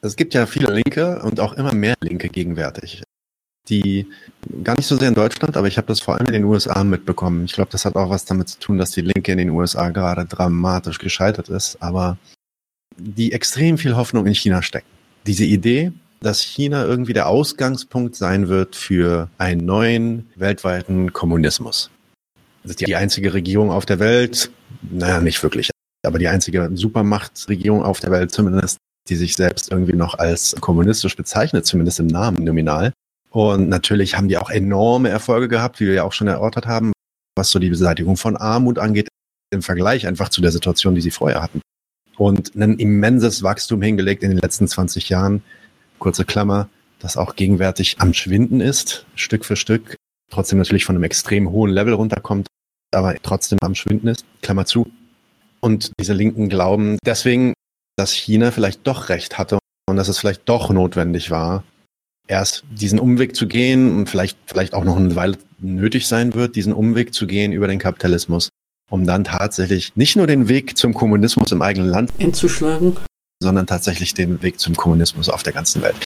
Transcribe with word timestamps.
Es 0.00 0.16
gibt 0.16 0.34
ja 0.34 0.46
viele 0.46 0.72
Linke 0.72 1.20
und 1.22 1.40
auch 1.40 1.54
immer 1.54 1.74
mehr 1.74 1.94
Linke 2.00 2.28
gegenwärtig, 2.28 3.02
die 3.68 4.06
gar 4.62 4.76
nicht 4.76 4.86
so 4.86 4.96
sehr 4.96 5.08
in 5.08 5.14
Deutschland, 5.14 5.56
aber 5.56 5.66
ich 5.66 5.76
habe 5.76 5.88
das 5.88 6.00
vor 6.00 6.14
allem 6.14 6.26
in 6.26 6.32
den 6.32 6.44
USA 6.44 6.84
mitbekommen. 6.84 7.44
Ich 7.44 7.52
glaube, 7.52 7.70
das 7.70 7.84
hat 7.84 7.96
auch 7.96 8.10
was 8.10 8.24
damit 8.24 8.48
zu 8.48 8.58
tun, 8.58 8.78
dass 8.78 8.92
die 8.92 9.00
Linke 9.00 9.32
in 9.32 9.38
den 9.38 9.50
USA 9.50 9.90
gerade 9.90 10.24
dramatisch 10.24 10.98
gescheitert 10.98 11.48
ist, 11.48 11.82
aber 11.82 12.18
die 12.96 13.32
extrem 13.32 13.78
viel 13.78 13.96
Hoffnung 13.96 14.26
in 14.26 14.34
China 14.34 14.62
stecken. 14.62 14.88
Diese 15.26 15.44
Idee, 15.44 15.92
dass 16.20 16.40
China 16.40 16.84
irgendwie 16.84 17.12
der 17.12 17.28
Ausgangspunkt 17.28 18.16
sein 18.16 18.48
wird 18.48 18.76
für 18.76 19.28
einen 19.38 19.64
neuen 19.64 20.30
weltweiten 20.34 21.12
Kommunismus. 21.12 21.90
Das 22.62 22.70
ist 22.72 22.80
die 22.80 22.96
einzige 22.96 23.34
Regierung 23.34 23.70
auf 23.70 23.86
der 23.86 23.98
Welt, 23.98 24.50
naja, 24.82 25.20
nicht 25.20 25.42
wirklich, 25.42 25.70
aber 26.04 26.18
die 26.18 26.28
einzige 26.28 26.70
Supermachtregierung 26.74 27.82
auf 27.82 28.00
der 28.00 28.10
Welt 28.10 28.32
zumindest, 28.32 28.78
die 29.08 29.16
sich 29.16 29.36
selbst 29.36 29.70
irgendwie 29.70 29.94
noch 29.94 30.18
als 30.18 30.56
kommunistisch 30.60 31.16
bezeichnet, 31.16 31.66
zumindest 31.66 32.00
im 32.00 32.06
Namen 32.06 32.44
nominal. 32.44 32.92
Und 33.30 33.68
natürlich 33.68 34.16
haben 34.16 34.28
die 34.28 34.38
auch 34.38 34.50
enorme 34.50 35.08
Erfolge 35.08 35.48
gehabt, 35.48 35.80
wie 35.80 35.86
wir 35.86 35.94
ja 35.94 36.04
auch 36.04 36.12
schon 36.12 36.28
erörtert 36.28 36.66
haben, 36.66 36.92
was 37.36 37.50
so 37.50 37.58
die 37.58 37.70
Beseitigung 37.70 38.16
von 38.16 38.36
Armut 38.36 38.78
angeht, 38.78 39.08
im 39.50 39.62
Vergleich 39.62 40.06
einfach 40.06 40.28
zu 40.28 40.40
der 40.40 40.52
Situation, 40.52 40.94
die 40.94 41.00
sie 41.00 41.10
vorher 41.10 41.42
hatten. 41.42 41.60
Und 42.16 42.56
ein 42.56 42.78
immenses 42.78 43.42
Wachstum 43.42 43.80
hingelegt 43.80 44.22
in 44.22 44.30
den 44.30 44.38
letzten 44.38 44.66
20 44.66 45.08
Jahren. 45.08 45.42
Kurze 45.98 46.24
Klammer, 46.24 46.68
das 46.98 47.16
auch 47.16 47.36
gegenwärtig 47.36 47.96
am 48.00 48.12
Schwinden 48.12 48.60
ist, 48.60 49.06
Stück 49.14 49.44
für 49.44 49.56
Stück. 49.56 49.96
Trotzdem 50.30 50.58
natürlich 50.58 50.84
von 50.84 50.96
einem 50.96 51.04
extrem 51.04 51.50
hohen 51.50 51.70
Level 51.70 51.94
runterkommt, 51.94 52.48
aber 52.92 53.14
trotzdem 53.22 53.58
am 53.62 53.74
Schwinden 53.74 54.08
ist. 54.08 54.24
Klammer 54.42 54.66
zu. 54.66 54.90
Und 55.60 55.92
diese 55.98 56.12
Linken 56.12 56.48
glauben 56.48 56.98
deswegen, 57.04 57.54
dass 57.98 58.12
China 58.12 58.52
vielleicht 58.52 58.86
doch 58.86 59.08
recht 59.08 59.38
hatte 59.38 59.58
und 59.88 59.96
dass 59.96 60.08
es 60.08 60.18
vielleicht 60.18 60.48
doch 60.48 60.70
notwendig 60.70 61.30
war, 61.30 61.64
erst 62.28 62.64
diesen 62.70 63.00
Umweg 63.00 63.34
zu 63.34 63.48
gehen 63.48 63.96
und 63.96 64.08
vielleicht, 64.08 64.38
vielleicht 64.46 64.74
auch 64.74 64.84
noch 64.84 64.96
eine 64.96 65.16
Weile 65.16 65.36
nötig 65.58 66.06
sein 66.06 66.34
wird, 66.34 66.54
diesen 66.54 66.72
Umweg 66.72 67.12
zu 67.12 67.26
gehen 67.26 67.52
über 67.52 67.66
den 67.66 67.80
Kapitalismus, 67.80 68.50
um 68.90 69.04
dann 69.04 69.24
tatsächlich 69.24 69.96
nicht 69.96 70.14
nur 70.14 70.26
den 70.26 70.48
Weg 70.48 70.78
zum 70.78 70.94
Kommunismus 70.94 71.50
im 71.50 71.60
eigenen 71.60 71.88
Land 71.88 72.12
einzuschlagen, 72.20 72.96
sondern 73.42 73.66
tatsächlich 73.66 74.14
den 74.14 74.42
Weg 74.42 74.60
zum 74.60 74.76
Kommunismus 74.76 75.28
auf 75.28 75.42
der 75.42 75.52
ganzen 75.52 75.82
Welt. 75.82 76.04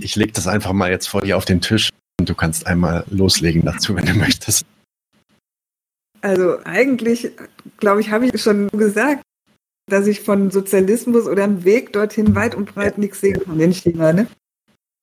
Ich 0.00 0.16
lege 0.16 0.32
das 0.32 0.48
einfach 0.48 0.72
mal 0.72 0.90
jetzt 0.90 1.08
vor 1.08 1.22
dir 1.22 1.36
auf 1.36 1.44
den 1.44 1.60
Tisch 1.60 1.90
und 2.18 2.28
du 2.28 2.34
kannst 2.34 2.66
einmal 2.66 3.04
loslegen 3.10 3.64
dazu, 3.64 3.94
wenn 3.94 4.06
du 4.06 4.14
möchtest. 4.14 4.64
Also 6.22 6.58
eigentlich, 6.64 7.30
glaube 7.78 8.00
ich, 8.00 8.10
habe 8.10 8.26
ich 8.26 8.40
schon 8.40 8.68
gesagt, 8.68 9.22
dass 9.90 10.06
ich 10.06 10.20
von 10.20 10.50
Sozialismus 10.50 11.26
oder 11.26 11.44
einem 11.44 11.64
Weg 11.64 11.92
dorthin 11.92 12.34
weit 12.34 12.54
und 12.54 12.74
breit 12.74 12.98
nichts 12.98 13.20
sehen 13.20 13.42
kann 13.44 13.60
in 13.60 13.72
China. 13.72 14.12
Ne? 14.12 14.26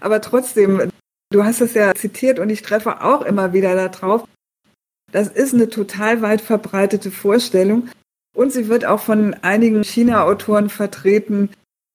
Aber 0.01 0.21
trotzdem, 0.21 0.91
du 1.31 1.43
hast 1.43 1.61
es 1.61 1.73
ja 1.73 1.93
zitiert 1.93 2.39
und 2.39 2.49
ich 2.49 2.61
treffe 2.61 3.03
auch 3.03 3.21
immer 3.21 3.53
wieder 3.53 3.75
darauf. 3.75 4.27
Das 5.11 5.27
ist 5.27 5.53
eine 5.53 5.69
total 5.69 6.21
weit 6.21 6.41
verbreitete 6.41 7.11
Vorstellung. 7.11 7.89
Und 8.35 8.51
sie 8.51 8.67
wird 8.67 8.85
auch 8.85 8.99
von 8.99 9.33
einigen 9.35 9.83
China-Autoren 9.83 10.69
vertreten, 10.69 11.49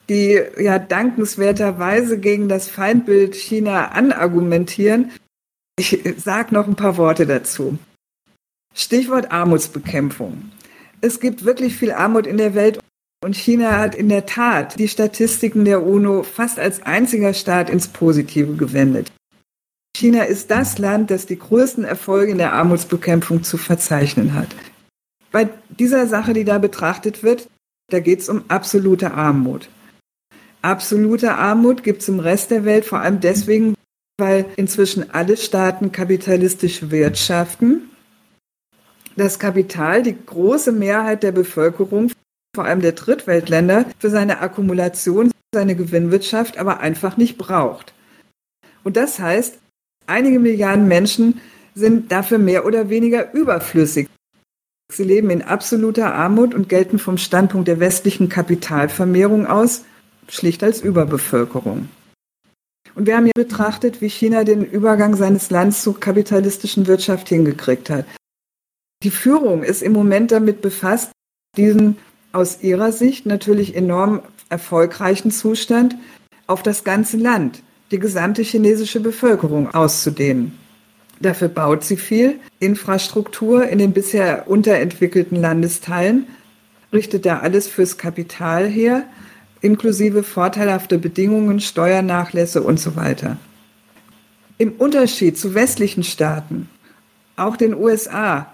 die 0.08 0.40
ja 0.58 0.78
dankenswerterweise 0.78 2.18
gegen 2.18 2.48
das 2.48 2.68
Feindbild 2.68 3.36
China 3.36 3.88
anargumentieren. 3.88 5.12
Ich 5.78 6.02
sage 6.18 6.54
noch 6.54 6.66
ein 6.66 6.74
paar 6.74 6.96
Worte 6.96 7.26
dazu. 7.26 7.78
Stichwort 8.74 9.30
Armutsbekämpfung. 9.30 10.50
Es 11.04 11.18
gibt 11.18 11.44
wirklich 11.44 11.76
viel 11.76 11.90
Armut 11.90 12.28
in 12.28 12.36
der 12.38 12.54
Welt 12.54 12.78
und 13.24 13.34
China 13.34 13.78
hat 13.78 13.96
in 13.96 14.08
der 14.08 14.24
Tat 14.24 14.78
die 14.78 14.86
Statistiken 14.86 15.64
der 15.64 15.84
UNO 15.84 16.22
fast 16.22 16.60
als 16.60 16.82
einziger 16.82 17.34
Staat 17.34 17.70
ins 17.70 17.88
Positive 17.88 18.54
gewendet. 18.54 19.10
China 19.96 20.22
ist 20.22 20.50
das 20.52 20.78
Land, 20.78 21.10
das 21.10 21.26
die 21.26 21.38
größten 21.38 21.84
Erfolge 21.84 22.30
in 22.30 22.38
der 22.38 22.52
Armutsbekämpfung 22.52 23.42
zu 23.42 23.58
verzeichnen 23.58 24.34
hat. 24.34 24.48
Bei 25.32 25.48
dieser 25.68 26.06
Sache, 26.06 26.34
die 26.34 26.44
da 26.44 26.58
betrachtet 26.58 27.24
wird, 27.24 27.48
da 27.90 27.98
geht 27.98 28.20
es 28.20 28.28
um 28.28 28.44
absolute 28.46 29.12
Armut. 29.12 29.68
Absolute 30.62 31.34
Armut 31.34 31.82
gibt 31.82 32.02
es 32.02 32.08
im 32.08 32.20
Rest 32.20 32.52
der 32.52 32.64
Welt 32.64 32.84
vor 32.84 33.00
allem 33.00 33.20
deswegen, 33.20 33.74
weil 34.18 34.46
inzwischen 34.56 35.10
alle 35.10 35.36
Staaten 35.36 35.90
kapitalistisch 35.90 36.90
wirtschaften. 36.90 37.90
Das 39.16 39.38
Kapital 39.38 40.02
die 40.02 40.16
große 40.24 40.72
Mehrheit 40.72 41.22
der 41.22 41.32
Bevölkerung 41.32 42.10
vor 42.54 42.64
allem 42.64 42.82
der 42.82 42.92
Drittweltländer, 42.92 43.86
für 43.98 44.10
seine 44.10 44.40
Akkumulation, 44.40 45.30
seine 45.54 45.74
Gewinnwirtschaft 45.74 46.58
aber 46.58 46.80
einfach 46.80 47.16
nicht 47.16 47.38
braucht. 47.38 47.94
Und 48.84 48.96
das 48.96 49.18
heißt, 49.18 49.58
einige 50.06 50.38
Milliarden 50.38 50.86
Menschen 50.86 51.40
sind 51.74 52.12
dafür 52.12 52.38
mehr 52.38 52.66
oder 52.66 52.90
weniger 52.90 53.32
überflüssig. 53.32 54.08
Sie 54.92 55.04
leben 55.04 55.30
in 55.30 55.40
absoluter 55.40 56.14
Armut 56.14 56.54
und 56.54 56.68
gelten 56.68 56.98
vom 56.98 57.16
Standpunkt 57.16 57.68
der 57.68 57.80
westlichen 57.80 58.28
Kapitalvermehrung 58.28 59.46
aus 59.46 59.84
schlicht 60.28 60.62
als 60.62 60.82
Überbevölkerung. 60.82 61.88
Und 62.94 63.06
wir 63.06 63.16
haben 63.16 63.24
hier 63.24 63.32
betrachtet, 63.34 64.02
wie 64.02 64.10
China 64.10 64.44
den 64.44 64.62
Übergang 64.62 65.16
seines 65.16 65.48
Landes 65.48 65.82
zur 65.82 65.98
kapitalistischen 65.98 66.86
Wirtschaft 66.86 67.30
hingekriegt 67.30 67.88
hat. 67.88 68.04
Die 69.02 69.10
Führung 69.10 69.64
ist 69.64 69.82
im 69.82 69.92
Moment 69.92 70.30
damit 70.30 70.62
befasst, 70.62 71.10
diesen 71.56 71.96
aus 72.32 72.62
ihrer 72.62 72.92
Sicht 72.92 73.26
natürlich 73.26 73.74
enorm 73.74 74.22
erfolgreichen 74.48 75.30
Zustand 75.30 75.96
auf 76.46 76.62
das 76.62 76.84
ganze 76.84 77.16
Land, 77.16 77.62
die 77.90 77.98
gesamte 77.98 78.42
chinesische 78.42 79.00
Bevölkerung 79.00 79.74
auszudehnen. 79.74 80.58
Dafür 81.20 81.48
baut 81.48 81.84
sie 81.84 81.96
viel 81.96 82.36
Infrastruktur 82.58 83.68
in 83.68 83.78
den 83.78 83.92
bisher 83.92 84.48
unterentwickelten 84.48 85.40
Landesteilen, 85.40 86.26
richtet 86.92 87.26
da 87.26 87.40
alles 87.40 87.68
fürs 87.68 87.98
Kapital 87.98 88.68
her, 88.68 89.04
inklusive 89.60 90.22
vorteilhafte 90.22 90.98
Bedingungen, 90.98 91.60
Steuernachlässe 91.60 92.62
und 92.62 92.78
so 92.78 92.96
weiter. 92.96 93.36
Im 94.58 94.72
Unterschied 94.72 95.38
zu 95.38 95.54
westlichen 95.54 96.02
Staaten, 96.02 96.68
auch 97.36 97.56
den 97.56 97.74
USA, 97.74 98.52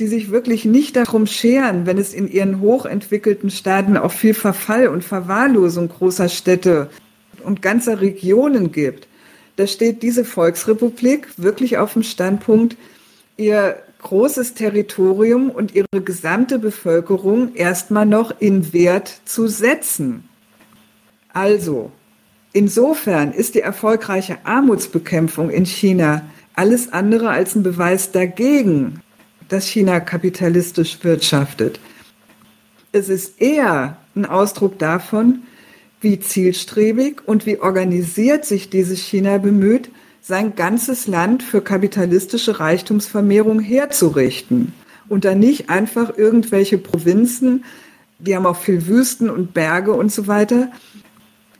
die 0.00 0.06
sich 0.06 0.30
wirklich 0.30 0.64
nicht 0.64 0.96
darum 0.96 1.26
scheren, 1.26 1.84
wenn 1.84 1.98
es 1.98 2.14
in 2.14 2.26
ihren 2.26 2.60
hochentwickelten 2.60 3.50
Staaten 3.50 3.98
auch 3.98 4.12
viel 4.12 4.32
Verfall 4.32 4.88
und 4.88 5.04
Verwahrlosung 5.04 5.90
großer 5.90 6.30
Städte 6.30 6.88
und 7.44 7.60
ganzer 7.60 8.00
Regionen 8.00 8.72
gibt. 8.72 9.06
Da 9.56 9.66
steht 9.66 10.02
diese 10.02 10.24
Volksrepublik 10.24 11.28
wirklich 11.36 11.76
auf 11.76 11.92
dem 11.92 12.02
Standpunkt, 12.02 12.76
ihr 13.36 13.76
großes 14.00 14.54
Territorium 14.54 15.50
und 15.50 15.74
ihre 15.74 16.00
gesamte 16.02 16.58
Bevölkerung 16.58 17.54
erstmal 17.54 18.06
noch 18.06 18.40
in 18.40 18.72
Wert 18.72 19.20
zu 19.26 19.48
setzen. 19.48 20.24
Also, 21.34 21.92
insofern 22.54 23.32
ist 23.32 23.54
die 23.54 23.60
erfolgreiche 23.60 24.38
Armutsbekämpfung 24.44 25.50
in 25.50 25.66
China 25.66 26.22
alles 26.54 26.90
andere 26.90 27.28
als 27.28 27.54
ein 27.54 27.62
Beweis 27.62 28.12
dagegen, 28.12 29.02
dass 29.50 29.66
China 29.66 30.00
kapitalistisch 30.00 30.98
wirtschaftet. 31.02 31.80
Es 32.92 33.08
ist 33.08 33.40
eher 33.40 33.98
ein 34.16 34.24
Ausdruck 34.24 34.78
davon, 34.78 35.42
wie 36.00 36.18
zielstrebig 36.18 37.20
und 37.26 37.44
wie 37.46 37.58
organisiert 37.58 38.46
sich 38.46 38.70
dieses 38.70 39.00
China 39.00 39.38
bemüht, 39.38 39.90
sein 40.22 40.54
ganzes 40.54 41.06
Land 41.06 41.42
für 41.42 41.60
kapitalistische 41.60 42.60
Reichtumsvermehrung 42.60 43.60
herzurichten 43.60 44.72
und 45.08 45.24
dann 45.24 45.40
nicht 45.40 45.68
einfach 45.68 46.16
irgendwelche 46.16 46.78
Provinzen, 46.78 47.64
die 48.18 48.36
haben 48.36 48.46
auch 48.46 48.56
viel 48.56 48.86
Wüsten 48.86 49.28
und 49.28 49.52
Berge 49.52 49.92
und 49.92 50.12
so 50.12 50.26
weiter, 50.26 50.70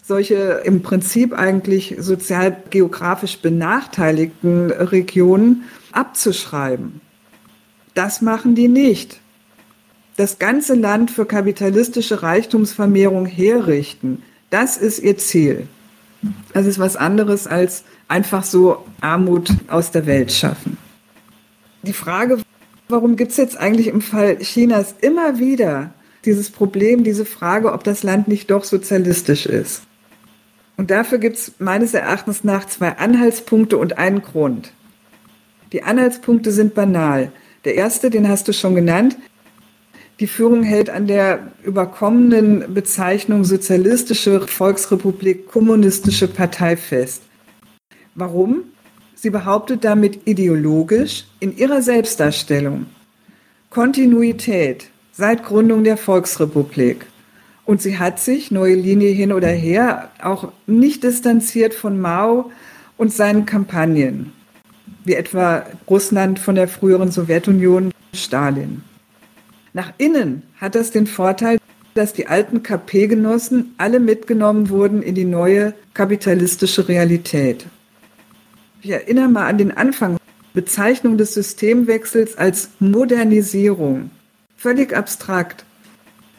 solche 0.03 0.63
im 0.65 0.83
Prinzip 0.83 1.33
eigentlich 1.33 1.97
sozial 1.99 2.57
geografisch 2.71 3.39
benachteiligten 3.39 4.71
Regionen 4.71 5.65
abzuschreiben. 5.93 7.01
Das 7.95 8.21
machen 8.21 8.55
die 8.55 8.69
nicht. 8.69 9.21
Das 10.17 10.39
ganze 10.39 10.75
Land 10.75 11.11
für 11.11 11.25
kapitalistische 11.25 12.23
Reichtumsvermehrung 12.23 13.27
herrichten, 13.27 14.23
das 14.51 14.77
ist 14.77 14.99
ihr 14.99 15.17
Ziel. 15.17 15.67
Das 16.53 16.67
ist 16.67 16.79
was 16.79 16.97
anderes 16.97 17.47
als 17.47 17.85
einfach 18.09 18.45
so 18.45 18.85
Armut 19.01 19.51
aus 19.69 19.91
der 19.91 20.07
Welt 20.07 20.33
schaffen. 20.33 20.77
Die 21.83 21.95
Frage, 21.95 22.39
warum 22.89 23.17
gibt 23.17 23.31
es 23.31 23.39
jetzt 23.39 23.57
eigentlich 23.57 23.87
im 23.87 24.03
Fall 24.03 24.39
Chinas 24.39 24.95
immer 25.01 25.39
wieder 25.39 25.95
dieses 26.27 26.51
Problem, 26.51 27.05
diese 27.05 27.25
Frage, 27.25 27.73
ob 27.73 27.85
das 27.85 28.03
Land 28.03 28.29
nicht 28.29 28.51
doch 28.51 28.65
sozialistisch 28.65 29.47
ist? 29.47 29.83
Und 30.77 30.91
dafür 30.91 31.19
gibt 31.19 31.37
es 31.37 31.53
meines 31.59 31.95
Erachtens 31.95 32.45
nach 32.45 32.67
zwei 32.67 32.97
Anhaltspunkte 32.97 33.79
und 33.79 33.99
einen 33.99 34.23
Grund. 34.23 34.73
Die 35.73 35.83
Anhaltspunkte 35.83 36.53
sind 36.53 36.75
banal. 36.75 37.33
Der 37.65 37.75
erste, 37.75 38.11
den 38.11 38.29
hast 38.29 38.49
du 38.49 38.53
schon 38.53 38.75
genannt, 38.75 39.17
Die 40.21 40.27
Führung 40.27 40.63
hält 40.63 40.91
an 40.91 41.07
der 41.07 41.51
überkommenen 41.63 42.75
Bezeichnung 42.75 43.43
Sozialistische 43.45 44.47
Volksrepublik 44.47 45.49
Kommunistische 45.49 46.29
Partei 46.29 46.77
fest. 46.77 47.23
Warum? 48.15 48.65
Sie 49.15 49.31
behauptet 49.31 49.83
damit 49.83 50.27
ideologisch 50.27 51.25
in 51.41 51.57
ihrer 51.57 51.81
Selbstdarstellung 51.81 52.85
Kontinuität 53.71 54.91
seit 55.13 55.43
Gründung 55.43 55.85
der 55.85 55.97
Volksrepublik. 55.97 57.07
Und 57.65 57.81
sie 57.81 57.99
hat 57.99 58.21
sich, 58.21 58.51
neue 58.51 58.75
Linie 58.75 59.13
hin 59.13 59.33
oder 59.33 59.49
her, 59.49 60.11
auch 60.23 60.53
nicht 60.67 61.03
distanziert 61.03 61.73
von 61.73 61.99
Mao 61.99 62.51
und 62.99 63.11
seinen 63.11 63.47
Kampagnen, 63.47 64.33
wie 65.05 65.15
etwa 65.15 65.67
Russland 65.89 66.39
von 66.39 66.55
der 66.55 66.69
früheren 66.69 67.11
Sowjetunion, 67.11 67.93
Stalin. 68.15 68.83
Nach 69.73 69.93
innen 69.99 70.43
hat 70.61 70.75
das 70.75 70.91
den 70.91 71.07
Vorteil, 71.07 71.59
dass 71.95 72.13
die 72.13 72.27
alten 72.27 72.63
KP-Genossen 72.63 73.75
alle 73.79 74.01
mitgenommen 74.01 74.69
wurden 74.69 75.03
in 75.03 75.15
die 75.15 75.25
neue 75.25 75.75
kapitalistische 75.95 76.89
Realität. 76.89 77.67
Ich 78.83 78.91
erinnere 78.91 79.29
mal 79.29 79.47
an 79.47 79.59
den 79.59 79.77
Anfang. 79.77 80.17
Bezeichnung 80.53 81.17
des 81.17 81.35
Systemwechsels 81.35 82.37
als 82.37 82.71
Modernisierung. 82.81 84.11
Völlig 84.57 84.97
abstrakt. 84.97 85.65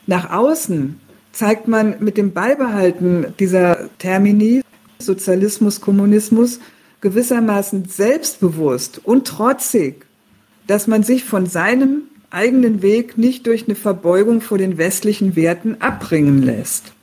Nach 0.05 0.31
außen 0.31 0.99
zeigt 1.31 1.67
man 1.67 1.95
mit 1.99 2.17
dem 2.17 2.33
Beibehalten 2.33 3.33
dieser 3.39 3.89
Termini 3.99 4.63
Sozialismus, 4.99 5.79
Kommunismus 5.79 6.59
gewissermaßen 7.01 7.85
selbstbewusst 7.85 9.01
und 9.03 9.27
trotzig, 9.27 10.05
dass 10.67 10.87
man 10.87 11.03
sich 11.03 11.25
von 11.25 11.47
seinem 11.47 12.03
eigenen 12.29 12.81
Weg 12.81 13.17
nicht 13.17 13.45
durch 13.47 13.65
eine 13.65 13.75
Verbeugung 13.75 14.41
vor 14.41 14.57
den 14.57 14.77
westlichen 14.77 15.35
Werten 15.35 15.81
abbringen 15.81 16.41
lässt. 16.41 16.93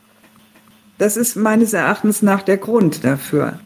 Das 0.96 1.16
ist 1.16 1.36
meines 1.36 1.72
Erachtens 1.72 2.22
nach 2.22 2.42
der 2.42 2.56
Grund 2.56 3.04
dafür. 3.04 3.60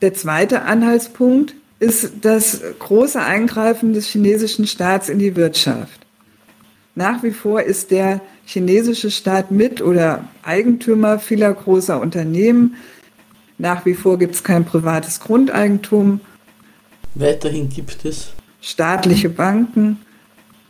Der 0.00 0.14
zweite 0.14 0.62
Anhaltspunkt 0.62 1.54
ist 1.80 2.12
das 2.22 2.60
große 2.78 3.20
Eingreifen 3.20 3.92
des 3.92 4.06
chinesischen 4.06 4.66
Staats 4.66 5.08
in 5.08 5.18
die 5.18 5.36
Wirtschaft. 5.36 6.00
Nach 6.94 7.22
wie 7.22 7.32
vor 7.32 7.62
ist 7.62 7.90
der 7.90 8.20
chinesische 8.44 9.10
Staat 9.10 9.50
mit 9.50 9.82
oder 9.82 10.28
Eigentümer 10.42 11.18
vieler 11.18 11.52
großer 11.52 12.00
Unternehmen. 12.00 12.76
Nach 13.58 13.86
wie 13.86 13.94
vor 13.94 14.18
gibt 14.18 14.34
es 14.34 14.42
kein 14.42 14.64
privates 14.64 15.20
Grundeigentum. 15.20 16.20
Weiterhin 17.14 17.68
gibt 17.68 18.04
es 18.04 18.32
staatliche 18.60 19.28
Banken, 19.28 19.98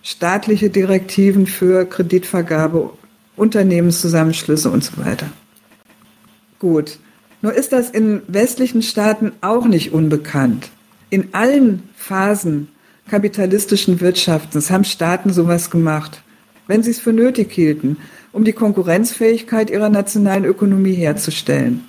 staatliche 0.02 0.68
Direktiven 0.68 1.46
für 1.46 1.86
Kreditvergabe, 1.86 2.90
Unternehmenszusammenschlüsse 3.36 4.70
und 4.70 4.84
so 4.84 4.98
weiter. 5.04 5.26
Gut, 6.58 6.98
nur 7.40 7.54
ist 7.54 7.72
das 7.72 7.90
in 7.90 8.22
westlichen 8.28 8.82
Staaten 8.82 9.32
auch 9.40 9.66
nicht 9.66 9.92
unbekannt. 9.92 10.70
In 11.10 11.32
allen 11.32 11.88
Phasen 11.96 12.68
kapitalistischen 13.08 14.00
Wirtschaftens 14.00 14.70
haben 14.70 14.84
Staaten 14.84 15.32
sowas 15.32 15.70
gemacht, 15.70 16.22
wenn 16.66 16.82
sie 16.82 16.90
es 16.90 17.00
für 17.00 17.12
nötig 17.12 17.52
hielten, 17.52 17.98
um 18.32 18.44
die 18.44 18.52
Konkurrenzfähigkeit 18.52 19.70
ihrer 19.70 19.90
nationalen 19.90 20.44
Ökonomie 20.44 20.94
herzustellen. 20.94 21.86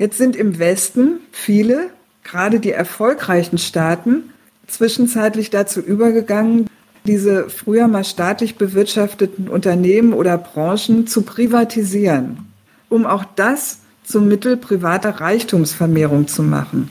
Jetzt 0.00 0.16
sind 0.16 0.34
im 0.34 0.58
Westen 0.58 1.20
viele, 1.30 1.90
gerade 2.24 2.58
die 2.58 2.70
erfolgreichen 2.70 3.58
Staaten, 3.58 4.30
zwischenzeitlich 4.66 5.50
dazu 5.50 5.78
übergegangen, 5.80 6.70
diese 7.04 7.50
früher 7.50 7.86
mal 7.86 8.04
staatlich 8.04 8.56
bewirtschafteten 8.56 9.46
Unternehmen 9.46 10.14
oder 10.14 10.38
Branchen 10.38 11.06
zu 11.06 11.20
privatisieren, 11.20 12.46
um 12.88 13.04
auch 13.04 13.26
das 13.36 13.80
zum 14.02 14.26
Mittel 14.26 14.56
privater 14.56 15.10
Reichtumsvermehrung 15.20 16.28
zu 16.28 16.42
machen. 16.42 16.90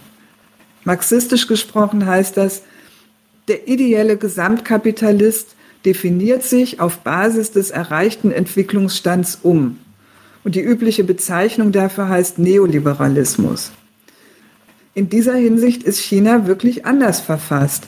Marxistisch 0.84 1.48
gesprochen 1.48 2.06
heißt 2.06 2.38
das, 2.38 2.62
der 3.48 3.68
ideelle 3.68 4.18
Gesamtkapitalist 4.18 5.56
definiert 5.84 6.44
sich 6.44 6.80
auf 6.80 7.00
Basis 7.00 7.50
des 7.50 7.72
erreichten 7.72 8.32
Entwicklungsstands 8.32 9.40
um. 9.42 9.80
Und 10.44 10.56
die 10.56 10.62
übliche 10.62 11.04
Bezeichnung 11.04 11.72
dafür 11.72 12.10
heißt 12.10 12.40
Neoliberalismus. 12.40 13.72
In 14.94 15.10
dieser 15.10 15.36
Hinsicht 15.36 15.84
ist 15.84 16.00
China 16.00 16.48
wirklich 16.48 16.86
anders 16.86 17.20
verfasst. 17.20 17.88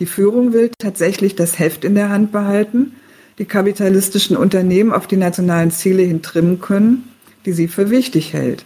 Die 0.00 0.06
Führung 0.06 0.52
will 0.52 0.70
tatsächlich 0.78 1.36
das 1.36 1.58
Heft 1.58 1.84
in 1.84 1.94
der 1.94 2.08
Hand 2.08 2.32
behalten, 2.32 2.92
die 3.38 3.44
kapitalistischen 3.44 4.36
Unternehmen 4.36 4.92
auf 4.92 5.06
die 5.06 5.16
nationalen 5.16 5.70
Ziele 5.70 6.02
hin 6.02 6.22
trimmen 6.22 6.60
können 6.60 7.04
die 7.44 7.52
sie 7.52 7.68
für 7.68 7.90
wichtig 7.90 8.32
hält. 8.32 8.64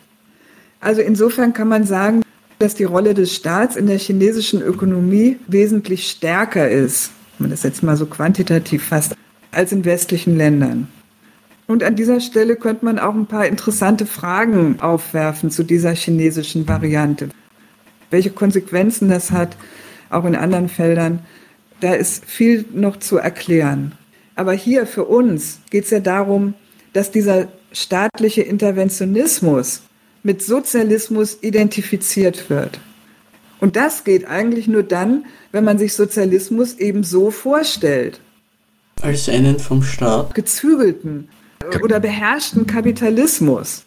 Also 0.80 1.00
insofern 1.00 1.52
kann 1.52 1.68
man 1.68 1.84
sagen, 1.84 2.22
dass 2.58 2.74
die 2.74 2.84
Rolle 2.84 3.14
des 3.14 3.34
Staats 3.34 3.76
in 3.76 3.86
der 3.86 3.98
chinesischen 3.98 4.62
Ökonomie 4.62 5.36
wesentlich 5.46 6.08
stärker 6.10 6.68
ist, 6.68 7.10
wenn 7.38 7.46
man 7.46 7.50
das 7.50 7.62
jetzt 7.62 7.82
mal 7.82 7.96
so 7.96 8.06
quantitativ 8.06 8.84
fasst, 8.84 9.14
als 9.50 9.72
in 9.72 9.84
westlichen 9.84 10.36
Ländern. 10.36 10.88
Und 11.68 11.84
an 11.84 11.96
dieser 11.96 12.20
Stelle 12.20 12.56
könnte 12.56 12.86
man 12.86 12.98
auch 12.98 13.14
ein 13.14 13.26
paar 13.26 13.46
interessante 13.46 14.06
Fragen 14.06 14.80
aufwerfen 14.80 15.50
zu 15.50 15.62
dieser 15.62 15.94
chinesischen 15.94 16.66
Variante. 16.66 17.28
Welche 18.10 18.30
Konsequenzen 18.30 19.10
das 19.10 19.30
hat, 19.30 19.54
auch 20.08 20.24
in 20.24 20.34
anderen 20.34 20.70
Feldern, 20.70 21.20
da 21.80 21.92
ist 21.92 22.24
viel 22.24 22.64
noch 22.72 22.96
zu 22.96 23.18
erklären. 23.18 23.92
Aber 24.34 24.54
hier 24.54 24.86
für 24.86 25.04
uns 25.04 25.60
geht 25.70 25.84
es 25.84 25.90
ja 25.90 26.00
darum, 26.00 26.54
dass 26.94 27.10
dieser 27.10 27.48
staatliche 27.70 28.40
Interventionismus 28.40 29.82
mit 30.22 30.42
Sozialismus 30.42 31.36
identifiziert 31.42 32.48
wird. 32.48 32.80
Und 33.60 33.76
das 33.76 34.04
geht 34.04 34.26
eigentlich 34.26 34.68
nur 34.68 34.84
dann, 34.84 35.26
wenn 35.52 35.64
man 35.64 35.76
sich 35.76 35.92
Sozialismus 35.92 36.76
eben 36.78 37.04
so 37.04 37.30
vorstellt. 37.30 38.20
Als 39.02 39.28
einen 39.28 39.58
vom 39.58 39.82
Staat 39.82 40.34
gezügelten 40.34 41.28
oder 41.82 42.00
beherrschten 42.00 42.66
Kapitalismus. 42.66 43.84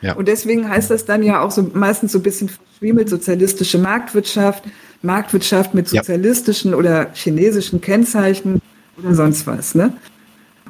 Ja. 0.00 0.14
Und 0.14 0.28
deswegen 0.28 0.68
heißt 0.68 0.90
das 0.90 1.04
dann 1.04 1.22
ja 1.22 1.40
auch 1.40 1.50
so 1.50 1.70
meistens 1.74 2.12
so 2.12 2.18
ein 2.18 2.22
bisschen 2.22 2.48
verschwiemelt 2.48 3.08
sozialistische 3.08 3.78
Marktwirtschaft, 3.78 4.64
Marktwirtschaft 5.02 5.74
mit 5.74 5.88
sozialistischen 5.88 6.72
ja. 6.72 6.76
oder 6.76 7.10
chinesischen 7.14 7.80
Kennzeichen 7.80 8.60
oder 8.98 9.14
sonst 9.14 9.46
was. 9.46 9.74
Ne? 9.74 9.92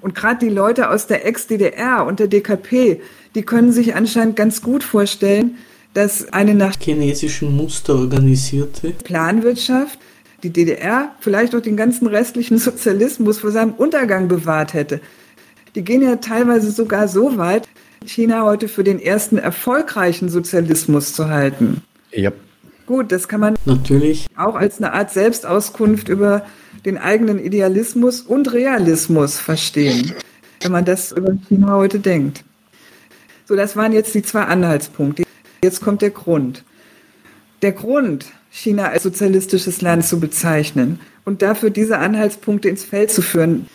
Und 0.00 0.14
gerade 0.14 0.38
die 0.38 0.52
Leute 0.52 0.90
aus 0.90 1.06
der 1.06 1.26
Ex-DDR 1.26 2.06
und 2.06 2.20
der 2.20 2.28
DKP, 2.28 3.00
die 3.34 3.42
können 3.42 3.72
sich 3.72 3.94
anscheinend 3.94 4.36
ganz 4.36 4.62
gut 4.62 4.84
vorstellen, 4.84 5.56
dass 5.94 6.32
eine 6.32 6.54
nach 6.54 6.76
chinesischen 6.78 7.56
Muster 7.56 7.94
organisierte 7.94 8.90
Planwirtschaft 8.90 9.98
die 10.42 10.50
DDR 10.50 11.14
vielleicht 11.20 11.54
auch 11.54 11.60
den 11.60 11.76
ganzen 11.76 12.06
restlichen 12.06 12.58
Sozialismus 12.58 13.38
vor 13.38 13.50
seinem 13.50 13.72
Untergang 13.72 14.28
bewahrt 14.28 14.74
hätte. 14.74 15.00
Die 15.76 15.84
gehen 15.84 16.00
ja 16.00 16.16
teilweise 16.16 16.70
sogar 16.70 17.06
so 17.06 17.36
weit, 17.36 17.68
China 18.06 18.44
heute 18.44 18.66
für 18.66 18.82
den 18.82 18.98
ersten 18.98 19.36
erfolgreichen 19.36 20.30
Sozialismus 20.30 21.12
zu 21.12 21.28
halten. 21.28 21.82
Ja. 22.12 22.32
Gut, 22.86 23.12
das 23.12 23.28
kann 23.28 23.40
man 23.40 23.56
natürlich 23.66 24.26
auch 24.36 24.54
als 24.54 24.78
eine 24.78 24.94
Art 24.94 25.10
Selbstauskunft 25.10 26.08
über 26.08 26.46
den 26.86 26.96
eigenen 26.96 27.38
Idealismus 27.38 28.22
und 28.22 28.54
Realismus 28.54 29.38
verstehen, 29.38 30.14
wenn 30.62 30.72
man 30.72 30.86
das 30.86 31.12
über 31.12 31.34
China 31.46 31.74
heute 31.74 31.98
denkt. 31.98 32.42
So, 33.44 33.54
das 33.54 33.76
waren 33.76 33.92
jetzt 33.92 34.14
die 34.14 34.22
zwei 34.22 34.44
Anhaltspunkte. 34.44 35.24
Jetzt 35.62 35.82
kommt 35.82 36.00
der 36.00 36.10
Grund. 36.10 36.64
Der 37.60 37.72
Grund, 37.72 38.24
China 38.50 38.88
als 38.88 39.02
sozialistisches 39.02 39.82
Land 39.82 40.06
zu 40.06 40.20
bezeichnen 40.20 41.00
und 41.26 41.42
dafür 41.42 41.68
diese 41.68 41.98
Anhaltspunkte 41.98 42.70
ins 42.70 42.84
Feld 42.84 43.10
zu 43.10 43.20
führen, 43.20 43.68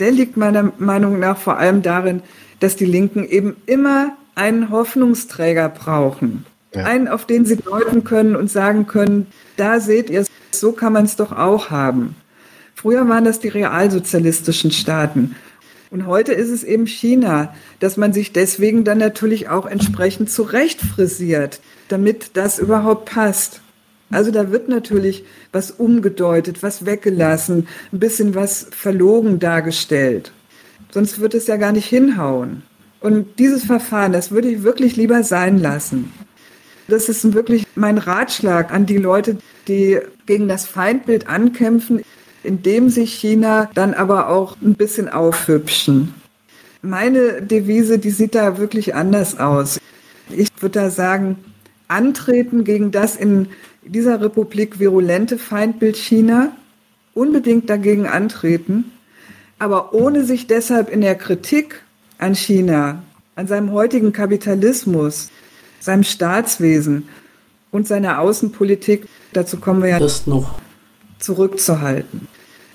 der 0.00 0.12
liegt 0.12 0.36
meiner 0.36 0.72
Meinung 0.78 1.18
nach 1.18 1.38
vor 1.38 1.58
allem 1.58 1.82
darin, 1.82 2.22
dass 2.60 2.76
die 2.76 2.86
Linken 2.86 3.24
eben 3.24 3.56
immer 3.66 4.16
einen 4.34 4.70
Hoffnungsträger 4.70 5.68
brauchen. 5.68 6.46
Ja. 6.74 6.84
Einen, 6.84 7.08
auf 7.08 7.24
den 7.24 7.44
sie 7.44 7.56
deuten 7.56 8.04
können 8.04 8.36
und 8.36 8.50
sagen 8.50 8.86
können, 8.86 9.26
da 9.56 9.80
seht 9.80 10.10
ihr, 10.10 10.24
so 10.52 10.72
kann 10.72 10.92
man 10.92 11.04
es 11.04 11.16
doch 11.16 11.32
auch 11.32 11.70
haben. 11.70 12.14
Früher 12.74 13.08
waren 13.08 13.24
das 13.24 13.40
die 13.40 13.48
realsozialistischen 13.48 14.70
Staaten. 14.70 15.34
Und 15.90 16.06
heute 16.06 16.32
ist 16.32 16.50
es 16.50 16.64
eben 16.64 16.86
China, 16.86 17.54
dass 17.80 17.96
man 17.96 18.12
sich 18.12 18.32
deswegen 18.32 18.84
dann 18.84 18.98
natürlich 18.98 19.48
auch 19.48 19.66
entsprechend 19.66 20.30
zurechtfrisiert, 20.30 21.60
damit 21.88 22.36
das 22.36 22.58
überhaupt 22.58 23.06
passt. 23.10 23.62
Also 24.10 24.30
da 24.30 24.50
wird 24.50 24.68
natürlich 24.68 25.24
was 25.52 25.70
umgedeutet, 25.70 26.62
was 26.62 26.86
weggelassen, 26.86 27.68
ein 27.92 27.98
bisschen 27.98 28.34
was 28.34 28.66
verlogen 28.70 29.38
dargestellt. 29.38 30.32
Sonst 30.90 31.20
wird 31.20 31.34
es 31.34 31.46
ja 31.46 31.56
gar 31.56 31.72
nicht 31.72 31.86
hinhauen. 31.86 32.62
Und 33.00 33.38
dieses 33.38 33.64
Verfahren, 33.64 34.12
das 34.12 34.30
würde 34.30 34.48
ich 34.48 34.62
wirklich 34.62 34.96
lieber 34.96 35.22
sein 35.22 35.58
lassen. 35.58 36.12
Das 36.88 37.08
ist 37.08 37.34
wirklich 37.34 37.66
mein 37.74 37.98
Ratschlag 37.98 38.72
an 38.72 38.86
die 38.86 38.96
Leute, 38.96 39.38
die 39.68 39.98
gegen 40.24 40.48
das 40.48 40.64
Feindbild 40.64 41.28
ankämpfen 41.28 42.02
indem 42.42 42.88
sich 42.88 43.14
China 43.14 43.70
dann 43.74 43.94
aber 43.94 44.28
auch 44.28 44.56
ein 44.62 44.74
bisschen 44.74 45.08
aufhübschen. 45.08 46.14
Meine 46.82 47.42
Devise, 47.42 47.98
die 47.98 48.10
sieht 48.10 48.34
da 48.34 48.58
wirklich 48.58 48.94
anders 48.94 49.38
aus. 49.38 49.80
Ich 50.30 50.48
würde 50.60 50.80
da 50.80 50.90
sagen, 50.90 51.36
antreten 51.88 52.64
gegen 52.64 52.90
das 52.90 53.16
in 53.16 53.48
dieser 53.88 54.20
Republik 54.20 54.78
virulente 54.78 55.38
Feindbild 55.38 55.96
China, 55.96 56.52
unbedingt 57.14 57.68
dagegen 57.68 58.06
antreten, 58.06 58.92
aber 59.58 59.92
ohne 59.92 60.24
sich 60.24 60.46
deshalb 60.46 60.88
in 60.90 61.00
der 61.00 61.14
Kritik 61.14 61.82
an 62.18 62.34
China, 62.34 63.02
an 63.34 63.46
seinem 63.46 63.72
heutigen 63.72 64.12
Kapitalismus, 64.12 65.30
seinem 65.80 66.04
Staatswesen 66.04 67.08
und 67.70 67.86
seiner 67.86 68.20
Außenpolitik, 68.20 69.06
dazu 69.32 69.58
kommen 69.58 69.82
wir 69.82 69.90
ja 69.90 69.98
Das 69.98 70.26
noch. 70.26 70.58
zurückzuhalten. 71.18 72.28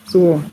So, 0.05 0.43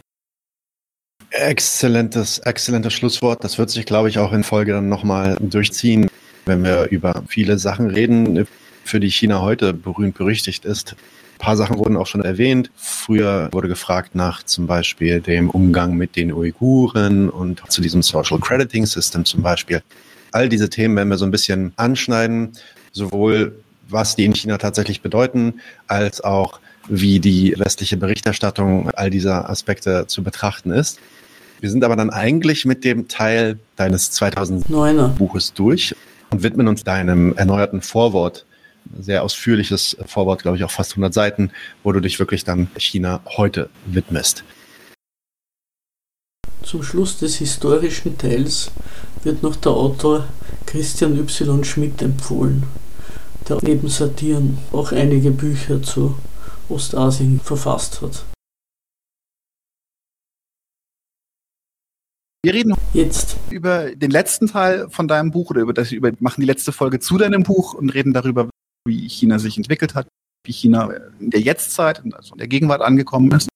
Exzellentes, 1.33 2.39
exzellentes 2.39 2.93
Schlusswort. 2.93 3.45
Das 3.45 3.57
wird 3.57 3.71
sich, 3.71 3.87
glaube 3.87 4.09
ich, 4.09 4.19
auch 4.19 4.33
in 4.33 4.43
Folge 4.43 4.73
dann 4.73 4.89
nochmal 4.89 5.37
durchziehen, 5.41 6.09
wenn 6.45 6.65
wir 6.65 6.89
über 6.91 7.23
viele 7.29 7.57
Sachen 7.59 7.89
reden, 7.89 8.49
für 8.91 9.01
die 9.01 9.11
China 9.11 9.41
heute 9.41 9.73
berühmt 9.73 10.19
berüchtigt 10.19 10.65
ist. 10.65 10.97
Ein 11.35 11.39
paar 11.39 11.57
Sachen 11.57 11.79
wurden 11.79 11.97
auch 11.97 12.09
schon 12.09 12.23
erwähnt. 12.23 12.71
Früher 12.77 13.49
wurde 13.53 13.69
gefragt 13.69 14.15
nach 14.15 14.43
zum 14.43 14.67
Beispiel 14.67 15.21
dem 15.21 15.49
Umgang 15.49 15.95
mit 15.95 16.17
den 16.17 16.33
Uiguren 16.33 17.31
und 17.31 17.63
zu 17.71 17.81
diesem 17.81 18.03
Social 18.03 18.41
Crediting 18.41 18.85
System 18.85 19.25
zum 19.25 19.43
Beispiel. 19.43 19.81
All 20.33 20.49
diese 20.49 20.69
Themen 20.69 20.97
werden 20.97 21.09
wir 21.09 21.19
so 21.19 21.25
ein 21.25 21.31
bisschen 21.31 21.73
anschneiden, 21.77 22.53
sowohl 22.93 23.55
was 23.89 24.17
die 24.17 24.25
in 24.25 24.35
China 24.35 24.59
tatsächlich 24.59 25.03
bedeuten, 25.03 25.61
als 25.87 26.21
auch 26.21 26.61
wie 26.89 27.21
die 27.21 27.55
westliche 27.57 27.97
Berichterstattung 27.97 28.91
all 28.91 29.11
dieser 29.11 29.49
Aspekte 29.49 30.07
zu 30.09 30.23
betrachten 30.23 30.73
ist. 30.73 30.99
Wir 31.61 31.71
sind 31.71 31.85
aber 31.85 31.95
dann 31.95 32.11
eigentlich 32.11 32.65
mit 32.65 32.85
dem 32.85 33.07
Teil 33.07 33.59
deines 33.77 34.11
2000 34.13 34.69
Neuner. 34.69 35.09
Buches 35.09 35.53
durch 35.53 35.95
und 36.31 36.43
widmen 36.43 36.69
uns 36.69 36.85
deinem 36.85 37.37
erneuerten 37.37 37.83
Vorwort. 37.83 38.47
Sehr 38.99 39.23
ausführliches 39.23 39.97
Vorwort, 40.07 40.43
glaube 40.43 40.57
ich, 40.57 40.65
auch 40.65 40.71
fast 40.71 40.93
100 40.93 41.13
Seiten, 41.13 41.51
wo 41.83 41.93
du 41.93 42.01
dich 42.01 42.19
wirklich 42.19 42.45
dann 42.45 42.69
China 42.77 43.21
heute 43.37 43.71
widmest. 43.87 44.45
Zum 46.63 46.83
Schluss 46.83 47.19
des 47.19 47.37
historischen 47.37 48.19
Teils 48.19 48.71
wird 49.23 49.43
noch 49.43 49.57
der 49.57 49.73
Autor 49.73 50.29
Christian 50.67 51.19
Y. 51.19 51.65
Schmidt 51.65 52.03
empfohlen, 52.03 52.65
der 53.49 53.59
neben 53.63 53.89
Satiren 53.89 54.59
auch 54.73 54.93
einige 54.93 55.31
Bücher 55.31 55.83
zu 55.83 56.17
Ostasien 56.69 57.41
verfasst 57.41 58.03
hat. 58.03 58.25
Wir 62.43 62.55
reden 62.55 62.75
Jetzt 62.93 63.37
über 63.51 63.95
den 63.95 64.11
letzten 64.11 64.49
Teil 64.49 64.89
von 64.91 65.07
deinem 65.07 65.31
Buch 65.31 65.51
oder 65.51 65.61
über 65.61 65.73
das, 65.73 65.93
über, 65.93 66.11
machen 66.19 66.41
die 66.41 66.47
letzte 66.47 66.73
Folge 66.73 66.99
zu 66.99 67.19
deinem 67.19 67.45
Buch 67.45 67.75
und 67.75 67.91
reden 67.91 68.13
darüber, 68.13 68.51
wie 68.87 69.09
China 69.09 69.39
sich 69.39 69.57
entwickelt 69.57 69.95
hat, 69.95 70.09
wie 70.45 70.53
China 70.53 70.91
in 71.19 71.31
der 71.31 71.41
Jetztzeit, 71.41 72.03
also 72.15 72.35
in 72.35 72.39
der 72.39 72.49
Gegenwart 72.49 72.83
angekommen 72.83 73.31
ist. 73.33 73.49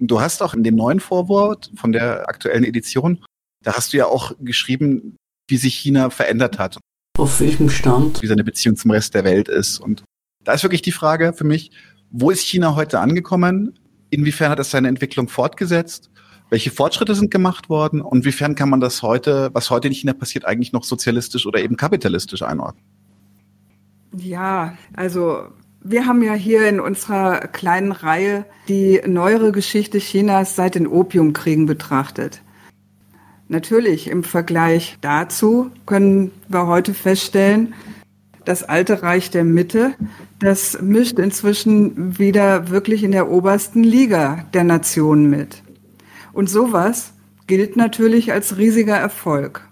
Und 0.00 0.10
du 0.10 0.20
hast 0.20 0.42
auch 0.42 0.54
in 0.54 0.64
dem 0.64 0.76
neuen 0.76 1.00
Vorwort 1.00 1.70
von 1.74 1.92
der 1.92 2.28
aktuellen 2.28 2.64
Edition, 2.64 3.24
da 3.62 3.74
hast 3.74 3.92
du 3.92 3.98
ja 3.98 4.06
auch 4.06 4.32
geschrieben, 4.40 5.16
wie 5.48 5.56
sich 5.56 5.74
China 5.74 6.10
verändert 6.10 6.58
hat, 6.58 6.78
auf 7.18 7.40
welchem 7.40 7.68
Stand? 7.68 8.22
wie 8.22 8.26
seine 8.26 8.44
Beziehung 8.44 8.76
zum 8.76 8.92
Rest 8.92 9.14
der 9.14 9.24
Welt 9.24 9.48
ist. 9.48 9.78
Und 9.78 10.04
da 10.42 10.54
ist 10.54 10.62
wirklich 10.62 10.82
die 10.82 10.92
Frage 10.92 11.32
für 11.34 11.44
mich, 11.44 11.70
wo 12.10 12.30
ist 12.30 12.40
China 12.40 12.74
heute 12.76 12.98
angekommen? 12.98 13.78
Inwiefern 14.10 14.50
hat 14.50 14.58
es 14.58 14.70
seine 14.70 14.88
Entwicklung 14.88 15.28
fortgesetzt? 15.28 16.10
Welche 16.48 16.70
Fortschritte 16.70 17.14
sind 17.14 17.30
gemacht 17.30 17.68
worden? 17.68 18.00
Und 18.00 18.20
inwiefern 18.20 18.54
kann 18.54 18.70
man 18.70 18.80
das 18.80 19.02
heute, 19.02 19.50
was 19.52 19.70
heute 19.70 19.88
in 19.88 19.94
China 19.94 20.12
passiert, 20.14 20.44
eigentlich 20.44 20.72
noch 20.72 20.82
sozialistisch 20.82 21.46
oder 21.46 21.60
eben 21.60 21.76
kapitalistisch 21.76 22.42
einordnen? 22.42 22.84
Ja, 24.16 24.76
also 24.94 25.44
wir 25.82 26.06
haben 26.06 26.22
ja 26.22 26.34
hier 26.34 26.68
in 26.68 26.80
unserer 26.80 27.40
kleinen 27.48 27.92
Reihe 27.92 28.44
die 28.68 29.00
neuere 29.06 29.52
Geschichte 29.52 29.98
Chinas 29.98 30.56
seit 30.56 30.74
den 30.74 30.86
Opiumkriegen 30.86 31.66
betrachtet. 31.66 32.42
Natürlich 33.48 34.08
im 34.08 34.22
Vergleich 34.22 34.98
dazu 35.00 35.70
können 35.86 36.32
wir 36.48 36.66
heute 36.66 36.94
feststellen, 36.94 37.74
das 38.44 38.62
alte 38.62 39.02
Reich 39.02 39.30
der 39.30 39.44
Mitte, 39.44 39.94
das 40.38 40.80
mischt 40.80 41.18
inzwischen 41.18 42.18
wieder 42.18 42.70
wirklich 42.70 43.02
in 43.02 43.12
der 43.12 43.30
obersten 43.30 43.82
Liga 43.82 44.46
der 44.54 44.64
Nationen 44.64 45.28
mit. 45.28 45.62
Und 46.32 46.48
sowas 46.48 47.12
gilt 47.46 47.76
natürlich 47.76 48.32
als 48.32 48.56
riesiger 48.56 48.96
Erfolg. 48.96 49.69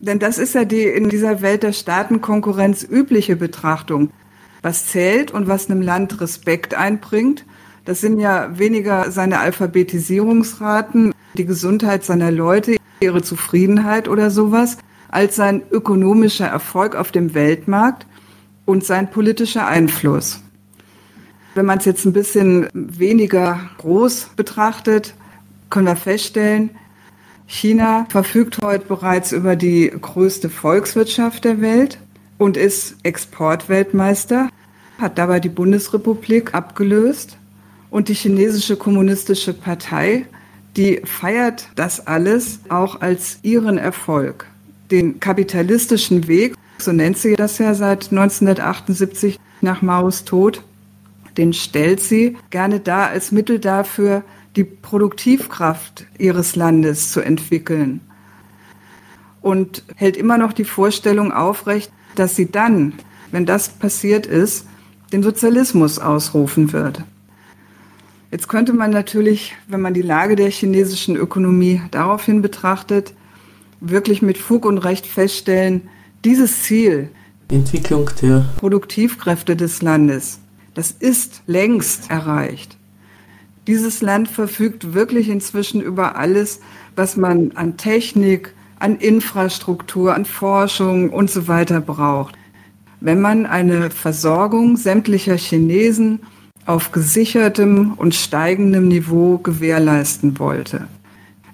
Denn 0.00 0.18
das 0.18 0.38
ist 0.38 0.54
ja 0.54 0.64
die 0.64 0.84
in 0.84 1.10
dieser 1.10 1.42
Welt 1.42 1.62
der 1.62 1.74
Staatenkonkurrenz 1.74 2.82
übliche 2.82 3.36
Betrachtung. 3.36 4.10
Was 4.62 4.86
zählt 4.86 5.30
und 5.30 5.46
was 5.46 5.70
einem 5.70 5.82
Land 5.82 6.20
Respekt 6.20 6.74
einbringt, 6.74 7.44
das 7.84 8.00
sind 8.00 8.18
ja 8.18 8.58
weniger 8.58 9.10
seine 9.10 9.40
Alphabetisierungsraten, 9.40 11.12
die 11.34 11.44
Gesundheit 11.44 12.04
seiner 12.04 12.30
Leute, 12.30 12.76
ihre 13.00 13.22
Zufriedenheit 13.22 14.08
oder 14.08 14.30
sowas, 14.30 14.78
als 15.10 15.36
sein 15.36 15.62
ökonomischer 15.70 16.46
Erfolg 16.46 16.94
auf 16.94 17.12
dem 17.12 17.34
Weltmarkt 17.34 18.06
und 18.64 18.84
sein 18.84 19.10
politischer 19.10 19.66
Einfluss. 19.66 20.42
Wenn 21.54 21.66
man 21.66 21.78
es 21.78 21.84
jetzt 21.84 22.04
ein 22.06 22.12
bisschen 22.12 22.68
weniger 22.72 23.60
groß 23.78 24.30
betrachtet, 24.36 25.14
können 25.68 25.86
wir 25.86 25.96
feststellen, 25.96 26.70
China 27.52 28.06
verfügt 28.10 28.58
heute 28.62 28.86
bereits 28.86 29.32
über 29.32 29.56
die 29.56 29.90
größte 29.90 30.48
Volkswirtschaft 30.48 31.44
der 31.44 31.60
Welt 31.60 31.98
und 32.38 32.56
ist 32.56 32.94
Exportweltmeister, 33.02 34.48
hat 34.98 35.18
dabei 35.18 35.40
die 35.40 35.48
Bundesrepublik 35.48 36.54
abgelöst 36.54 37.38
und 37.90 38.08
die 38.08 38.14
chinesische 38.14 38.76
kommunistische 38.76 39.52
Partei, 39.52 40.26
die 40.76 41.02
feiert 41.04 41.68
das 41.74 42.06
alles 42.06 42.60
auch 42.68 43.00
als 43.00 43.40
ihren 43.42 43.78
Erfolg. 43.78 44.46
Den 44.92 45.18
kapitalistischen 45.18 46.28
Weg, 46.28 46.54
so 46.78 46.92
nennt 46.92 47.18
sie 47.18 47.34
das 47.34 47.58
ja 47.58 47.74
seit 47.74 48.12
1978 48.12 49.40
nach 49.60 49.82
Maos 49.82 50.24
Tod, 50.24 50.62
den 51.36 51.52
stellt 51.52 52.00
sie 52.00 52.36
gerne 52.50 52.78
da 52.78 53.06
als 53.06 53.32
Mittel 53.32 53.58
dafür, 53.58 54.22
die 54.56 54.64
Produktivkraft 54.64 56.06
ihres 56.18 56.56
Landes 56.56 57.12
zu 57.12 57.20
entwickeln. 57.20 58.00
Und 59.40 59.84
hält 59.96 60.16
immer 60.16 60.38
noch 60.38 60.52
die 60.52 60.64
Vorstellung 60.64 61.32
aufrecht, 61.32 61.90
dass 62.14 62.36
sie 62.36 62.50
dann, 62.50 62.94
wenn 63.30 63.46
das 63.46 63.70
passiert 63.70 64.26
ist, 64.26 64.66
den 65.12 65.22
Sozialismus 65.22 65.98
ausrufen 65.98 66.72
wird. 66.72 67.02
Jetzt 68.30 68.48
könnte 68.48 68.72
man 68.72 68.90
natürlich, 68.90 69.56
wenn 69.66 69.80
man 69.80 69.94
die 69.94 70.02
Lage 70.02 70.36
der 70.36 70.50
chinesischen 70.50 71.16
Ökonomie 71.16 71.80
daraufhin 71.90 72.42
betrachtet, 72.42 73.12
wirklich 73.80 74.22
mit 74.22 74.38
Fug 74.38 74.66
und 74.66 74.78
Recht 74.78 75.06
feststellen, 75.06 75.88
dieses 76.24 76.62
Ziel, 76.62 77.10
Entwicklung 77.48 78.08
der 78.22 78.48
Produktivkräfte 78.58 79.56
des 79.56 79.82
Landes, 79.82 80.38
das 80.74 80.92
ist 80.92 81.42
längst 81.46 82.10
erreicht. 82.10 82.76
Dieses 83.66 84.00
Land 84.00 84.28
verfügt 84.28 84.94
wirklich 84.94 85.28
inzwischen 85.28 85.80
über 85.80 86.16
alles, 86.16 86.60
was 86.96 87.16
man 87.16 87.52
an 87.52 87.76
Technik, 87.76 88.54
an 88.78 88.96
Infrastruktur, 88.96 90.14
an 90.14 90.24
Forschung 90.24 91.10
und 91.10 91.30
so 91.30 91.46
weiter 91.46 91.80
braucht. 91.80 92.34
Wenn 93.00 93.20
man 93.20 93.46
eine 93.46 93.90
Versorgung 93.90 94.76
sämtlicher 94.76 95.36
Chinesen 95.36 96.20
auf 96.66 96.92
gesichertem 96.92 97.94
und 97.94 98.14
steigendem 98.14 98.88
Niveau 98.88 99.38
gewährleisten 99.38 100.38
wollte. 100.38 100.86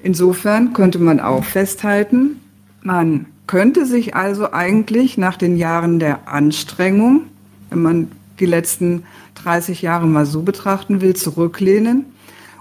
Insofern 0.02 0.72
könnte 0.72 0.98
man 0.98 1.20
auch 1.20 1.44
festhalten, 1.44 2.40
man 2.82 3.26
könnte 3.46 3.86
sich 3.86 4.14
also 4.14 4.52
eigentlich 4.52 5.18
nach 5.18 5.36
den 5.36 5.56
Jahren 5.56 5.98
der 5.98 6.28
Anstrengung, 6.28 7.22
wenn 7.70 7.82
man 7.82 8.12
die 8.38 8.46
letzten 8.46 9.04
30 9.36 9.82
Jahre 9.82 10.06
mal 10.06 10.26
so 10.26 10.42
betrachten 10.42 11.00
will, 11.00 11.14
zurücklehnen 11.14 12.06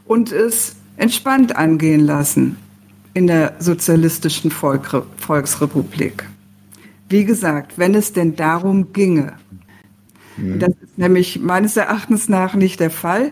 und 0.06 0.32
es 0.32 0.76
entspannt 0.98 1.56
angehen 1.56 2.02
lassen 2.02 2.58
in 3.14 3.28
der 3.28 3.56
sozialistischen 3.60 4.52
Volk 4.52 5.04
Volksrepublik. 5.18 6.26
Wie 7.10 7.26
gesagt, 7.26 7.78
wenn 7.78 7.96
es 7.96 8.14
denn 8.14 8.36
darum 8.36 8.94
ginge. 8.94 9.34
Das 10.38 10.70
ist 10.82 10.98
nämlich 10.98 11.40
meines 11.40 11.78
Erachtens 11.78 12.28
nach 12.28 12.56
nicht 12.56 12.80
der 12.80 12.92
Fall. 12.92 13.32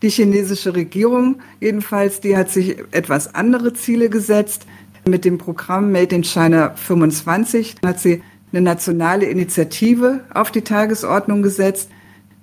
Die 0.00 0.08
chinesische 0.08 0.74
Regierung 0.74 1.40
jedenfalls, 1.60 2.20
die 2.20 2.36
hat 2.36 2.50
sich 2.50 2.78
etwas 2.90 3.34
andere 3.34 3.74
Ziele 3.74 4.08
gesetzt. 4.08 4.64
Mit 5.06 5.24
dem 5.24 5.36
Programm 5.36 5.92
Made 5.92 6.14
in 6.14 6.24
China 6.24 6.72
25 6.76 7.76
hat 7.84 8.00
sie 8.00 8.22
eine 8.52 8.62
nationale 8.62 9.26
Initiative 9.26 10.20
auf 10.32 10.50
die 10.50 10.62
Tagesordnung 10.62 11.42
gesetzt. 11.42 11.90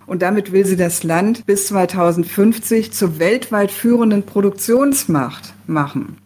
Und 0.08 0.22
damit 0.22 0.52
will 0.52 0.66
sie 0.66 0.76
das 0.76 1.04
Land 1.04 1.46
bis 1.46 1.68
2050 1.68 2.94
zur 2.94 3.20
weltweit 3.20 3.72
führenden 3.72 4.24
Produktionsmacht 4.24 5.54
machen. 5.68 6.18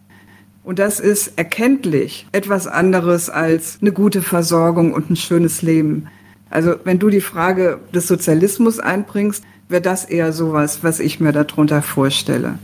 Und 0.64 0.80
das 0.80 1.00
ist 1.00 1.34
erkenntlich 1.38 2.28
etwas 2.32 2.68
anderes 2.68 3.30
als 3.30 3.80
eine 3.82 3.92
gute 3.92 4.22
Versorgung 4.22 4.94
und 4.94 5.10
ein 5.10 5.16
schönes 5.16 5.62
Leben. 5.62 6.08
Also 6.50 6.76
wenn 6.84 7.00
du 7.00 7.10
die 7.10 7.22
Frage 7.22 7.80
des 7.94 8.08
Sozialismus 8.08 8.80
einbringst, 8.80 9.44
wäre 9.70 9.82
das 9.82 10.06
eher 10.06 10.34
sowas, 10.34 10.84
was 10.84 11.00
ich 11.00 11.20
mir 11.20 11.32
darunter 11.32 11.82
vorstelle. 11.82 12.60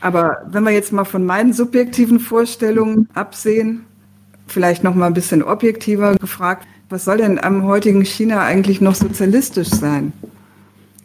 Aber 0.00 0.42
wenn 0.50 0.62
wir 0.64 0.70
jetzt 0.70 0.92
mal 0.92 1.04
von 1.04 1.24
meinen 1.24 1.52
subjektiven 1.52 2.20
Vorstellungen 2.20 3.08
absehen, 3.14 3.84
vielleicht 4.46 4.84
noch 4.84 4.94
mal 4.94 5.06
ein 5.06 5.14
bisschen 5.14 5.42
objektiver 5.42 6.14
gefragt, 6.16 6.66
was 6.90 7.04
soll 7.04 7.18
denn 7.18 7.38
am 7.38 7.64
heutigen 7.64 8.04
China 8.04 8.42
eigentlich 8.42 8.80
noch 8.80 8.94
sozialistisch 8.94 9.68
sein? 9.68 10.12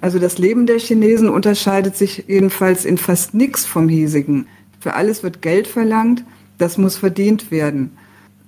Also 0.01 0.19
das 0.19 0.37
Leben 0.37 0.65
der 0.65 0.79
Chinesen 0.79 1.29
unterscheidet 1.29 1.95
sich 1.95 2.25
jedenfalls 2.27 2.85
in 2.85 2.97
fast 2.97 3.33
nichts 3.33 3.65
vom 3.65 3.89
hiesigen. 3.89 4.47
Für 4.79 4.95
alles 4.95 5.23
wird 5.23 5.41
Geld 5.41 5.67
verlangt, 5.67 6.23
das 6.57 6.77
muss 6.77 6.97
verdient 6.97 7.51
werden. 7.51 7.91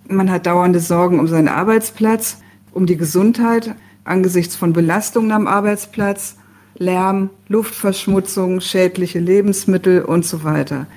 Man 0.07 0.29
hat 0.29 0.45
dauernde 0.45 0.79
Sorgen 0.79 1.19
um 1.19 1.27
seinen 1.27 1.47
Arbeitsplatz, 1.47 2.37
um 2.71 2.85
die 2.85 2.97
Gesundheit 2.97 3.75
angesichts 4.03 4.55
von 4.55 4.73
Belastungen 4.73 5.31
am 5.31 5.47
Arbeitsplatz, 5.47 6.35
Lärm, 6.77 7.29
Luftverschmutzung, 7.47 8.59
schädliche 8.59 9.19
Lebensmittel 9.19 10.01
und 10.01 10.25
so 10.25 10.43
weiter. 10.43 10.87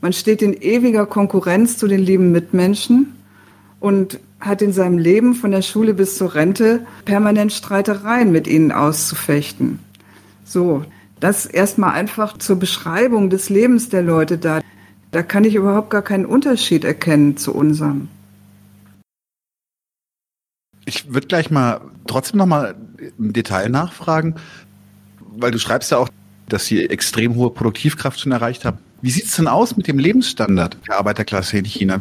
Man 0.00 0.12
steht 0.12 0.42
in 0.42 0.52
ewiger 0.52 1.06
Konkurrenz 1.06 1.78
zu 1.78 1.86
den 1.86 2.00
lieben 2.00 2.32
Mitmenschen 2.32 3.14
und 3.78 4.18
hat 4.42 4.60
in 4.60 4.72
seinem 4.72 4.98
Leben 4.98 5.34
von 5.34 5.52
der 5.52 5.62
Schule 5.62 5.94
bis 5.94 6.18
zur 6.18 6.34
Rente 6.34 6.84
permanent 7.04 7.52
Streitereien 7.52 8.32
mit 8.32 8.48
ihnen 8.48 8.72
auszufechten. 8.72 9.78
So, 10.44 10.84
das 11.20 11.46
erstmal 11.46 11.92
einfach 11.92 12.36
zur 12.38 12.56
Beschreibung 12.56 13.30
des 13.30 13.48
Lebens 13.48 13.88
der 13.88 14.02
Leute 14.02 14.38
da. 14.38 14.60
Da 15.12 15.22
kann 15.22 15.44
ich 15.44 15.54
überhaupt 15.54 15.90
gar 15.90 16.02
keinen 16.02 16.26
Unterschied 16.26 16.84
erkennen 16.84 17.36
zu 17.36 17.54
unserem. 17.54 18.08
Ich 20.84 21.14
würde 21.14 21.28
gleich 21.28 21.50
mal 21.50 21.80
trotzdem 22.08 22.38
noch 22.38 22.46
mal 22.46 22.74
im 23.18 23.32
Detail 23.32 23.68
nachfragen, 23.68 24.34
weil 25.20 25.52
du 25.52 25.58
schreibst 25.60 25.92
ja 25.92 25.98
auch, 25.98 26.08
dass 26.48 26.66
sie 26.66 26.90
extrem 26.90 27.36
hohe 27.36 27.50
Produktivkraft 27.50 28.18
schon 28.18 28.32
erreicht 28.32 28.64
haben. 28.64 28.78
Wie 29.00 29.10
sieht 29.10 29.26
es 29.26 29.36
denn 29.36 29.46
aus 29.46 29.76
mit 29.76 29.86
dem 29.86 30.00
Lebensstandard 30.00 30.76
der 30.88 30.98
Arbeiterklasse 30.98 31.58
in 31.58 31.64
China? 31.64 32.00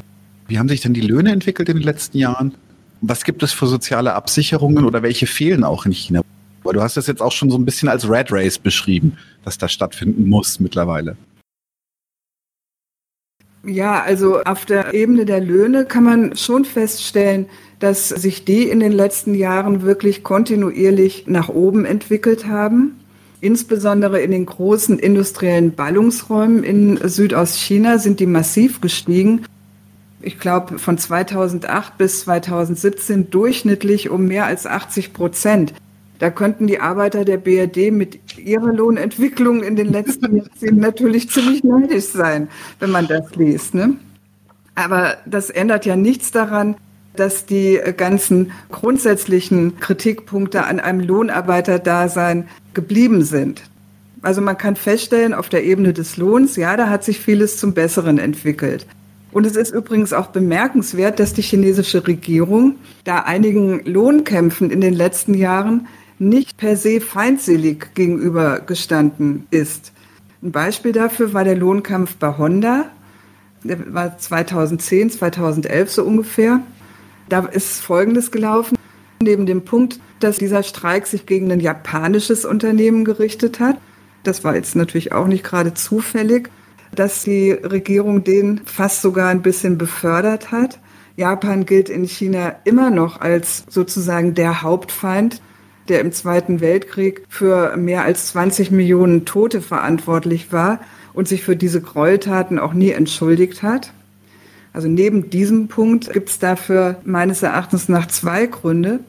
Wie 0.51 0.59
haben 0.59 0.67
sich 0.67 0.81
denn 0.81 0.93
die 0.93 0.99
Löhne 0.99 1.31
entwickelt 1.31 1.69
in 1.69 1.77
den 1.77 1.85
letzten 1.85 2.17
Jahren? 2.17 2.55
Was 2.99 3.23
gibt 3.23 3.41
es 3.41 3.53
für 3.53 3.67
soziale 3.67 4.15
Absicherungen 4.15 4.83
oder 4.83 5.01
welche 5.01 5.25
fehlen 5.25 5.63
auch 5.63 5.85
in 5.85 5.93
China? 5.93 6.23
Aber 6.61 6.73
du 6.73 6.81
hast 6.81 6.97
das 6.97 7.07
jetzt 7.07 7.21
auch 7.21 7.31
schon 7.31 7.49
so 7.49 7.57
ein 7.57 7.63
bisschen 7.63 7.87
als 7.87 8.09
Red 8.09 8.33
Race 8.33 8.59
beschrieben, 8.59 9.17
dass 9.45 9.57
das 9.57 9.71
stattfinden 9.71 10.27
muss 10.27 10.59
mittlerweile. 10.59 11.15
Ja, 13.65 14.03
also 14.03 14.41
auf 14.41 14.65
der 14.65 14.93
Ebene 14.93 15.23
der 15.23 15.39
Löhne 15.39 15.85
kann 15.85 16.03
man 16.03 16.35
schon 16.35 16.65
feststellen, 16.65 17.45
dass 17.79 18.09
sich 18.09 18.43
die 18.43 18.63
in 18.63 18.81
den 18.81 18.91
letzten 18.91 19.35
Jahren 19.35 19.83
wirklich 19.83 20.21
kontinuierlich 20.21 21.27
nach 21.27 21.47
oben 21.47 21.85
entwickelt 21.85 22.45
haben. 22.45 22.99
Insbesondere 23.39 24.19
in 24.19 24.31
den 24.31 24.47
großen 24.47 24.99
industriellen 24.99 25.75
Ballungsräumen 25.75 26.65
in 26.65 26.99
Südostchina 27.01 27.99
sind 27.99 28.19
die 28.19 28.25
massiv 28.25 28.81
gestiegen. 28.81 29.45
Ich 30.21 30.39
glaube, 30.39 30.77
von 30.79 30.97
2008 30.97 31.97
bis 31.97 32.21
2017 32.21 33.29
durchschnittlich 33.29 34.09
um 34.09 34.27
mehr 34.27 34.45
als 34.45 34.65
80 34.65 35.13
Prozent. 35.13 35.73
Da 36.19 36.29
könnten 36.29 36.67
die 36.67 36.79
Arbeiter 36.79 37.25
der 37.25 37.37
BRD 37.37 37.91
mit 37.91 38.37
ihrer 38.37 38.71
Lohnentwicklung 38.71 39.63
in 39.63 39.75
den 39.75 39.91
letzten 39.91 40.35
Jahrzehnten 40.37 40.79
natürlich 40.79 41.29
ziemlich 41.29 41.63
neidisch 41.63 42.05
sein, 42.05 42.47
wenn 42.79 42.91
man 42.91 43.07
das 43.07 43.35
liest. 43.35 43.73
Ne? 43.73 43.95
Aber 44.75 45.17
das 45.25 45.49
ändert 45.49 45.85
ja 45.85 45.95
nichts 45.95 46.31
daran, 46.31 46.75
dass 47.15 47.45
die 47.45 47.79
ganzen 47.97 48.51
grundsätzlichen 48.69 49.79
Kritikpunkte 49.79 50.63
an 50.65 50.79
einem 50.79 51.01
Lohnarbeiterdasein 51.01 52.47
geblieben 52.73 53.23
sind. 53.23 53.63
Also 54.21 54.41
man 54.41 54.57
kann 54.57 54.75
feststellen, 54.75 55.33
auf 55.33 55.49
der 55.49 55.63
Ebene 55.63 55.93
des 55.93 56.17
Lohns, 56.17 56.55
ja, 56.55 56.77
da 56.77 56.89
hat 56.89 57.03
sich 57.03 57.19
vieles 57.19 57.57
zum 57.57 57.73
Besseren 57.73 58.19
entwickelt. 58.19 58.85
Und 59.31 59.45
es 59.45 59.55
ist 59.55 59.71
übrigens 59.71 60.13
auch 60.13 60.27
bemerkenswert, 60.27 61.19
dass 61.19 61.33
die 61.33 61.41
chinesische 61.41 62.05
Regierung 62.05 62.75
da 63.03 63.19
einigen 63.19 63.83
Lohnkämpfen 63.85 64.69
in 64.69 64.81
den 64.81 64.93
letzten 64.93 65.33
Jahren 65.33 65.87
nicht 66.19 66.57
per 66.57 66.75
se 66.75 67.01
feindselig 67.01 67.95
gegenübergestanden 67.95 69.47
ist. 69.49 69.93
Ein 70.43 70.51
Beispiel 70.51 70.91
dafür 70.91 71.33
war 71.33 71.43
der 71.43 71.55
Lohnkampf 71.55 72.15
bei 72.17 72.37
Honda. 72.37 72.91
Der 73.63 73.93
war 73.93 74.17
2010, 74.17 75.11
2011 75.11 75.91
so 75.91 76.03
ungefähr. 76.03 76.61
Da 77.29 77.45
ist 77.45 77.79
Folgendes 77.79 78.31
gelaufen. 78.31 78.77
Neben 79.21 79.45
dem 79.45 79.63
Punkt, 79.63 79.99
dass 80.19 80.37
dieser 80.37 80.63
Streik 80.63 81.07
sich 81.07 81.25
gegen 81.25 81.51
ein 81.51 81.59
japanisches 81.59 82.43
Unternehmen 82.43 83.05
gerichtet 83.05 83.59
hat, 83.59 83.77
das 84.23 84.43
war 84.43 84.55
jetzt 84.55 84.75
natürlich 84.75 85.13
auch 85.13 85.27
nicht 85.27 85.43
gerade 85.43 85.73
zufällig, 85.73 86.49
dass 86.95 87.23
die 87.23 87.51
Regierung 87.51 88.23
den 88.23 88.61
fast 88.65 89.01
sogar 89.01 89.29
ein 89.29 89.41
bisschen 89.41 89.77
befördert 89.77 90.51
hat. 90.51 90.79
Japan 91.15 91.65
gilt 91.65 91.89
in 91.89 92.05
China 92.05 92.55
immer 92.63 92.89
noch 92.89 93.21
als 93.21 93.65
sozusagen 93.69 94.33
der 94.33 94.61
Hauptfeind 94.61 95.41
der 95.87 95.99
im 95.99 96.11
Zweiten 96.11 96.61
Weltkrieg 96.61 97.23
für 97.27 97.75
mehr 97.75 98.03
als 98.03 98.27
20 98.27 98.71
Millionen 98.71 99.25
Tote 99.25 99.61
verantwortlich 99.61 100.51
war 100.51 100.79
und 101.13 101.27
sich 101.27 101.43
für 101.43 101.55
diese 101.55 101.81
Gräueltaten 101.81 102.59
auch 102.59 102.73
nie 102.73 102.91
entschuldigt 102.91 103.63
hat. 103.63 103.91
Also 104.73 104.87
neben 104.87 105.29
diesem 105.29 105.67
Punkt 105.67 106.11
gibt 106.13 106.29
es 106.29 106.39
dafür 106.39 107.01
meines 107.03 107.43
Erachtens 107.43 107.89
nach 107.89 108.07
zwei 108.07 108.45
Gründe. 108.45 109.01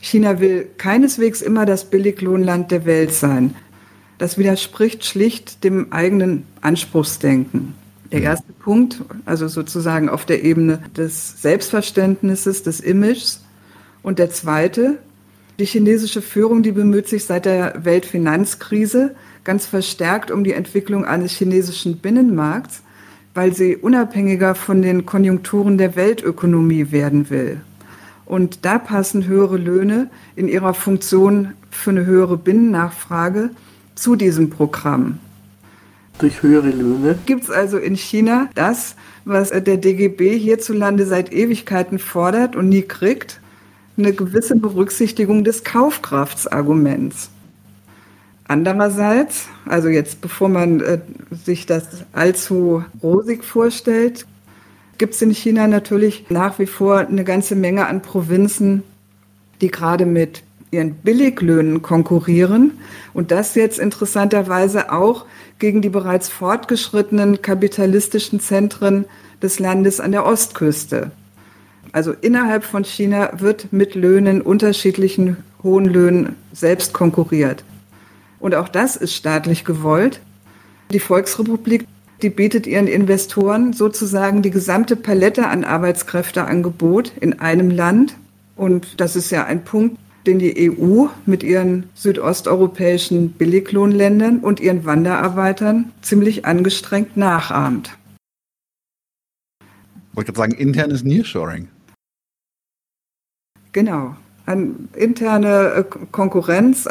China 0.00 0.40
will 0.40 0.66
keineswegs 0.76 1.40
immer 1.40 1.66
das 1.66 1.88
Billiglohnland 1.88 2.72
der 2.72 2.84
Welt 2.84 3.14
sein. 3.14 3.54
Das 4.22 4.38
widerspricht 4.38 5.04
schlicht 5.04 5.64
dem 5.64 5.92
eigenen 5.92 6.44
Anspruchsdenken. 6.60 7.74
Der 8.12 8.20
mhm. 8.20 8.26
erste 8.26 8.52
Punkt, 8.52 9.02
also 9.24 9.48
sozusagen 9.48 10.08
auf 10.08 10.24
der 10.24 10.44
Ebene 10.44 10.78
des 10.96 11.42
Selbstverständnisses, 11.42 12.62
des 12.62 12.78
Images. 12.78 13.42
Und 14.00 14.20
der 14.20 14.30
zweite, 14.30 14.98
die 15.58 15.64
chinesische 15.64 16.22
Führung, 16.22 16.62
die 16.62 16.70
bemüht 16.70 17.08
sich 17.08 17.24
seit 17.24 17.46
der 17.46 17.84
Weltfinanzkrise 17.84 19.16
ganz 19.42 19.66
verstärkt 19.66 20.30
um 20.30 20.44
die 20.44 20.52
Entwicklung 20.52 21.04
eines 21.04 21.32
chinesischen 21.32 21.96
Binnenmarkts, 21.96 22.82
weil 23.34 23.52
sie 23.52 23.76
unabhängiger 23.76 24.54
von 24.54 24.82
den 24.82 25.04
Konjunkturen 25.04 25.78
der 25.78 25.96
Weltökonomie 25.96 26.92
werden 26.92 27.28
will. 27.28 27.60
Und 28.24 28.64
da 28.64 28.78
passen 28.78 29.26
höhere 29.26 29.56
Löhne 29.56 30.10
in 30.36 30.46
ihrer 30.46 30.74
Funktion 30.74 31.54
für 31.72 31.90
eine 31.90 32.06
höhere 32.06 32.36
Binnennachfrage 32.36 33.50
zu 33.94 34.16
diesem 34.16 34.50
Programm. 34.50 35.18
Durch 36.18 36.42
höhere 36.42 36.70
Löhne 36.70 37.18
gibt 37.26 37.44
es 37.44 37.50
also 37.50 37.78
in 37.78 37.96
China 37.96 38.48
das, 38.54 38.96
was 39.24 39.50
der 39.50 39.76
DGB 39.76 40.38
hierzulande 40.38 41.06
seit 41.06 41.32
Ewigkeiten 41.32 41.98
fordert 41.98 42.54
und 42.54 42.68
nie 42.68 42.82
kriegt, 42.82 43.40
eine 43.96 44.12
gewisse 44.12 44.56
Berücksichtigung 44.56 45.44
des 45.44 45.64
Kaufkraftsarguments. 45.64 47.30
Andererseits, 48.48 49.46
also 49.66 49.88
jetzt 49.88 50.20
bevor 50.20 50.48
man 50.48 50.80
äh, 50.80 50.98
sich 51.44 51.66
das 51.66 52.04
allzu 52.12 52.84
rosig 53.02 53.44
vorstellt, 53.44 54.26
gibt 54.98 55.14
es 55.14 55.22
in 55.22 55.30
China 55.30 55.66
natürlich 55.68 56.26
nach 56.28 56.58
wie 56.58 56.66
vor 56.66 56.98
eine 56.98 57.24
ganze 57.24 57.54
Menge 57.54 57.86
an 57.86 58.02
Provinzen, 58.02 58.82
die 59.60 59.68
gerade 59.68 60.06
mit 60.06 60.42
ihren 60.72 60.94
Billiglöhnen 60.94 61.82
konkurrieren 61.82 62.78
und 63.12 63.30
das 63.30 63.54
jetzt 63.54 63.78
interessanterweise 63.78 64.90
auch 64.90 65.26
gegen 65.58 65.82
die 65.82 65.90
bereits 65.90 66.28
fortgeschrittenen 66.28 67.42
kapitalistischen 67.42 68.40
Zentren 68.40 69.04
des 69.42 69.58
Landes 69.58 70.00
an 70.00 70.12
der 70.12 70.24
Ostküste. 70.24 71.12
Also 71.92 72.12
innerhalb 72.12 72.64
von 72.64 72.84
China 72.84 73.32
wird 73.40 73.70
mit 73.72 73.94
Löhnen, 73.94 74.40
unterschiedlichen 74.40 75.36
hohen 75.62 75.84
Löhnen 75.84 76.36
selbst 76.52 76.94
konkurriert. 76.94 77.64
Und 78.40 78.54
auch 78.54 78.68
das 78.68 78.96
ist 78.96 79.14
staatlich 79.14 79.66
gewollt. 79.66 80.20
Die 80.90 81.00
Volksrepublik, 81.00 81.86
die 82.22 82.30
bietet 82.30 82.66
ihren 82.66 82.86
Investoren 82.86 83.74
sozusagen 83.74 84.40
die 84.40 84.50
gesamte 84.50 84.96
Palette 84.96 85.48
an 85.48 85.64
Arbeitskräfteangebot 85.64 87.12
in 87.20 87.40
einem 87.40 87.70
Land. 87.70 88.14
Und 88.56 89.00
das 89.00 89.16
ist 89.16 89.30
ja 89.30 89.44
ein 89.44 89.64
Punkt, 89.64 89.98
den 90.26 90.38
die 90.38 90.70
EU 90.70 91.06
mit 91.26 91.42
ihren 91.42 91.90
südosteuropäischen 91.94 93.32
Billiglohnländern 93.32 94.38
und 94.40 94.60
ihren 94.60 94.84
Wanderarbeitern 94.84 95.92
ziemlich 96.02 96.44
angestrengt 96.44 97.16
nachahmt. 97.16 97.96
Ich 99.60 100.16
wollte 100.16 100.32
gerade 100.32 100.50
sagen, 100.50 100.60
internes 100.60 101.02
Nearshoring. 101.04 101.68
Genau. 103.72 104.16
An 104.44 104.88
interne 104.94 105.72
äh, 105.74 105.84
Konkurrenz 106.10 106.88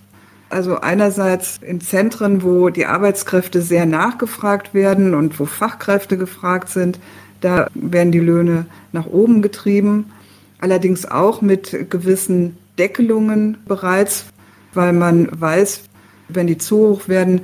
Also 0.51 0.81
einerseits 0.81 1.59
in 1.61 1.79
Zentren, 1.79 2.43
wo 2.43 2.69
die 2.69 2.85
Arbeitskräfte 2.85 3.61
sehr 3.61 3.85
nachgefragt 3.85 4.73
werden 4.73 5.15
und 5.15 5.39
wo 5.39 5.45
Fachkräfte 5.45 6.17
gefragt 6.17 6.67
sind, 6.67 6.99
da 7.39 7.69
werden 7.73 8.11
die 8.11 8.19
Löhne 8.19 8.65
nach 8.91 9.05
oben 9.05 9.41
getrieben. 9.41 10.11
Allerdings 10.59 11.05
auch 11.05 11.41
mit 11.41 11.89
gewissen 11.89 12.57
Deckelungen 12.81 13.59
bereits, 13.67 14.25
weil 14.73 14.91
man 14.91 15.29
weiß, 15.39 15.83
wenn 16.29 16.47
die 16.47 16.57
zu 16.57 16.77
hoch 16.77 17.07
werden, 17.07 17.41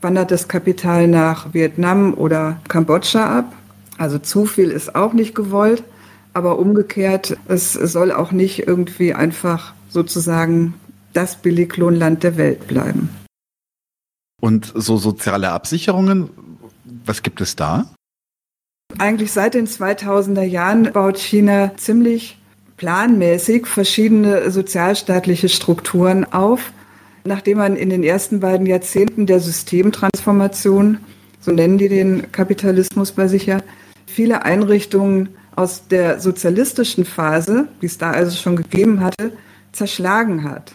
wandert 0.00 0.32
das 0.32 0.48
Kapital 0.48 1.06
nach 1.06 1.54
Vietnam 1.54 2.12
oder 2.14 2.60
Kambodscha 2.66 3.38
ab. 3.38 3.52
Also 3.98 4.18
zu 4.18 4.46
viel 4.46 4.70
ist 4.72 4.96
auch 4.96 5.12
nicht 5.12 5.36
gewollt, 5.36 5.84
aber 6.34 6.58
umgekehrt, 6.58 7.36
es 7.46 7.74
soll 7.74 8.10
auch 8.10 8.32
nicht 8.32 8.66
irgendwie 8.66 9.14
einfach 9.14 9.74
sozusagen 9.88 10.74
das 11.12 11.36
Billiglohnland 11.36 12.24
der 12.24 12.36
Welt 12.36 12.66
bleiben. 12.66 13.10
Und 14.40 14.72
so 14.74 14.96
soziale 14.96 15.52
Absicherungen, 15.52 16.30
was 17.04 17.22
gibt 17.22 17.40
es 17.40 17.54
da? 17.54 17.94
Eigentlich 18.98 19.30
seit 19.30 19.54
den 19.54 19.68
2000er 19.68 20.42
Jahren 20.42 20.90
baut 20.92 21.18
China 21.18 21.76
ziemlich 21.76 22.39
planmäßig 22.80 23.66
verschiedene 23.66 24.50
sozialstaatliche 24.50 25.50
Strukturen 25.50 26.24
auf, 26.24 26.72
nachdem 27.24 27.58
man 27.58 27.76
in 27.76 27.90
den 27.90 28.02
ersten 28.02 28.40
beiden 28.40 28.64
Jahrzehnten 28.64 29.26
der 29.26 29.38
Systemtransformation, 29.38 30.96
so 31.40 31.50
nennen 31.52 31.76
die 31.76 31.90
den 31.90 32.32
Kapitalismus 32.32 33.12
bei 33.12 33.28
sich 33.28 33.44
ja, 33.44 33.58
viele 34.06 34.46
Einrichtungen 34.46 35.28
aus 35.56 35.88
der 35.88 36.20
sozialistischen 36.20 37.04
Phase, 37.04 37.68
die 37.82 37.86
es 37.86 37.98
da 37.98 38.12
also 38.12 38.34
schon 38.34 38.56
gegeben 38.56 39.00
hatte, 39.00 39.32
zerschlagen 39.72 40.44
hat. 40.44 40.72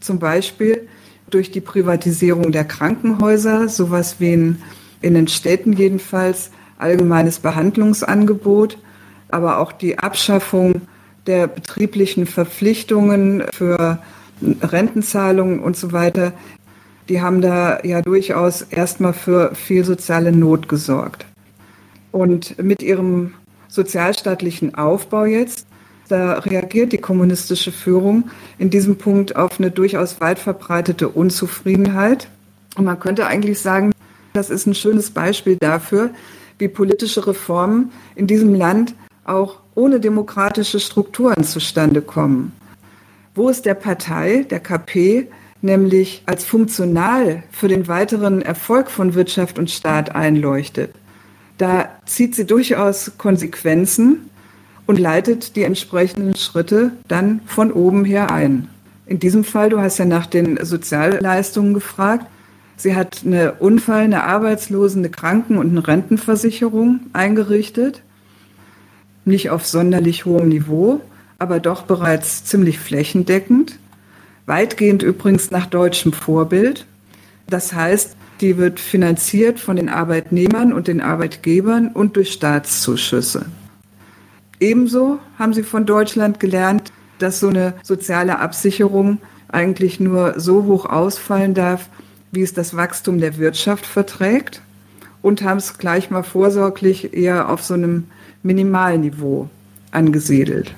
Zum 0.00 0.18
Beispiel 0.18 0.88
durch 1.28 1.50
die 1.50 1.60
Privatisierung 1.60 2.50
der 2.50 2.64
Krankenhäuser, 2.64 3.68
sowas 3.68 4.16
wie 4.20 4.32
in, 4.32 4.62
in 5.02 5.12
den 5.12 5.28
Städten 5.28 5.74
jedenfalls, 5.74 6.50
allgemeines 6.78 7.40
Behandlungsangebot, 7.40 8.78
aber 9.28 9.58
auch 9.58 9.72
die 9.72 9.98
Abschaffung 9.98 10.80
der 11.26 11.46
betrieblichen 11.46 12.26
Verpflichtungen 12.26 13.44
für 13.52 13.98
Rentenzahlungen 14.60 15.60
und 15.60 15.76
so 15.76 15.92
weiter. 15.92 16.32
Die 17.08 17.20
haben 17.20 17.40
da 17.40 17.80
ja 17.82 18.02
durchaus 18.02 18.62
erstmal 18.62 19.12
für 19.12 19.54
viel 19.54 19.84
soziale 19.84 20.32
Not 20.32 20.68
gesorgt. 20.68 21.26
Und 22.10 22.62
mit 22.62 22.82
ihrem 22.82 23.34
sozialstaatlichen 23.68 24.74
Aufbau 24.74 25.24
jetzt 25.24 25.66
da 26.12 26.34
reagiert 26.40 26.92
die 26.92 26.98
kommunistische 26.98 27.72
Führung 27.72 28.28
in 28.58 28.68
diesem 28.68 28.96
Punkt 28.96 29.34
auf 29.34 29.58
eine 29.58 29.70
durchaus 29.70 30.20
weit 30.20 30.38
verbreitete 30.38 31.08
Unzufriedenheit. 31.08 32.28
Und 32.76 32.84
man 32.84 33.00
könnte 33.00 33.26
eigentlich 33.26 33.60
sagen, 33.60 33.92
das 34.34 34.50
ist 34.50 34.66
ein 34.66 34.74
schönes 34.74 35.10
Beispiel 35.10 35.56
dafür, 35.58 36.10
wie 36.58 36.68
politische 36.68 37.26
Reformen 37.26 37.92
in 38.14 38.26
diesem 38.26 38.54
Land 38.54 38.94
auch 39.24 39.60
ohne 39.74 40.00
demokratische 40.00 40.80
Strukturen 40.80 41.44
zustande 41.44 42.02
kommen. 42.02 42.52
Wo 43.34 43.48
es 43.48 43.62
der 43.62 43.74
Partei, 43.74 44.44
der 44.50 44.60
KP, 44.60 45.28
nämlich 45.62 46.22
als 46.26 46.44
funktional 46.44 47.42
für 47.50 47.68
den 47.68 47.88
weiteren 47.88 48.42
Erfolg 48.42 48.90
von 48.90 49.14
Wirtschaft 49.14 49.58
und 49.58 49.70
Staat 49.70 50.14
einleuchtet, 50.14 50.94
da 51.58 51.88
zieht 52.06 52.34
sie 52.34 52.44
durchaus 52.44 53.12
Konsequenzen 53.18 54.30
und 54.86 54.98
leitet 54.98 55.56
die 55.56 55.62
entsprechenden 55.62 56.34
Schritte 56.34 56.92
dann 57.08 57.40
von 57.46 57.72
oben 57.72 58.04
her 58.04 58.30
ein. 58.30 58.68
In 59.06 59.18
diesem 59.18 59.44
Fall, 59.44 59.70
du 59.70 59.80
hast 59.80 59.98
ja 59.98 60.04
nach 60.04 60.26
den 60.26 60.58
Sozialleistungen 60.64 61.74
gefragt, 61.74 62.26
sie 62.76 62.94
hat 62.94 63.22
eine 63.24 63.52
Unfall-, 63.54 64.04
eine 64.04 64.24
Arbeitslosen-, 64.24 64.98
eine 64.98 65.10
Kranken- 65.10 65.58
und 65.58 65.70
eine 65.70 65.86
Rentenversicherung 65.86 67.00
eingerichtet. 67.12 68.02
Nicht 69.24 69.50
auf 69.50 69.66
sonderlich 69.66 70.24
hohem 70.24 70.48
Niveau, 70.48 71.00
aber 71.38 71.60
doch 71.60 71.82
bereits 71.82 72.44
ziemlich 72.44 72.78
flächendeckend. 72.78 73.78
Weitgehend 74.46 75.02
übrigens 75.02 75.50
nach 75.50 75.66
deutschem 75.66 76.12
Vorbild. 76.12 76.86
Das 77.46 77.72
heißt, 77.72 78.16
die 78.40 78.58
wird 78.58 78.80
finanziert 78.80 79.60
von 79.60 79.76
den 79.76 79.88
Arbeitnehmern 79.88 80.72
und 80.72 80.88
den 80.88 81.00
Arbeitgebern 81.00 81.88
und 81.88 82.16
durch 82.16 82.32
Staatszuschüsse. 82.32 83.46
Ebenso 84.58 85.18
haben 85.38 85.54
sie 85.54 85.62
von 85.62 85.86
Deutschland 85.86 86.40
gelernt, 86.40 86.92
dass 87.18 87.40
so 87.40 87.48
eine 87.48 87.74
soziale 87.82 88.40
Absicherung 88.40 89.18
eigentlich 89.48 90.00
nur 90.00 90.40
so 90.40 90.64
hoch 90.64 90.86
ausfallen 90.86 91.54
darf, 91.54 91.88
wie 92.32 92.42
es 92.42 92.54
das 92.54 92.76
Wachstum 92.76 93.20
der 93.20 93.38
Wirtschaft 93.38 93.86
verträgt 93.86 94.62
und 95.20 95.42
haben 95.42 95.58
es 95.58 95.78
gleich 95.78 96.10
mal 96.10 96.22
vorsorglich 96.22 97.14
eher 97.14 97.48
auf 97.48 97.62
so 97.62 97.74
einem 97.74 98.08
Minimalniveau 98.42 99.48
angesiedelt. 99.90 100.74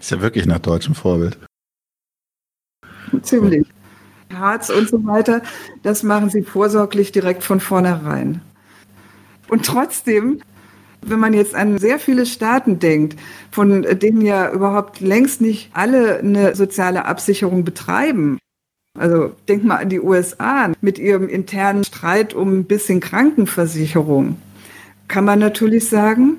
Ist 0.00 0.10
ja 0.10 0.20
wirklich 0.20 0.46
nach 0.46 0.58
deutschem 0.58 0.94
Vorbild. 0.94 1.38
Ziemlich. 3.22 3.66
Harz 4.32 4.68
und 4.70 4.88
so 4.88 5.04
weiter, 5.06 5.42
das 5.82 6.02
machen 6.02 6.28
sie 6.28 6.42
vorsorglich 6.42 7.12
direkt 7.12 7.42
von 7.42 7.60
vornherein. 7.60 8.42
Und 9.48 9.64
trotzdem 9.64 10.42
wenn 11.02 11.20
man 11.20 11.32
jetzt 11.32 11.54
an 11.54 11.78
sehr 11.78 11.98
viele 11.98 12.26
Staaten 12.26 12.78
denkt, 12.78 13.18
von 13.50 13.82
denen 13.82 14.20
ja 14.20 14.50
überhaupt 14.50 15.00
längst 15.00 15.40
nicht 15.40 15.70
alle 15.72 16.18
eine 16.18 16.54
soziale 16.54 17.04
Absicherung 17.04 17.64
betreiben. 17.64 18.38
Also 18.98 19.32
denk 19.48 19.64
mal 19.64 19.76
an 19.76 19.90
die 19.90 20.00
USA 20.00 20.72
mit 20.80 20.98
ihrem 20.98 21.28
internen 21.28 21.84
Streit 21.84 22.34
um 22.34 22.52
ein 22.60 22.64
bisschen 22.64 23.00
Krankenversicherung. 23.00 24.36
Kann 25.08 25.24
man 25.24 25.38
natürlich 25.38 25.88
sagen, 25.88 26.36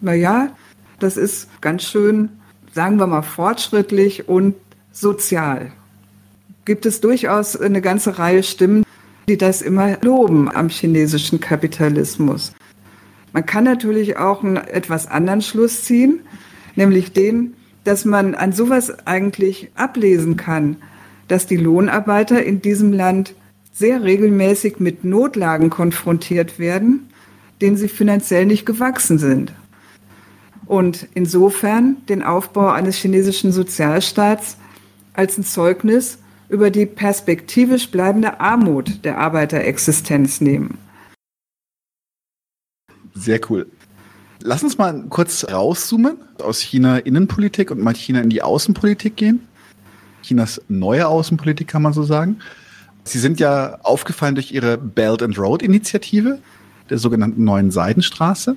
na 0.00 0.14
ja, 0.14 0.50
das 0.98 1.16
ist 1.16 1.48
ganz 1.60 1.82
schön, 1.82 2.28
sagen 2.72 2.96
wir 2.98 3.06
mal, 3.06 3.22
fortschrittlich 3.22 4.28
und 4.28 4.54
sozial. 4.92 5.72
Gibt 6.64 6.86
es 6.86 7.00
durchaus 7.00 7.56
eine 7.56 7.80
ganze 7.80 8.18
Reihe 8.18 8.42
Stimmen, 8.42 8.84
die 9.28 9.38
das 9.38 9.62
immer 9.62 9.96
loben 10.02 10.50
am 10.50 10.68
chinesischen 10.68 11.40
Kapitalismus. 11.40 12.52
Man 13.32 13.46
kann 13.46 13.64
natürlich 13.64 14.16
auch 14.16 14.42
einen 14.42 14.56
etwas 14.56 15.06
anderen 15.06 15.40
Schluss 15.40 15.84
ziehen, 15.84 16.20
nämlich 16.74 17.12
den, 17.12 17.54
dass 17.84 18.04
man 18.04 18.34
an 18.34 18.52
sowas 18.52 19.06
eigentlich 19.06 19.70
ablesen 19.74 20.36
kann, 20.36 20.76
dass 21.28 21.46
die 21.46 21.56
Lohnarbeiter 21.56 22.42
in 22.42 22.60
diesem 22.60 22.92
Land 22.92 23.34
sehr 23.72 24.02
regelmäßig 24.02 24.80
mit 24.80 25.04
Notlagen 25.04 25.70
konfrontiert 25.70 26.58
werden, 26.58 27.08
denen 27.60 27.76
sie 27.76 27.88
finanziell 27.88 28.46
nicht 28.46 28.66
gewachsen 28.66 29.18
sind. 29.18 29.52
Und 30.66 31.08
insofern 31.14 31.96
den 32.08 32.22
Aufbau 32.22 32.68
eines 32.68 32.96
chinesischen 32.96 33.52
Sozialstaats 33.52 34.56
als 35.14 35.36
ein 35.36 35.44
Zeugnis 35.44 36.18
über 36.48 36.70
die 36.70 36.86
perspektivisch 36.86 37.90
bleibende 37.90 38.40
Armut 38.40 39.04
der 39.04 39.18
Arbeiterexistenz 39.18 40.40
nehmen. 40.40 40.78
Sehr 43.14 43.40
cool. 43.50 43.66
Lass 44.42 44.62
uns 44.62 44.78
mal 44.78 45.04
kurz 45.10 45.44
rauszoomen 45.50 46.16
aus 46.42 46.60
China 46.60 46.98
Innenpolitik 46.98 47.70
und 47.70 47.80
mal 47.80 47.94
China 47.94 48.20
in 48.20 48.30
die 48.30 48.42
Außenpolitik 48.42 49.16
gehen. 49.16 49.46
Chinas 50.22 50.60
neue 50.68 51.06
Außenpolitik 51.06 51.68
kann 51.68 51.82
man 51.82 51.92
so 51.92 52.02
sagen. 52.02 52.38
Sie 53.04 53.18
sind 53.18 53.40
ja 53.40 53.78
aufgefallen 53.82 54.34
durch 54.34 54.52
Ihre 54.52 54.78
Belt 54.78 55.22
and 55.22 55.38
Road 55.38 55.62
Initiative, 55.62 56.38
der 56.90 56.98
sogenannten 56.98 57.44
neuen 57.44 57.70
Seidenstraße. 57.70 58.56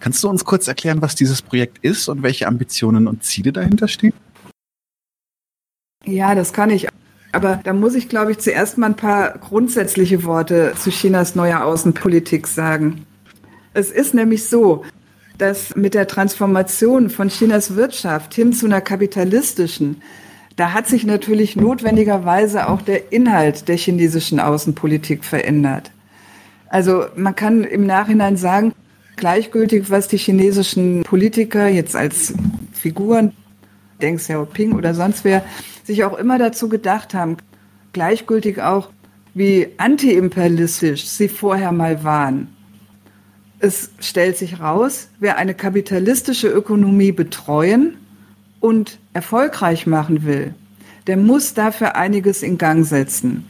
Kannst 0.00 0.22
du 0.24 0.28
uns 0.28 0.44
kurz 0.44 0.68
erklären, 0.68 1.00
was 1.02 1.14
dieses 1.14 1.42
Projekt 1.42 1.78
ist 1.82 2.08
und 2.08 2.22
welche 2.22 2.46
Ambitionen 2.46 3.06
und 3.06 3.24
Ziele 3.24 3.52
dahinter 3.52 3.88
stehen? 3.88 4.12
Ja, 6.04 6.34
das 6.34 6.52
kann 6.52 6.70
ich. 6.70 6.88
Aber 7.32 7.60
da 7.62 7.72
muss 7.72 7.94
ich, 7.94 8.08
glaube 8.08 8.32
ich, 8.32 8.38
zuerst 8.38 8.78
mal 8.78 8.86
ein 8.86 8.96
paar 8.96 9.38
grundsätzliche 9.38 10.24
Worte 10.24 10.72
zu 10.78 10.90
Chinas 10.90 11.34
neuer 11.34 11.64
Außenpolitik 11.64 12.46
sagen. 12.46 13.04
Es 13.74 13.90
ist 13.90 14.14
nämlich 14.14 14.48
so, 14.48 14.84
dass 15.36 15.76
mit 15.76 15.94
der 15.94 16.06
Transformation 16.06 17.10
von 17.10 17.28
Chinas 17.28 17.76
Wirtschaft 17.76 18.34
hin 18.34 18.52
zu 18.52 18.66
einer 18.66 18.80
kapitalistischen, 18.80 20.00
da 20.56 20.72
hat 20.72 20.86
sich 20.86 21.04
natürlich 21.04 21.56
notwendigerweise 21.56 22.68
auch 22.68 22.80
der 22.80 23.12
Inhalt 23.12 23.68
der 23.68 23.76
chinesischen 23.76 24.40
Außenpolitik 24.40 25.24
verändert. 25.24 25.90
Also 26.68 27.06
man 27.16 27.34
kann 27.34 27.64
im 27.64 27.86
Nachhinein 27.86 28.36
sagen, 28.36 28.72
gleichgültig, 29.16 29.90
was 29.90 30.08
die 30.08 30.18
chinesischen 30.18 31.02
Politiker 31.02 31.68
jetzt 31.68 31.96
als 31.96 32.34
Figuren, 32.72 33.32
Deng 34.02 34.16
Xiaoping 34.16 34.72
oder 34.72 34.94
sonst 34.94 35.24
wer, 35.24 35.44
sich 35.84 36.04
auch 36.04 36.18
immer 36.18 36.38
dazu 36.38 36.68
gedacht 36.68 37.14
haben, 37.14 37.36
gleichgültig 37.92 38.60
auch, 38.60 38.90
wie 39.32 39.68
antiimperialistisch 39.78 41.06
sie 41.06 41.28
vorher 41.28 41.72
mal 41.72 42.04
waren 42.04 42.56
es 43.58 43.90
stellt 44.00 44.36
sich 44.36 44.60
raus, 44.60 45.08
wer 45.18 45.38
eine 45.38 45.54
kapitalistische 45.54 46.48
Ökonomie 46.48 47.12
betreuen 47.12 47.96
und 48.60 48.98
erfolgreich 49.12 49.86
machen 49.86 50.24
will, 50.24 50.54
der 51.06 51.16
muss 51.16 51.54
dafür 51.54 51.96
einiges 51.96 52.42
in 52.42 52.58
Gang 52.58 52.84
setzen. 52.84 53.46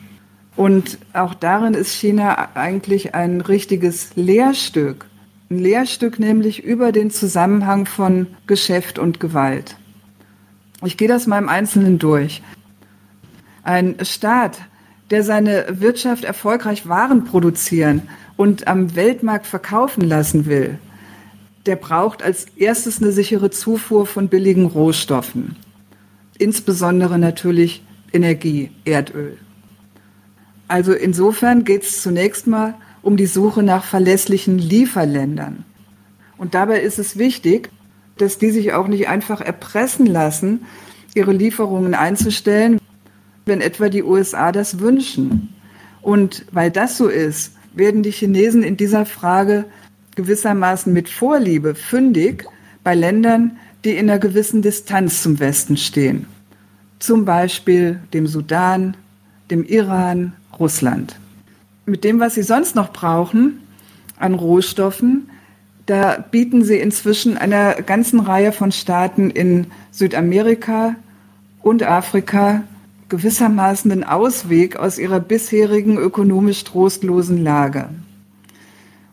Und 0.57 0.99
auch 1.12 1.35
darin 1.35 1.75
ist 1.75 1.92
China 1.92 2.49
eigentlich 2.55 3.14
ein 3.14 3.42
richtiges 3.42 4.16
Lehrstück. 4.16 5.07
Ein 5.51 5.59
Lehrstück 5.59 6.19
nämlich 6.19 6.64
über 6.64 6.92
den 6.92 7.11
Zusammenhang 7.11 7.87
von 7.87 8.27
Geschäft 8.47 8.99
und 8.99 9.21
Gewalt. 9.21 9.77
Ich 10.85 10.97
gehe 10.97 11.09
das 11.09 11.27
mal 11.27 11.38
im 11.38 11.49
Einzelnen 11.49 11.99
durch. 11.99 12.42
Ein 13.62 13.97
Staat, 14.03 14.59
der 15.11 15.23
seine 15.23 15.66
Wirtschaft 15.81 16.25
erfolgreich 16.25 16.88
Waren 16.88 17.25
produzieren 17.25 18.03
und 18.37 18.66
am 18.66 18.97
Weltmarkt 18.97 19.47
verkaufen 19.47 20.03
lassen 20.03 20.47
will, 20.47 20.79
der 21.66 21.77
braucht 21.77 22.23
als 22.23 22.47
erstes 22.57 23.03
eine 23.03 23.12
sichere 23.12 23.51
Zufuhr 23.51 24.07
von 24.07 24.29
billigen 24.29 24.66
Rohstoffen. 24.66 25.57
Insbesondere 26.38 27.19
natürlich 27.19 27.83
Energie, 28.12 28.71
Erdöl. 28.85 29.38
Also 30.68 30.92
insofern 30.92 31.64
geht 31.64 31.83
es 31.85 32.02
zunächst 32.02 32.46
mal 32.46 32.74
um 33.02 33.16
die 33.16 33.26
Suche 33.26 33.62
nach 33.62 33.85
verlässlichen 33.85 34.59
Lieferländern. 34.59 35.64
Und 36.38 36.55
dabei 36.55 36.81
ist 36.81 36.98
es 36.98 37.16
wichtig, 37.18 37.70
dass 38.18 38.38
die 38.38 38.50
sich 38.50 38.72
auch 38.72 38.88
nicht 38.88 39.09
einfach 39.09 39.40
erpressen 39.40 40.07
lassen, 40.07 40.62
ihre 41.14 41.33
Lieferungen 41.33 41.94
einzustellen, 41.94 42.79
wenn 43.46 43.61
etwa 43.61 43.88
die 43.88 44.02
USA 44.02 44.52
das 44.52 44.81
wünschen. 44.81 45.55
Und 46.02 46.44
weil 46.50 46.70
das 46.70 46.96
so 46.96 47.09
ist, 47.09 47.52
werden 47.74 48.02
die 48.02 48.11
Chinesen 48.11 48.62
in 48.62 48.76
dieser 48.76 49.07
Frage 49.07 49.66
gewissermaßen 50.16 50.92
mit 50.92 51.09
Vorliebe 51.09 51.74
fündig 51.74 52.44
bei 52.83 52.94
Ländern, 52.94 53.59
die 53.85 53.92
in 53.92 54.11
einer 54.11 54.18
gewissen 54.18 54.62
Distanz 54.62 55.22
zum 55.22 55.38
Westen 55.38 55.76
stehen. 55.76 56.26
Zum 56.98 57.24
Beispiel 57.24 58.00
dem 58.12 58.26
Sudan, 58.26 58.96
dem 59.50 59.64
Iran, 59.64 60.33
Russland. 60.59 61.16
Mit 61.85 62.05
dem, 62.05 62.21
was 62.21 62.35
sie 62.35 62.42
sonst 62.42 62.75
noch 62.75 62.92
brauchen 62.92 63.61
an 64.19 64.35
Rohstoffen, 64.35 65.31
da 65.87 66.19
bieten 66.19 66.64
sie 66.64 66.79
inzwischen 66.79 67.37
einer 67.37 67.75
ganzen 67.83 68.21
Reihe 68.21 68.53
von 68.53 68.73
Staaten 68.73 69.31
in 69.31 69.69
Südamerika 69.92 70.97
und 71.62 71.85
Afrika 71.85 72.64
gewissermaßen 73.09 73.92
einen 73.92 74.05
Ausweg 74.05 74.77
aus 74.77 74.99
ihrer 74.99 75.21
bisherigen 75.21 75.97
ökonomisch 75.97 76.64
trostlosen 76.64 77.42
Lage. 77.42 77.88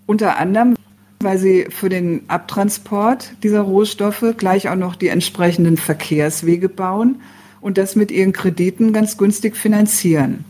Unter 0.07 0.37
anderem, 0.37 0.75
weil 1.19 1.37
sie 1.37 1.67
für 1.69 1.89
den 1.89 2.23
Abtransport 2.27 3.33
dieser 3.43 3.61
Rohstoffe 3.61 4.25
gleich 4.37 4.67
auch 4.67 4.75
noch 4.75 4.95
die 4.95 5.07
entsprechenden 5.09 5.77
Verkehrswege 5.77 6.69
bauen 6.69 7.21
und 7.61 7.77
das 7.77 7.95
mit 7.95 8.11
ihren 8.11 8.33
Krediten 8.33 8.93
ganz 8.93 9.17
günstig 9.17 9.55
finanzieren. 9.55 10.43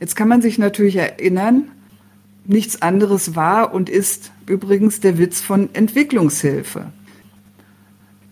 Jetzt 0.00 0.16
kann 0.16 0.28
man 0.28 0.40
sich 0.40 0.58
natürlich 0.58 0.96
erinnern, 0.96 1.68
nichts 2.46 2.80
anderes 2.82 3.36
war 3.36 3.74
und 3.74 3.88
ist 3.88 4.32
übrigens 4.46 5.00
der 5.00 5.18
Witz 5.18 5.40
von 5.40 5.68
Entwicklungshilfe. 5.74 6.86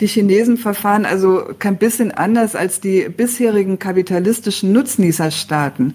Die 0.01 0.07
Chinesen 0.07 0.57
verfahren 0.57 1.05
also 1.05 1.45
kein 1.59 1.77
bisschen 1.77 2.11
anders 2.13 2.57
als 2.57 2.81
die 2.81 3.09
bisherigen 3.09 3.79
kapitalistischen 3.79 4.73
Nutznießerstaaten. 4.73 5.95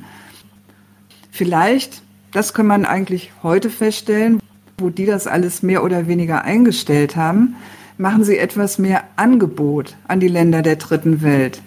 Vielleicht, 1.31 2.03
das 2.31 2.53
kann 2.53 2.67
man 2.67 2.85
eigentlich 2.85 3.31
heute 3.41 3.69
feststellen, 3.69 4.39
wo 4.77 4.89
die 4.89 5.05
das 5.05 5.25
alles 5.25 5.63
mehr 5.63 5.83
oder 5.83 6.07
weniger 6.07 6.43
eingestellt 6.43 7.15
haben, 7.15 7.55
machen 7.97 8.23
sie 8.23 8.37
etwas 8.37 8.77
mehr 8.77 9.05
Angebot 9.15 9.95
an 10.07 10.19
die 10.19 10.27
Länder 10.27 10.61
der 10.61 10.75
dritten 10.75 11.21
Welt. 11.21 11.61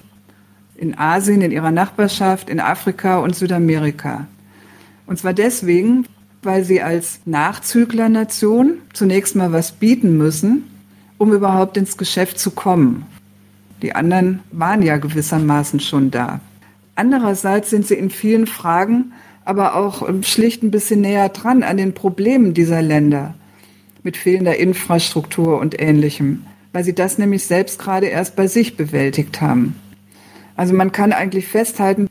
In 0.78 0.98
Asien, 0.98 1.40
in 1.40 1.52
ihrer 1.52 1.70
Nachbarschaft, 1.70 2.50
in 2.50 2.60
Afrika 2.60 3.18
und 3.18 3.34
Südamerika. 3.34 4.26
Und 5.06 5.18
zwar 5.18 5.32
deswegen, 5.32 6.06
weil 6.42 6.64
sie 6.64 6.82
als 6.82 7.20
Nachzüglernation 7.24 8.78
zunächst 8.92 9.36
mal 9.36 9.52
was 9.52 9.72
bieten 9.72 10.16
müssen, 10.16 10.64
um 11.18 11.32
überhaupt 11.32 11.76
ins 11.76 11.96
Geschäft 11.96 12.38
zu 12.38 12.50
kommen. 12.50 13.06
Die 13.82 13.94
anderen 13.94 14.40
waren 14.52 14.82
ja 14.82 14.96
gewissermaßen 14.98 15.80
schon 15.80 16.10
da. 16.10 16.40
Andererseits 16.94 17.70
sind 17.70 17.86
sie 17.86 17.94
in 17.94 18.10
vielen 18.10 18.46
Fragen 18.46 19.12
aber 19.46 19.76
auch 19.76 20.06
ähm, 20.06 20.22
schlicht 20.22 20.62
ein 20.62 20.70
bisschen 20.70 21.00
näher 21.00 21.30
dran 21.30 21.62
an 21.62 21.78
den 21.78 21.94
Problemen 21.94 22.52
dieser 22.52 22.82
Länder 22.82 23.34
mit 24.02 24.16
fehlender 24.16 24.56
Infrastruktur 24.56 25.58
und 25.58 25.80
ähnlichem, 25.80 26.44
weil 26.72 26.84
sie 26.84 26.94
das 26.94 27.16
nämlich 27.16 27.46
selbst 27.46 27.78
gerade 27.78 28.06
erst 28.06 28.36
bei 28.36 28.48
sich 28.48 28.76
bewältigt 28.76 29.40
haben. 29.40 29.76
Also 30.56 30.74
man 30.74 30.92
kann 30.92 31.12
eigentlich 31.12 31.46
festhalten, 31.46 32.08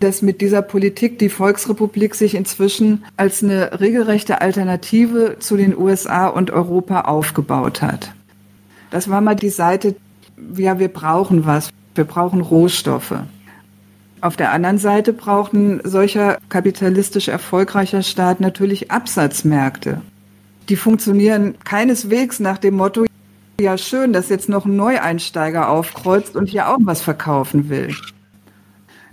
dass 0.00 0.22
mit 0.22 0.40
dieser 0.40 0.62
Politik 0.62 1.18
die 1.18 1.28
Volksrepublik 1.28 2.14
sich 2.14 2.34
inzwischen 2.34 3.04
als 3.16 3.42
eine 3.42 3.80
regelrechte 3.80 4.40
Alternative 4.40 5.36
zu 5.40 5.56
den 5.56 5.76
USA 5.76 6.28
und 6.28 6.50
Europa 6.50 7.02
aufgebaut 7.02 7.82
hat. 7.82 8.12
Das 8.90 9.10
war 9.10 9.20
mal 9.20 9.34
die 9.34 9.50
Seite, 9.50 9.96
ja, 10.56 10.78
wir 10.78 10.88
brauchen 10.88 11.46
was, 11.46 11.70
wir 11.94 12.04
brauchen 12.04 12.40
Rohstoffe. 12.40 13.16
Auf 14.20 14.36
der 14.36 14.52
anderen 14.52 14.78
Seite 14.78 15.12
braucht 15.12 15.52
ein 15.52 15.80
solcher 15.84 16.38
kapitalistisch 16.48 17.28
erfolgreicher 17.28 18.02
Staat 18.02 18.40
natürlich 18.40 18.90
Absatzmärkte. 18.90 20.00
Die 20.68 20.76
funktionieren 20.76 21.54
keineswegs 21.64 22.40
nach 22.40 22.58
dem 22.58 22.74
Motto, 22.74 23.06
ja 23.60 23.76
schön, 23.76 24.12
dass 24.12 24.28
jetzt 24.28 24.48
noch 24.48 24.66
ein 24.66 24.76
Neueinsteiger 24.76 25.68
aufkreuzt 25.68 26.36
und 26.36 26.46
hier 26.48 26.68
auch 26.68 26.78
was 26.80 27.00
verkaufen 27.00 27.68
will. 27.68 27.92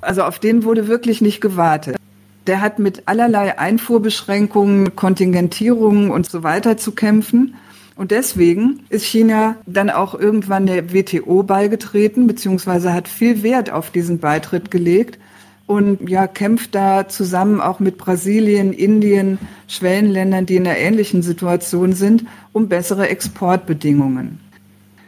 Also 0.01 0.21
auf 0.21 0.37
den 0.37 0.63
wurde 0.63 0.87
wirklich 0.87 1.19
nicht 1.19 1.41
gewartet. 1.41 1.97
Der 2.45 2.61
hat 2.61 2.77
mit 2.77 3.07
allerlei 3.07 3.57
Einfuhrbeschränkungen, 3.57 4.95
Kontingentierungen 4.95 6.11
und 6.11 6.29
so 6.29 6.43
weiter 6.43 6.77
zu 6.77 6.91
kämpfen. 6.91 7.55
Und 7.95 8.11
deswegen 8.11 8.81
ist 8.89 9.05
China 9.05 9.55
dann 9.65 9.89
auch 9.89 10.13
irgendwann 10.13 10.67
der 10.67 10.93
WTO 10.93 11.41
beigetreten, 11.41 12.27
beziehungsweise 12.27 12.93
hat 12.93 13.07
viel 13.07 13.41
Wert 13.41 13.71
auf 13.71 13.89
diesen 13.89 14.19
Beitritt 14.19 14.69
gelegt 14.69 15.17
und 15.67 16.09
ja, 16.09 16.27
kämpft 16.27 16.75
da 16.75 17.07
zusammen 17.07 17.59
auch 17.59 17.79
mit 17.79 17.97
Brasilien, 17.97 18.71
Indien, 18.71 19.39
Schwellenländern, 19.67 20.45
die 20.45 20.57
in 20.57 20.67
einer 20.67 20.77
ähnlichen 20.77 21.23
Situation 21.23 21.93
sind, 21.93 22.25
um 22.53 22.69
bessere 22.69 23.09
Exportbedingungen. 23.09 24.39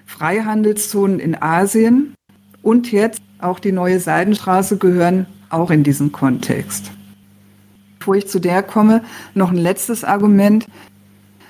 Freihandelszonen 0.06 1.20
in 1.20 1.40
Asien 1.40 2.16
und 2.64 2.92
jetzt 2.92 3.22
auch 3.40 3.60
die 3.60 3.72
neue 3.72 4.00
Seidenstraße 4.00 4.78
gehören 4.78 5.28
auch 5.50 5.70
in 5.70 5.84
diesen 5.84 6.12
Kontext. 6.12 6.92
Bevor 8.00 8.16
ich 8.16 8.28
zu 8.28 8.40
der 8.40 8.64
komme, 8.64 9.04
noch 9.36 9.52
ein 9.52 9.58
letztes 9.58 10.04
Argument 10.04 10.68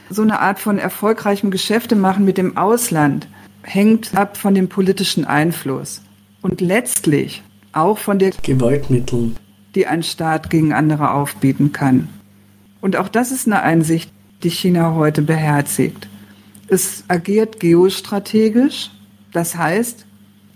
so 0.09 0.21
eine 0.21 0.39
Art 0.39 0.59
von 0.59 0.77
erfolgreichem 0.77 1.51
Geschäftemachen 1.51 2.25
mit 2.25 2.37
dem 2.37 2.57
Ausland 2.57 3.27
hängt 3.63 4.15
ab 4.15 4.37
von 4.37 4.53
dem 4.55 4.69
politischen 4.69 5.25
Einfluss 5.25 6.01
und 6.41 6.61
letztlich 6.61 7.43
auch 7.73 7.97
von 7.97 8.19
der 8.19 8.31
Gewaltmitteln, 8.31 9.35
die 9.75 9.87
ein 9.87 10.03
Staat 10.03 10.49
gegen 10.49 10.73
andere 10.73 11.11
aufbieten 11.11 11.71
kann. 11.71 12.09
Und 12.81 12.95
auch 12.95 13.09
das 13.09 13.31
ist 13.31 13.47
eine 13.47 13.61
Einsicht, 13.61 14.11
die 14.43 14.49
China 14.49 14.95
heute 14.95 15.21
beherzigt. 15.21 16.07
Es 16.67 17.03
agiert 17.07 17.59
geostrategisch, 17.59 18.91
das 19.31 19.55
heißt, 19.55 20.05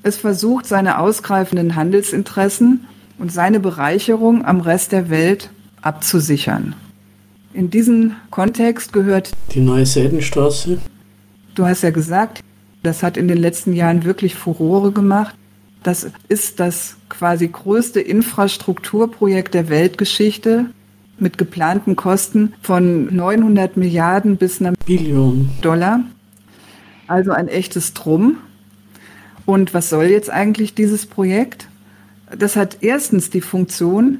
es 0.04 0.18
versucht 0.18 0.66
seine 0.66 1.00
ausgreifenden 1.00 1.76
Handelsinteressen 1.76 2.86
und 3.18 3.32
seine 3.32 3.60
Bereicherung 3.60 4.46
am 4.46 4.62
Rest 4.62 4.92
der 4.92 5.10
Welt 5.10 5.52
abzusichern. 5.82 6.76
In 7.54 7.70
diesen 7.70 8.16
Kontext 8.30 8.94
gehört 8.94 9.32
die 9.54 9.60
neue 9.60 9.86
Seidenstraße. 9.86 10.80
Du 11.54 11.66
hast 11.66 11.84
ja 11.84 11.92
gesagt, 11.92 12.42
das 12.82 13.04
hat 13.04 13.18
in 13.18 13.28
den 13.28 13.38
letzten 13.38 13.74
Jahren 13.74 14.06
wirklich 14.06 14.36
Furore 14.36 14.92
gemacht. 14.92 15.36
Das 15.84 16.08
ist 16.28 16.60
das 16.60 16.96
quasi 17.10 17.48
größte 17.48 18.00
Infrastrukturprojekt 18.00 19.54
der 19.54 19.70
Weltgeschichte 19.70 20.68
mit 21.18 21.38
geplanten 21.38 21.96
Kosten 21.96 22.54
von 22.62 23.14
900 23.14 23.78
Milliarden 23.78 24.38
bis 24.38 24.60
einer 24.60 24.74
Billion 24.86 25.50
Dollar. 25.62 26.02
Also 27.08 27.32
ein 27.32 27.48
echtes 27.48 27.94
Drum. 27.94 28.38
Und 29.46 29.74
was 29.74 29.90
soll 29.90 30.06
jetzt 30.06 30.30
eigentlich 30.30 30.76
dieses 30.76 31.06
Projekt? 31.06 31.68
Das 32.38 32.56
hat 32.56 32.78
erstens 32.82 33.30
die 33.30 33.42
Funktion, 33.42 34.20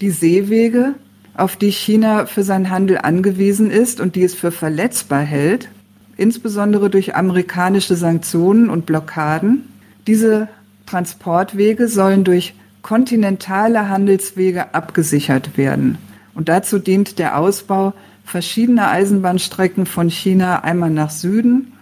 die 0.00 0.10
Seewege 0.10 0.94
auf 1.34 1.56
die 1.56 1.70
China 1.70 2.26
für 2.26 2.42
seinen 2.42 2.70
Handel 2.70 2.98
angewiesen 2.98 3.70
ist 3.70 4.00
und 4.00 4.16
die 4.16 4.22
es 4.22 4.34
für 4.34 4.52
verletzbar 4.52 5.20
hält, 5.20 5.68
insbesondere 6.16 6.90
durch 6.90 7.14
amerikanische 7.14 7.96
Sanktionen 7.96 8.70
und 8.70 8.86
Blockaden. 8.86 9.68
Diese 10.06 10.48
Transportwege 10.86 11.88
sollen 11.88 12.24
durch 12.24 12.54
kontinentale 12.82 13.88
Handelswege 13.88 14.74
abgesichert 14.74 15.56
werden. 15.56 15.98
Und 16.34 16.48
dazu 16.48 16.78
dient 16.78 17.18
der 17.18 17.38
Ausbau 17.38 17.94
verschiedener 18.24 18.90
Eisenbahnstrecken 18.90 19.86
von 19.86 20.10
China 20.10 20.60
einmal 20.64 20.90
nach 20.90 21.10
Süden, 21.10 21.72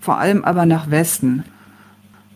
vor 0.00 0.18
allem 0.18 0.44
aber 0.44 0.66
nach 0.66 0.90
Westen. 0.90 1.44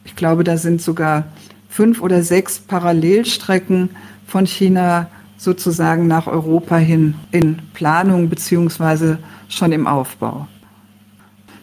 Ich 0.04 0.16
glaube, 0.16 0.44
da 0.44 0.56
sind 0.56 0.80
sogar 0.82 1.24
fünf 1.68 2.00
oder 2.00 2.22
sechs 2.22 2.58
Parallelstrecken 2.58 3.90
von 4.26 4.46
China 4.46 5.08
sozusagen 5.36 6.06
nach 6.06 6.26
Europa 6.26 6.76
hin 6.76 7.14
in 7.30 7.58
Planung 7.74 8.28
beziehungsweise 8.28 9.18
schon 9.48 9.72
im 9.72 9.86
Aufbau. 9.86 10.46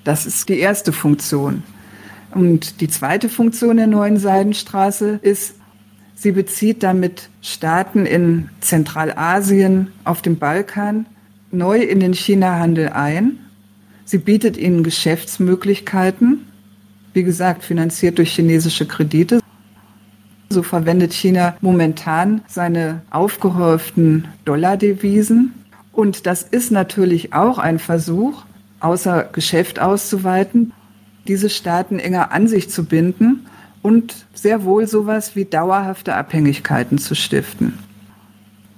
Das 0.04 0.26
ist 0.26 0.50
die 0.50 0.60
erste 0.60 0.92
Funktion. 0.92 1.64
Und 2.34 2.82
die 2.82 2.88
zweite 2.88 3.30
Funktion 3.30 3.78
der 3.78 3.88
neuen 3.88 4.18
Seidenstraße 4.18 5.20
ist, 5.22 5.56
sie 6.16 6.32
bezieht 6.32 6.84
damit 6.84 7.30
Staaten 7.42 8.06
in 8.06 8.50
Zentralasien, 8.62 9.92
auf 10.04 10.22
dem 10.22 10.38
Balkan, 10.38 11.06
neu 11.52 11.80
in 11.80 12.00
den 12.00 12.14
China-Handel 12.14 12.90
ein. 12.90 13.40
Sie 14.06 14.18
bietet 14.18 14.58
ihnen 14.58 14.84
Geschäftsmöglichkeiten, 14.84 16.48
wie 17.14 17.24
gesagt, 17.24 17.64
finanziert 17.64 18.18
durch 18.18 18.34
chinesische 18.34 18.86
Kredite. 18.86 19.42
So 20.50 20.64
verwendet 20.64 21.14
China 21.14 21.56
momentan 21.62 22.42
seine 22.48 23.02
aufgehäuften 23.10 24.28
Dollardevisen. 24.46 25.54
Und 25.92 26.26
das 26.26 26.44
ist 26.44 26.72
natürlich 26.72 27.34
auch 27.34 27.58
ein 27.58 27.80
Versuch, 27.80 28.44
außer 28.80 29.30
Geschäft 29.32 29.80
auszuweiten, 29.80 30.74
diese 31.28 31.50
Staaten 31.50 32.00
enger 32.00 32.32
an 32.32 32.48
sich 32.48 32.70
zu 32.70 32.86
binden 32.86 33.46
und 33.82 34.26
sehr 34.34 34.64
wohl 34.64 34.88
sowas 34.88 35.36
wie 35.36 35.46
dauerhafte 35.46 36.16
Abhängigkeiten 36.16 36.98
zu 36.98 37.16
stiften. 37.16 37.78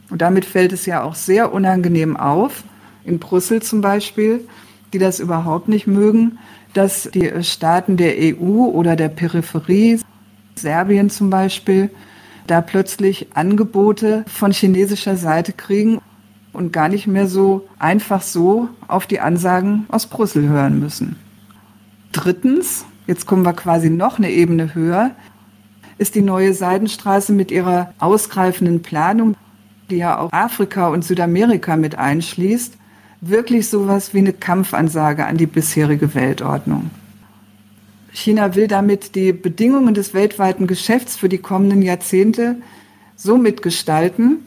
Und 0.10 0.22
damit 0.22 0.46
fällt 0.46 0.74
es 0.74 0.86
ja 0.86 1.04
auch 1.04 1.16
sehr 1.16 1.54
unangenehm 1.54 2.18
auf, 2.18 2.64
in 3.04 3.20
Brüssel 3.20 3.62
zum 3.62 3.82
Beispiel, 3.82 4.42
die 4.94 5.00
das 5.00 5.20
überhaupt 5.20 5.68
nicht 5.68 5.88
mögen, 5.88 6.38
dass 6.74 7.10
die 7.14 7.32
Staaten 7.44 7.98
der 7.98 8.16
EU 8.18 8.66
oder 8.66 8.96
der 8.96 9.10
Peripherie, 9.10 10.00
Serbien 10.56 11.10
zum 11.10 11.30
Beispiel, 11.30 11.90
da 12.48 12.62
plötzlich 12.62 13.28
Angebote 13.36 14.26
von 14.28 14.52
chinesischer 14.52 15.16
Seite 15.16 15.54
kriegen 15.54 16.00
und 16.52 16.72
gar 16.72 16.90
nicht 16.90 17.08
mehr 17.08 17.28
so 17.28 17.68
einfach 17.80 18.22
so 18.22 18.70
auf 18.88 19.08
die 19.08 19.20
Ansagen 19.20 19.86
aus 19.90 20.08
Brüssel 20.08 20.48
hören 20.48 20.80
müssen. 20.80 21.16
Drittens, 22.14 22.86
jetzt 23.08 23.26
kommen 23.26 23.44
wir 23.44 23.54
quasi 23.54 23.90
noch 23.90 24.20
eine 24.20 24.30
Ebene 24.30 24.76
höher, 24.76 25.12
ist 25.98 26.16
die 26.16 26.22
neue 26.22 26.54
Seidenstraße 26.54 27.34
mit 27.34 27.52
ihrer 27.52 27.94
ausgreifenden 27.98 28.82
Planung, 28.84 29.36
die 29.90 29.98
ja 29.98 30.20
auch 30.20 30.32
Afrika 30.32 30.88
und 30.90 31.04
Südamerika 31.04 31.76
mit 31.76 31.96
einschließt, 31.96 32.78
wirklich 33.22 33.68
sowas 33.68 34.14
wie 34.14 34.20
eine 34.20 34.32
Kampfansage 34.32 35.26
an 35.26 35.38
die 35.38 35.48
bisherige 35.48 36.14
Weltordnung. 36.14 36.92
China 38.12 38.54
will 38.54 38.68
damit 38.68 39.16
die 39.16 39.34
Bedingungen 39.34 39.96
des 39.96 40.14
weltweiten 40.14 40.68
Geschäfts 40.68 41.16
für 41.16 41.30
die 41.30 41.40
kommenden 41.40 41.82
Jahrzehnte 41.82 42.58
so 43.16 43.38
mitgestalten, 43.38 44.46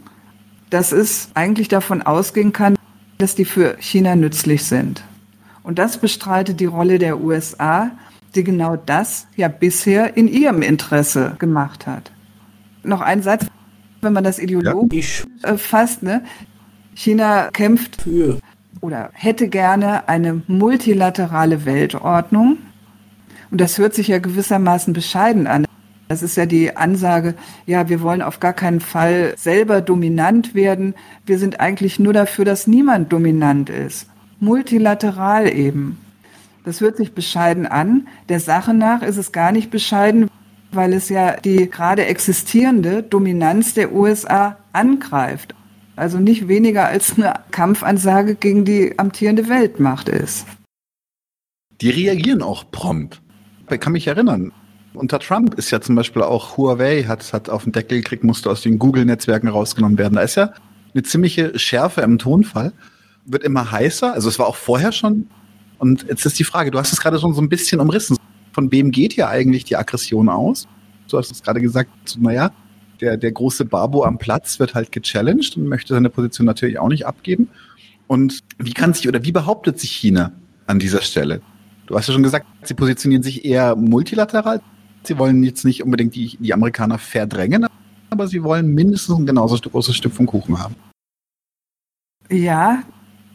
dass 0.70 0.92
es 0.92 1.31
eigentlich 1.35 1.66
davon 1.66 2.02
ausgehen 2.02 2.52
kann, 2.52 2.76
dass 3.18 3.35
die 3.35 3.44
für 3.44 3.76
China 3.81 4.14
nützlich 4.14 4.64
sind. 4.64 5.02
Und 5.66 5.81
das 5.81 5.98
bestreitet 5.98 6.61
die 6.61 6.66
Rolle 6.66 7.00
der 7.00 7.20
USA, 7.20 7.90
die 8.37 8.44
genau 8.44 8.76
das 8.76 9.26
ja 9.35 9.48
bisher 9.48 10.16
in 10.16 10.29
ihrem 10.29 10.62
Interesse 10.62 11.35
gemacht 11.40 11.88
hat. 11.88 12.12
Noch 12.85 13.00
ein 13.00 13.20
Satz, 13.20 13.46
wenn 14.00 14.12
man 14.12 14.22
das 14.22 14.38
ideologisch 14.38 15.24
ja. 15.42 15.57
fasst. 15.57 16.05
Ne? 16.05 16.22
China 16.94 17.50
kämpft 17.50 18.02
für 18.02 18.38
oder 18.81 19.11
hätte 19.12 19.48
gerne 19.48 20.09
eine 20.09 20.40
multilaterale 20.46 21.64
Weltordnung. 21.64 22.59
Und 23.50 23.61
das 23.61 23.76
hört 23.79 23.92
sich 23.92 24.07
ja 24.07 24.20
gewissermaßen 24.20 24.92
bescheiden 24.92 25.48
an. 25.48 25.66
Das 26.07 26.22
ist 26.22 26.37
ja 26.37 26.46
die 26.46 26.76
Ansage, 26.76 27.35
ja, 27.66 27.88
wir 27.88 28.02
wollen 28.02 28.22
auf 28.22 28.38
gar 28.38 28.52
keinen 28.52 28.79
Fall 28.79 29.35
selber 29.37 29.81
dominant 29.81 30.55
werden. 30.55 30.94
Wir 31.24 31.40
sind 31.40 31.59
eigentlich 31.59 31.98
nur 31.98 32.12
dafür, 32.12 32.44
dass 32.44 32.68
niemand 32.68 33.12
dominant 33.12 33.68
ist. 33.68 34.09
Multilateral 34.40 35.53
eben. 35.53 35.99
Das 36.64 36.81
hört 36.81 36.96
sich 36.96 37.12
bescheiden 37.12 37.66
an. 37.66 38.09
Der 38.29 38.40
Sache 38.40 38.75
nach 38.75 39.03
ist 39.03 39.16
es 39.16 39.33
gar 39.33 39.53
nicht 39.53 39.70
bescheiden, 39.70 40.29
weil 40.72 40.92
es 40.92 41.09
ja 41.09 41.37
die 41.37 41.70
gerade 41.70 42.07
existierende 42.07 43.03
Dominanz 43.03 43.75
der 43.75 43.92
USA 43.92 44.57
angreift. 44.72 45.55
Also 45.94 46.18
nicht 46.18 46.49
weniger 46.49 46.87
als 46.87 47.16
eine 47.16 47.35
Kampfansage 47.51 48.35
gegen 48.35 48.64
die 48.64 48.99
amtierende 48.99 49.49
Weltmacht 49.49 50.09
ist. 50.09 50.46
Die 51.81 51.90
reagieren 51.90 52.42
auch 52.42 52.70
prompt. 52.70 53.22
Ich 53.70 53.81
kann 53.81 53.92
mich 53.92 54.07
erinnern, 54.07 54.53
unter 54.92 55.18
Trump 55.18 55.55
ist 55.55 55.70
ja 55.70 55.81
zum 55.81 55.94
Beispiel 55.94 56.22
auch 56.22 56.57
Huawei 56.57 57.05
hat, 57.05 57.33
hat 57.33 57.49
auf 57.49 57.64
den 57.64 57.72
Deckel 57.72 57.99
gekriegt, 57.99 58.25
musste 58.25 58.51
aus 58.51 58.62
den 58.62 58.79
Google-Netzwerken 58.79 59.49
rausgenommen 59.49 59.99
werden. 59.99 60.14
Da 60.14 60.22
ist 60.22 60.37
ja 60.37 60.53
eine 60.94 61.03
ziemliche 61.03 61.59
Schärfe 61.59 62.01
im 62.01 62.18
Tonfall. 62.18 62.72
Wird 63.27 63.43
immer 63.43 63.71
heißer. 63.71 64.12
Also 64.12 64.29
es 64.29 64.39
war 64.39 64.47
auch 64.47 64.57
vorher 64.57 64.93
schon. 64.93 65.29
Und 65.79 66.07
jetzt 66.09 66.25
ist 66.25 66.39
die 66.39 66.45
Frage, 66.45 66.71
du 66.71 66.79
hast 66.79 66.93
es 66.93 67.01
gerade 67.01 67.19
schon 67.19 67.35
so 67.35 67.41
ein 67.41 67.49
bisschen 67.49 67.81
umrissen. 67.81 68.17
Von 68.53 68.73
wem 68.73 68.91
geht 68.91 69.12
hier 69.12 69.29
eigentlich 69.29 69.65
die 69.65 69.77
Aggression 69.77 70.29
aus? 70.29 70.67
Du 71.11 71.19
hast 71.19 71.31
es 71.31 71.43
gerade 71.43 71.61
gesagt, 71.61 71.91
naja, 72.19 72.51
der, 73.01 73.17
der 73.17 73.33
große 73.33 73.65
Babo 73.65 74.05
am 74.05 74.19
Platz 74.19 74.59
wird 74.59 74.75
halt 74.75 74.93
gechallenged 74.93 75.57
und 75.57 75.67
möchte 75.67 75.95
seine 75.95 76.09
Position 76.09 76.47
natürlich 76.47 76.79
auch 76.79 76.89
nicht 76.89 77.07
abgeben. 77.07 77.49
Und 78.07 78.41
wie 78.59 78.73
kann 78.73 78.95
sich 78.95 79.09
oder 79.09 79.25
wie 79.25 79.33
behauptet 79.33 79.79
sich 79.79 79.91
China 79.91 80.33
an 80.67 80.79
dieser 80.79 81.03
Stelle? 81.03 81.43
Du 81.87 81.97
hast 81.97 82.09
ja 82.09 82.15
schon 82.15 82.23
gesagt, 82.23 82.47
sie 82.62 82.75
positionieren 82.75 83.23
sich 83.23 83.45
eher 83.45 83.77
multilateral. 83.77 84.61
Sie 85.03 85.19
wollen 85.19 85.43
jetzt 85.45 85.65
nicht 85.65 85.83
unbedingt 85.85 86.15
die, 86.15 86.37
die 86.41 86.53
Amerikaner 86.53 86.99
verdrängen, 86.99 87.67
aber 88.11 88.27
sie 88.27 88.43
wollen 88.43 88.75
mindestens 88.75 89.19
ein 89.19 89.27
genauso 89.27 89.57
großes 89.57 89.95
Stück 89.95 90.12
vom 90.12 90.27
Kuchen 90.27 90.59
haben. 90.59 90.75
Ja, 92.29 92.83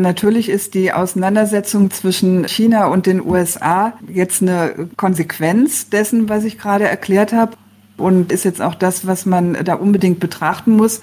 Natürlich 0.02 0.50
ist 0.50 0.74
die 0.74 0.92
Auseinandersetzung 0.94 1.92
zwischen 1.92 2.48
China 2.48 2.88
und 2.88 3.06
den 3.06 3.26
USA 3.26 3.94
jetzt 4.08 4.42
eine 4.42 4.90
Konsequenz 4.98 5.90
dessen, 5.90 6.30
was 6.30 6.44
ich 6.44 6.58
gerade 6.58 6.88
erklärt 6.88 7.34
habe 7.34 7.54
und 7.98 8.32
ist 8.32 8.46
jetzt 8.46 8.62
auch 8.62 8.76
das, 8.76 9.08
was 9.08 9.26
man 9.26 9.58
da 9.64 9.76
unbedingt 9.76 10.20
betrachten 10.20 10.76
muss. 10.76 11.02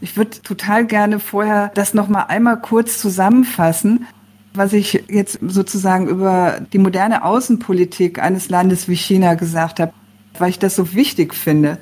Ich 0.00 0.16
würde 0.16 0.42
total 0.42 0.86
gerne 0.86 1.18
vorher 1.18 1.70
das 1.74 1.94
noch 1.94 2.08
mal 2.08 2.24
einmal 2.24 2.60
kurz 2.60 2.98
zusammenfassen, 2.98 4.06
was 4.54 4.72
ich 4.72 5.04
jetzt 5.08 5.38
sozusagen 5.46 6.08
über 6.08 6.60
die 6.72 6.78
moderne 6.78 7.24
Außenpolitik 7.24 8.18
eines 8.18 8.48
Landes 8.48 8.88
wie 8.88 8.96
China 8.96 9.34
gesagt 9.34 9.80
habe 9.80 9.92
weil 10.38 10.50
ich 10.50 10.58
das 10.58 10.76
so 10.76 10.94
wichtig 10.94 11.34
finde. 11.34 11.78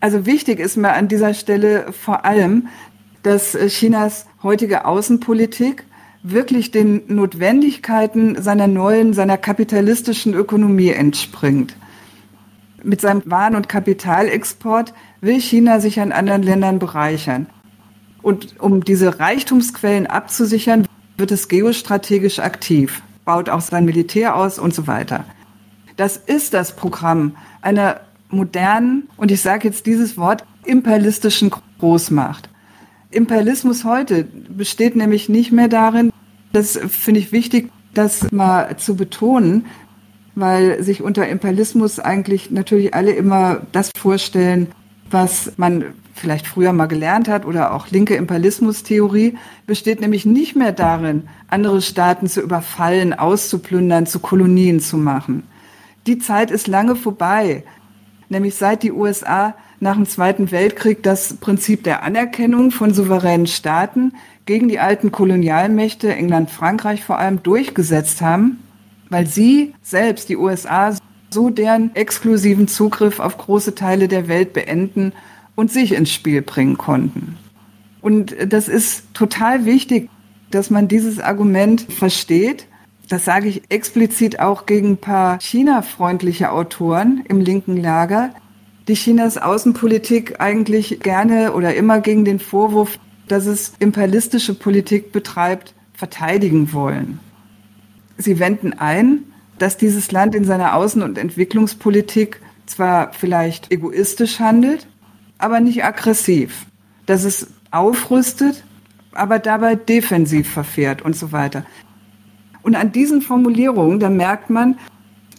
Also 0.00 0.26
wichtig 0.26 0.60
ist 0.60 0.76
mir 0.76 0.92
an 0.92 1.08
dieser 1.08 1.34
Stelle 1.34 1.92
vor 1.92 2.24
allem, 2.24 2.68
dass 3.22 3.56
Chinas 3.68 4.26
heutige 4.42 4.84
Außenpolitik 4.84 5.84
wirklich 6.30 6.70
den 6.70 7.02
Notwendigkeiten 7.08 8.40
seiner 8.42 8.66
neuen, 8.66 9.12
seiner 9.12 9.38
kapitalistischen 9.38 10.34
Ökonomie 10.34 10.90
entspringt. 10.90 11.76
Mit 12.82 13.00
seinem 13.00 13.22
Waren- 13.26 13.56
und 13.56 13.68
Kapitalexport 13.68 14.92
will 15.20 15.40
China 15.40 15.80
sich 15.80 16.00
an 16.00 16.12
anderen 16.12 16.42
Ländern 16.42 16.78
bereichern. 16.78 17.46
Und 18.22 18.60
um 18.60 18.84
diese 18.84 19.20
Reichtumsquellen 19.20 20.06
abzusichern, 20.06 20.86
wird 21.16 21.30
es 21.30 21.48
geostrategisch 21.48 22.38
aktiv, 22.40 23.02
baut 23.24 23.48
auch 23.48 23.60
sein 23.60 23.84
Militär 23.84 24.36
aus 24.36 24.58
und 24.58 24.74
so 24.74 24.86
weiter. 24.86 25.24
Das 25.96 26.16
ist 26.16 26.52
das 26.52 26.76
Programm 26.76 27.36
einer 27.62 28.00
modernen, 28.28 29.08
und 29.16 29.30
ich 29.30 29.40
sage 29.40 29.68
jetzt 29.68 29.86
dieses 29.86 30.18
Wort, 30.18 30.44
imperialistischen 30.64 31.50
Großmacht. 31.78 32.50
Imperialismus 33.10 33.84
heute 33.84 34.24
besteht 34.24 34.96
nämlich 34.96 35.28
nicht 35.28 35.52
mehr 35.52 35.68
darin, 35.68 36.12
das 36.56 36.78
finde 36.88 37.20
ich 37.20 37.32
wichtig, 37.32 37.70
das 37.94 38.30
mal 38.32 38.76
zu 38.76 38.96
betonen, 38.96 39.66
weil 40.34 40.82
sich 40.82 41.02
unter 41.02 41.26
Imperialismus 41.28 41.98
eigentlich 41.98 42.50
natürlich 42.50 42.94
alle 42.94 43.12
immer 43.12 43.62
das 43.72 43.90
vorstellen, 43.96 44.68
was 45.10 45.52
man 45.56 45.84
vielleicht 46.14 46.46
früher 46.46 46.72
mal 46.72 46.86
gelernt 46.86 47.28
hat 47.28 47.46
oder 47.46 47.72
auch 47.72 47.90
linke 47.90 48.16
Imperialismustheorie, 48.16 49.36
besteht 49.66 50.00
nämlich 50.00 50.26
nicht 50.26 50.56
mehr 50.56 50.72
darin, 50.72 51.28
andere 51.48 51.80
Staaten 51.80 52.26
zu 52.26 52.40
überfallen, 52.40 53.14
auszuplündern, 53.14 54.06
zu 54.06 54.18
Kolonien 54.18 54.80
zu 54.80 54.96
machen 54.96 55.44
die 56.06 56.18
Zeit 56.18 56.50
ist 56.50 56.66
lange 56.68 56.96
vorbei. 56.96 57.64
Nämlich 58.28 58.54
seit 58.54 58.82
die 58.82 58.92
USA 58.92 59.54
nach 59.78 59.94
dem 59.94 60.06
Zweiten 60.06 60.50
Weltkrieg 60.50 61.02
das 61.02 61.34
Prinzip 61.34 61.84
der 61.84 62.02
Anerkennung 62.02 62.70
von 62.70 62.94
souveränen 62.94 63.46
Staaten 63.46 64.12
gegen 64.46 64.68
die 64.68 64.78
alten 64.78 65.12
Kolonialmächte, 65.12 66.14
England, 66.14 66.50
Frankreich 66.50 67.04
vor 67.04 67.18
allem, 67.18 67.42
durchgesetzt 67.42 68.20
haben, 68.22 68.60
weil 69.10 69.26
sie 69.26 69.74
selbst, 69.82 70.28
die 70.28 70.36
USA, 70.36 70.96
so 71.30 71.50
deren 71.50 71.94
exklusiven 71.94 72.68
Zugriff 72.68 73.20
auf 73.20 73.36
große 73.36 73.74
Teile 73.74 74.08
der 74.08 74.28
Welt 74.28 74.52
beenden 74.52 75.12
und 75.54 75.70
sich 75.70 75.92
ins 75.92 76.12
Spiel 76.12 76.42
bringen 76.42 76.78
konnten. 76.78 77.36
Und 78.00 78.34
das 78.48 78.68
ist 78.68 79.12
total 79.14 79.64
wichtig, 79.64 80.08
dass 80.50 80.70
man 80.70 80.88
dieses 80.88 81.18
Argument 81.18 81.82
versteht 81.92 82.66
das 83.08 83.24
sage 83.24 83.48
ich 83.48 83.62
explizit 83.68 84.40
auch 84.40 84.66
gegen 84.66 84.92
ein 84.92 84.96
paar 84.96 85.38
China-freundliche 85.40 86.50
Autoren 86.50 87.24
im 87.28 87.40
linken 87.40 87.76
Lager, 87.76 88.30
die 88.88 88.94
Chinas 88.94 89.38
Außenpolitik 89.38 90.40
eigentlich 90.40 91.00
gerne 91.00 91.52
oder 91.52 91.74
immer 91.74 92.00
gegen 92.00 92.24
den 92.24 92.40
Vorwurf, 92.40 92.98
dass 93.28 93.46
es 93.46 93.72
imperialistische 93.78 94.54
Politik 94.54 95.12
betreibt, 95.12 95.74
verteidigen 95.94 96.72
wollen. 96.72 97.20
Sie 98.18 98.38
wenden 98.38 98.72
ein, 98.72 99.24
dass 99.58 99.76
dieses 99.76 100.12
Land 100.12 100.34
in 100.34 100.44
seiner 100.44 100.74
Außen- 100.74 101.02
und 101.02 101.18
Entwicklungspolitik 101.18 102.40
zwar 102.66 103.12
vielleicht 103.12 103.72
egoistisch 103.72 104.40
handelt, 104.40 104.86
aber 105.38 105.60
nicht 105.60 105.84
aggressiv, 105.84 106.66
dass 107.06 107.24
es 107.24 107.48
aufrüstet, 107.70 108.64
aber 109.12 109.38
dabei 109.38 109.74
defensiv 109.74 110.50
verfährt 110.50 111.02
und 111.02 111.16
so 111.16 111.32
weiter. 111.32 111.64
Und 112.62 112.74
an 112.74 112.92
diesen 112.92 113.22
Formulierungen, 113.22 114.00
da 114.00 114.10
merkt 114.10 114.50
man, 114.50 114.78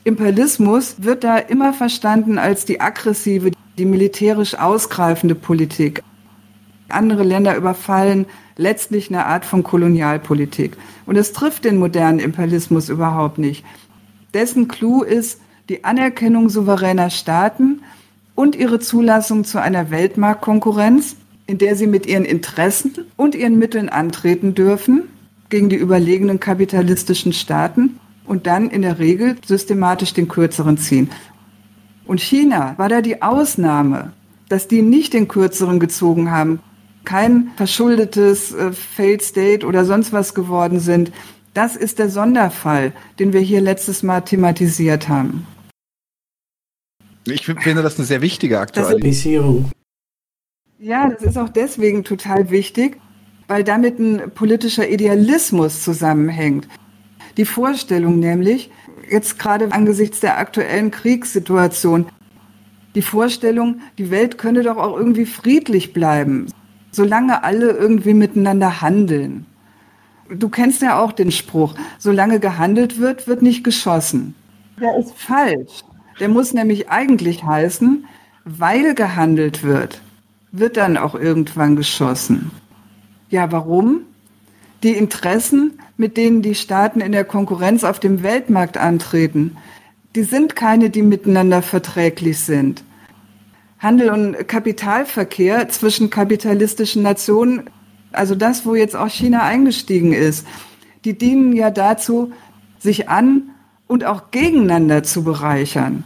Imperialismus 0.03 1.03
wird 1.03 1.23
da 1.23 1.37
immer 1.37 1.73
verstanden 1.73 2.37
als 2.37 2.63
die 2.63 2.79
aggressive, 2.79 3.51
die 3.77 3.85
militärisch 3.85 4.55
ausgreifende 4.55 5.35
Politik. 5.35 6.01
Andere 6.89 7.23
Länder 7.23 7.55
überfallen 7.55 8.25
letztlich 8.55 9.09
eine 9.09 9.25
Art 9.25 9.45
von 9.45 9.63
Kolonialpolitik. 9.63 10.77
Und 11.05 11.15
es 11.15 11.33
trifft 11.33 11.65
den 11.65 11.77
modernen 11.77 12.19
Imperialismus 12.19 12.89
überhaupt 12.89 13.37
nicht. 13.37 13.65
Dessen 14.33 14.67
Clou 14.67 15.03
ist 15.03 15.39
die 15.69 15.83
Anerkennung 15.83 16.49
souveräner 16.49 17.09
Staaten 17.09 17.81
und 18.35 18.55
ihre 18.55 18.79
Zulassung 18.79 19.43
zu 19.43 19.61
einer 19.61 19.91
Weltmarktkonkurrenz, 19.91 21.15
in 21.45 21.57
der 21.57 21.75
sie 21.75 21.87
mit 21.87 22.05
ihren 22.05 22.25
Interessen 22.25 22.93
und 23.15 23.35
ihren 23.35 23.57
Mitteln 23.57 23.89
antreten 23.89 24.53
dürfen 24.53 25.03
gegen 25.49 25.69
die 25.69 25.75
überlegenen 25.75 26.39
kapitalistischen 26.39 27.33
Staaten 27.33 27.99
und 28.25 28.47
dann 28.47 28.69
in 28.69 28.81
der 28.81 28.99
Regel 28.99 29.37
systematisch 29.45 30.13
den 30.13 30.27
kürzeren 30.27 30.77
ziehen. 30.77 31.09
Und 32.05 32.21
China 32.21 32.73
war 32.77 32.89
da 32.89 33.01
die 33.01 33.21
Ausnahme, 33.21 34.11
dass 34.49 34.67
die 34.67 34.81
nicht 34.81 35.13
den 35.13 35.27
kürzeren 35.27 35.79
gezogen 35.79 36.31
haben, 36.31 36.59
kein 37.07 37.51
verschuldetes 37.55 38.53
äh, 38.53 38.73
Failed 38.73 39.21
State 39.21 39.65
oder 39.65 39.85
sonst 39.85 40.11
was 40.11 40.33
geworden 40.33 40.81
sind. 40.81 41.13
Das 41.53 41.77
ist 41.77 41.99
der 41.99 42.09
Sonderfall, 42.09 42.91
den 43.17 43.31
wir 43.31 43.39
hier 43.39 43.61
letztes 43.61 44.03
Mal 44.03 44.21
thematisiert 44.21 45.07
haben. 45.07 45.47
Ich 47.25 47.45
finde 47.45 47.81
das 47.81 47.97
eine 47.97 48.05
sehr 48.05 48.21
wichtige 48.21 48.59
Aktualisierung. 48.59 49.71
Ja, 50.79 51.09
das 51.09 51.23
ist 51.23 51.37
auch 51.37 51.49
deswegen 51.49 52.03
total 52.03 52.49
wichtig, 52.49 52.97
weil 53.47 53.63
damit 53.63 53.99
ein 53.99 54.29
politischer 54.31 54.89
Idealismus 54.89 55.83
zusammenhängt. 55.83 56.67
Die 57.37 57.45
Vorstellung 57.45 58.19
nämlich, 58.19 58.69
jetzt 59.09 59.39
gerade 59.39 59.71
angesichts 59.71 60.19
der 60.19 60.37
aktuellen 60.37 60.91
Kriegssituation, 60.91 62.07
die 62.95 63.01
Vorstellung, 63.01 63.79
die 63.97 64.11
Welt 64.11 64.37
könne 64.37 64.63
doch 64.63 64.77
auch 64.77 64.97
irgendwie 64.97 65.25
friedlich 65.25 65.93
bleiben, 65.93 66.47
solange 66.91 67.43
alle 67.43 67.71
irgendwie 67.71 68.13
miteinander 68.13 68.81
handeln. 68.81 69.45
Du 70.29 70.49
kennst 70.49 70.81
ja 70.81 70.99
auch 70.99 71.11
den 71.11 71.31
Spruch, 71.31 71.75
solange 71.97 72.39
gehandelt 72.39 72.99
wird, 72.99 73.27
wird 73.27 73.41
nicht 73.41 73.63
geschossen. 73.63 74.35
Der 74.79 74.97
ist 74.97 75.13
falsch. 75.15 75.83
Der 76.19 76.29
muss 76.29 76.53
nämlich 76.53 76.89
eigentlich 76.89 77.43
heißen, 77.43 78.05
weil 78.43 78.95
gehandelt 78.95 79.63
wird, 79.63 80.01
wird 80.51 80.77
dann 80.77 80.97
auch 80.97 81.15
irgendwann 81.15 81.75
geschossen. 81.75 82.51
Ja, 83.29 83.51
warum? 83.51 84.01
Die 84.83 84.93
Interessen 84.93 85.79
mit 85.97 86.15
denen 86.15 86.41
die 86.41 86.55
Staaten 86.55 87.01
in 87.01 87.11
der 87.11 87.25
Konkurrenz 87.25 87.83
auf 87.83 87.99
dem 87.99 88.23
Weltmarkt 88.23 88.77
antreten, 88.77 89.57
die 90.15 90.23
sind 90.23 90.55
keine, 90.55 90.89
die 90.89 91.01
miteinander 91.01 91.61
verträglich 91.61 92.39
sind. 92.39 92.83
Handel 93.79 94.09
und 94.09 94.47
Kapitalverkehr 94.47 95.69
zwischen 95.69 96.09
kapitalistischen 96.09 97.03
Nationen, 97.03 97.69
also 98.11 98.33
das, 98.33 98.65
wo 98.65 98.75
jetzt 98.75 98.95
auch 98.95 99.09
China 99.09 99.43
eingestiegen 99.43 100.13
ist, 100.13 100.47
die 101.05 101.17
dienen 101.17 101.53
ja 101.53 101.69
dazu, 101.69 102.31
sich 102.79 103.09
an 103.09 103.51
und 103.87 104.03
auch 104.03 104.31
gegeneinander 104.31 105.03
zu 105.03 105.23
bereichern. 105.23 106.03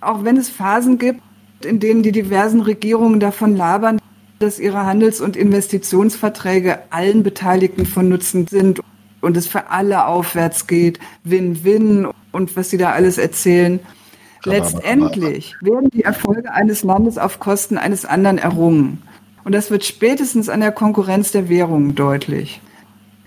Auch 0.00 0.24
wenn 0.24 0.36
es 0.36 0.50
Phasen 0.50 0.98
gibt, 0.98 1.22
in 1.64 1.80
denen 1.80 2.02
die 2.02 2.12
diversen 2.12 2.60
Regierungen 2.60 3.20
davon 3.20 3.56
labern, 3.56 3.98
dass 4.38 4.58
ihre 4.58 4.84
Handels- 4.84 5.20
und 5.20 5.36
Investitionsverträge 5.36 6.80
allen 6.90 7.22
Beteiligten 7.22 7.86
von 7.86 8.08
Nutzen 8.08 8.48
sind 8.48 8.80
und 9.20 9.36
es 9.36 9.46
für 9.46 9.70
alle 9.70 10.06
aufwärts 10.06 10.66
geht, 10.66 10.98
Win-Win 11.24 12.08
und 12.32 12.56
was 12.56 12.70
sie 12.70 12.78
da 12.78 12.90
alles 12.90 13.18
erzählen. 13.18 13.80
Letztendlich 14.44 15.56
werden 15.60 15.90
die 15.90 16.04
Erfolge 16.04 16.52
eines 16.52 16.82
Landes 16.82 17.18
auf 17.18 17.38
Kosten 17.38 17.78
eines 17.78 18.04
anderen 18.04 18.38
errungen. 18.38 19.02
Und 19.44 19.52
das 19.52 19.70
wird 19.70 19.84
spätestens 19.84 20.48
an 20.48 20.60
der 20.60 20.72
Konkurrenz 20.72 21.32
der 21.32 21.48
Währungen 21.48 21.94
deutlich. 21.94 22.60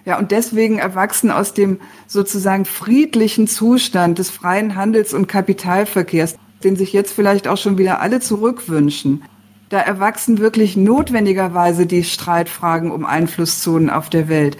Ja, 0.05 0.19
und 0.19 0.31
deswegen 0.31 0.77
erwachsen 0.77 1.31
aus 1.31 1.53
dem 1.53 1.79
sozusagen 2.05 2.65
friedlichen 2.65 3.47
Zustand 3.47 4.19
des 4.19 4.29
freien 4.29 4.75
Handels 4.75 5.13
und 5.13 5.27
Kapitalverkehrs, 5.27 6.35
den 6.63 6.75
sich 6.75 6.93
jetzt 6.93 7.13
vielleicht 7.13 7.47
auch 7.47 7.57
schon 7.57 7.77
wieder 7.77 8.01
alle 8.01 8.19
zurückwünschen, 8.19 9.23
da 9.69 9.79
erwachsen 9.79 10.37
wirklich 10.37 10.77
notwendigerweise 10.77 11.87
die 11.87 12.03
Streitfragen 12.03 12.91
um 12.91 13.03
Einflusszonen 13.03 13.89
auf 13.89 14.09
der 14.09 14.29
Welt 14.29 14.57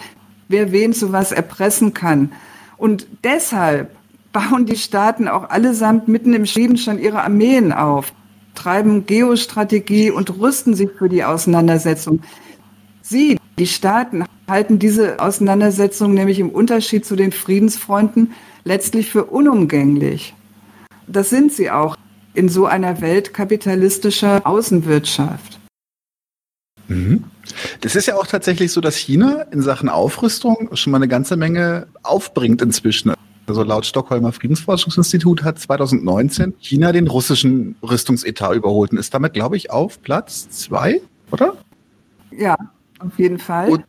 wer 0.47 0.71
wen 0.71 0.93
zu 0.93 1.11
was 1.11 1.31
erpressen 1.31 1.93
kann. 1.93 2.31
Und 2.77 3.07
deshalb 3.23 3.95
bauen 4.35 4.65
die 4.65 4.75
Staaten 4.75 5.29
auch 5.29 5.49
allesamt 5.49 6.09
mitten 6.09 6.33
im 6.33 6.45
Frieden 6.45 6.75
schon 6.75 6.99
ihre 6.99 7.23
Armeen 7.23 7.71
auf, 7.71 8.11
treiben 8.53 9.05
Geostrategie 9.05 10.11
und 10.11 10.37
rüsten 10.37 10.75
sich 10.75 10.89
für 10.97 11.07
die 11.07 11.23
Auseinandersetzung. 11.23 12.19
Sie, 13.01 13.39
die 13.57 13.65
Staaten, 13.65 14.25
halten 14.49 14.77
diese 14.77 15.21
Auseinandersetzung 15.21 16.13
nämlich 16.13 16.39
im 16.39 16.49
Unterschied 16.49 17.05
zu 17.05 17.15
den 17.15 17.31
Friedensfreunden 17.31 18.33
letztlich 18.65 19.09
für 19.09 19.23
unumgänglich. 19.23 20.33
Das 21.07 21.29
sind 21.29 21.53
sie 21.53 21.71
auch 21.71 21.95
in 22.33 22.49
so 22.49 22.65
einer 22.65 22.99
Welt 22.99 23.33
kapitalistischer 23.33 24.45
Außenwirtschaft. 24.45 25.59
Mhm. 26.89 27.23
Das 27.79 27.95
ist 27.95 28.07
ja 28.07 28.15
auch 28.15 28.27
tatsächlich 28.27 28.73
so, 28.73 28.81
dass 28.81 28.97
China 28.97 29.43
in 29.51 29.61
Sachen 29.61 29.87
Aufrüstung 29.87 30.71
schon 30.73 30.91
mal 30.91 30.97
eine 30.97 31.07
ganze 31.07 31.37
Menge 31.37 31.87
aufbringt 32.03 32.61
inzwischen. 32.61 33.13
Also 33.47 33.63
laut 33.63 33.85
Stockholmer 33.85 34.31
Friedensforschungsinstitut 34.31 35.43
hat 35.43 35.59
2019 35.59 36.55
China 36.59 36.91
den 36.91 37.07
russischen 37.07 37.75
Rüstungsetat 37.83 38.55
überholt 38.55 38.91
und 38.91 38.97
ist 38.97 39.13
damit, 39.13 39.33
glaube 39.33 39.55
ich, 39.57 39.69
auf 39.69 40.01
Platz 40.01 40.49
zwei, 40.49 41.01
oder? 41.31 41.55
Ja, 42.31 42.57
auf 42.99 43.17
jeden 43.19 43.37
Fall. 43.37 43.69
Und, 43.69 43.85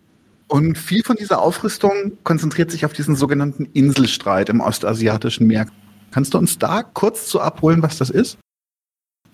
und 0.48 0.76
viel 0.78 1.02
von 1.02 1.16
dieser 1.16 1.40
Aufrüstung 1.40 2.18
konzentriert 2.22 2.70
sich 2.70 2.84
auf 2.84 2.92
diesen 2.92 3.16
sogenannten 3.16 3.64
Inselstreit 3.72 4.48
im 4.50 4.60
ostasiatischen 4.60 5.46
Meer. 5.46 5.66
Kannst 6.10 6.34
du 6.34 6.38
uns 6.38 6.58
da 6.58 6.82
kurz 6.82 7.26
zu 7.26 7.40
abholen, 7.40 7.82
was 7.82 7.98
das 7.98 8.10
ist? 8.10 8.38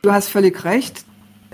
Du 0.03 0.13
hast 0.13 0.29
völlig 0.29 0.65
recht. 0.65 1.05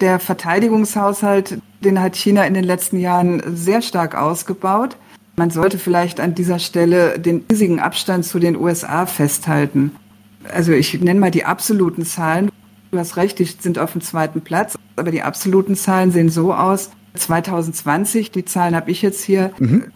Der 0.00 0.20
Verteidigungshaushalt, 0.20 1.58
den 1.80 2.00
hat 2.00 2.16
China 2.16 2.44
in 2.44 2.54
den 2.54 2.64
letzten 2.64 3.00
Jahren 3.00 3.42
sehr 3.56 3.82
stark 3.82 4.14
ausgebaut. 4.14 4.96
Man 5.38 5.50
sollte 5.50 5.78
vielleicht 5.78 6.18
an 6.18 6.34
dieser 6.34 6.58
Stelle 6.58 7.18
den 7.20 7.44
riesigen 7.50 7.78
Abstand 7.78 8.24
zu 8.24 8.40
den 8.40 8.56
USA 8.56 9.06
festhalten. 9.06 9.92
Also 10.52 10.72
ich 10.72 11.00
nenne 11.00 11.20
mal 11.20 11.30
die 11.30 11.44
absoluten 11.44 12.04
Zahlen. 12.04 12.50
Du 12.90 12.98
hast 12.98 13.16
recht, 13.16 13.38
die 13.38 13.44
sind 13.44 13.78
auf 13.78 13.92
dem 13.92 14.00
zweiten 14.00 14.40
Platz, 14.40 14.76
aber 14.96 15.12
die 15.12 15.22
absoluten 15.22 15.76
Zahlen 15.76 16.10
sehen 16.10 16.28
so 16.28 16.52
aus. 16.52 16.90
2020, 17.14 18.32
die 18.32 18.44
Zahlen 18.44 18.74
habe 18.74 18.90
ich 18.90 19.00
jetzt 19.00 19.22
hier. 19.22 19.52
Mhm. 19.60 19.92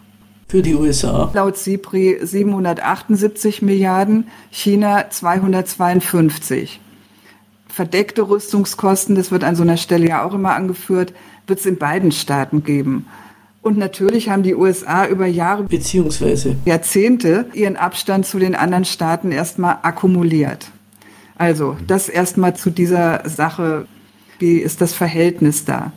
Für 0.47 0.61
die 0.61 0.75
USA. 0.75 1.29
Laut 1.33 1.57
SIPRI 1.57 2.19
778 2.21 3.61
Milliarden, 3.61 4.27
China 4.49 5.09
252 5.09 6.79
verdeckte 7.67 8.29
Rüstungskosten, 8.29 9.15
das 9.15 9.31
wird 9.31 9.43
an 9.43 9.55
so 9.55 9.63
einer 9.63 9.77
Stelle 9.77 10.07
ja 10.07 10.23
auch 10.23 10.35
immer 10.35 10.53
angeführt, 10.53 11.11
wird 11.47 11.59
es 11.59 11.65
in 11.65 11.77
beiden 11.77 12.11
Staaten 12.11 12.63
geben. 12.63 13.07
Und 13.63 13.77
natürlich 13.77 14.27
haben 14.27 14.43
die 14.43 14.55
USA 14.55 15.07
über 15.07 15.25
Jahre 15.25 15.63
beziehungsweise 15.63 16.57
Jahrzehnte 16.65 17.45
ihren 17.53 17.77
Abstand 17.77 18.25
zu 18.25 18.37
den 18.37 18.55
anderen 18.55 18.83
Staaten 18.83 19.31
erstmal 19.31 19.77
akkumuliert. 19.83 20.69
Also 21.37 21.77
das 21.87 22.09
erstmal 22.09 22.57
zu 22.57 22.69
dieser 22.69 23.27
Sache, 23.27 23.87
wie 24.37 24.57
ist 24.57 24.81
das 24.81 24.93
Verhältnis 24.93 25.63
da? 25.63 25.93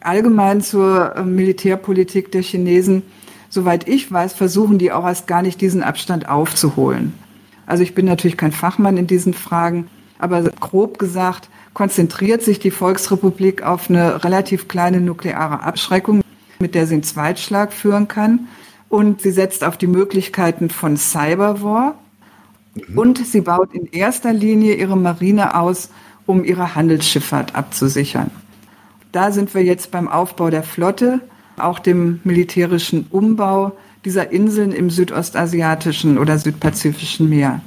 Allgemein 0.00 0.60
zur 0.62 1.14
äh, 1.14 1.22
Militärpolitik 1.22 2.32
der 2.32 2.42
Chinesen, 2.42 3.02
soweit 3.50 3.88
ich 3.88 4.10
weiß, 4.10 4.34
versuchen 4.34 4.78
die 4.78 4.90
auch 4.90 5.06
erst 5.06 5.28
gar 5.28 5.42
nicht 5.42 5.60
diesen 5.60 5.84
Abstand 5.84 6.28
aufzuholen. 6.28 7.14
Also 7.66 7.84
ich 7.84 7.94
bin 7.94 8.06
natürlich 8.06 8.36
kein 8.36 8.52
Fachmann 8.52 8.96
in 8.96 9.06
diesen 9.06 9.32
Fragen, 9.32 9.86
aber 10.18 10.42
grob 10.42 10.98
gesagt 10.98 11.50
konzentriert 11.72 12.42
sich 12.42 12.58
die 12.58 12.70
Volksrepublik 12.72 13.62
auf 13.62 13.90
eine 13.90 14.24
relativ 14.24 14.66
kleine 14.66 15.00
nukleare 15.00 15.62
Abschreckung, 15.62 16.22
mit 16.58 16.74
der 16.74 16.86
sie 16.86 16.94
einen 16.94 17.02
Zweitschlag 17.02 17.72
führen 17.72 18.08
kann. 18.08 18.48
Und 18.88 19.20
sie 19.20 19.32
setzt 19.32 19.64
auf 19.64 19.76
die 19.76 19.86
Möglichkeiten 19.86 20.70
von 20.70 20.96
Cyberwar. 20.96 21.98
Mhm. 22.74 22.98
Und 22.98 23.26
sie 23.26 23.40
baut 23.40 23.74
in 23.74 23.86
erster 23.86 24.32
Linie 24.32 24.74
ihre 24.74 24.96
Marine 24.96 25.58
aus, 25.58 25.90
um 26.26 26.44
ihre 26.44 26.74
Handelsschifffahrt 26.74 27.54
abzusichern. 27.54 28.30
Da 29.12 29.32
sind 29.32 29.54
wir 29.54 29.62
jetzt 29.62 29.90
beim 29.90 30.08
Aufbau 30.08 30.50
der 30.50 30.62
Flotte, 30.62 31.20
auch 31.56 31.78
dem 31.78 32.20
militärischen 32.24 33.06
Umbau 33.10 33.72
dieser 34.04 34.30
Inseln 34.30 34.72
im 34.72 34.90
südostasiatischen 34.90 36.18
oder 36.18 36.38
südpazifischen 36.38 37.28
Meer. 37.28 37.60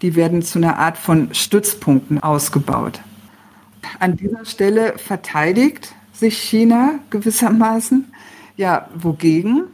Die 0.00 0.16
werden 0.16 0.42
zu 0.42 0.58
einer 0.58 0.78
Art 0.78 0.96
von 0.96 1.34
Stützpunkten 1.34 2.22
ausgebaut. 2.22 3.00
An 3.98 4.16
dieser 4.16 4.44
Stelle 4.44 4.94
verteidigt 4.96 5.94
sich 6.12 6.38
China 6.38 6.94
gewissermaßen. 7.10 8.12
Ja, 8.56 8.88
wogegen? 8.94 9.64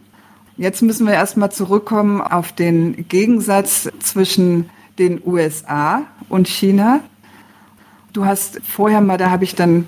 Jetzt 0.56 0.82
müssen 0.82 1.06
wir 1.06 1.14
erstmal 1.14 1.52
zurückkommen 1.52 2.20
auf 2.20 2.52
den 2.52 3.08
Gegensatz 3.08 3.88
zwischen 4.00 4.70
den 4.98 5.20
USA 5.24 6.02
und 6.28 6.48
China. 6.48 7.00
Du 8.12 8.24
hast 8.24 8.60
vorher 8.64 9.00
mal, 9.00 9.18
da 9.18 9.30
habe 9.30 9.44
ich 9.44 9.54
dann 9.54 9.86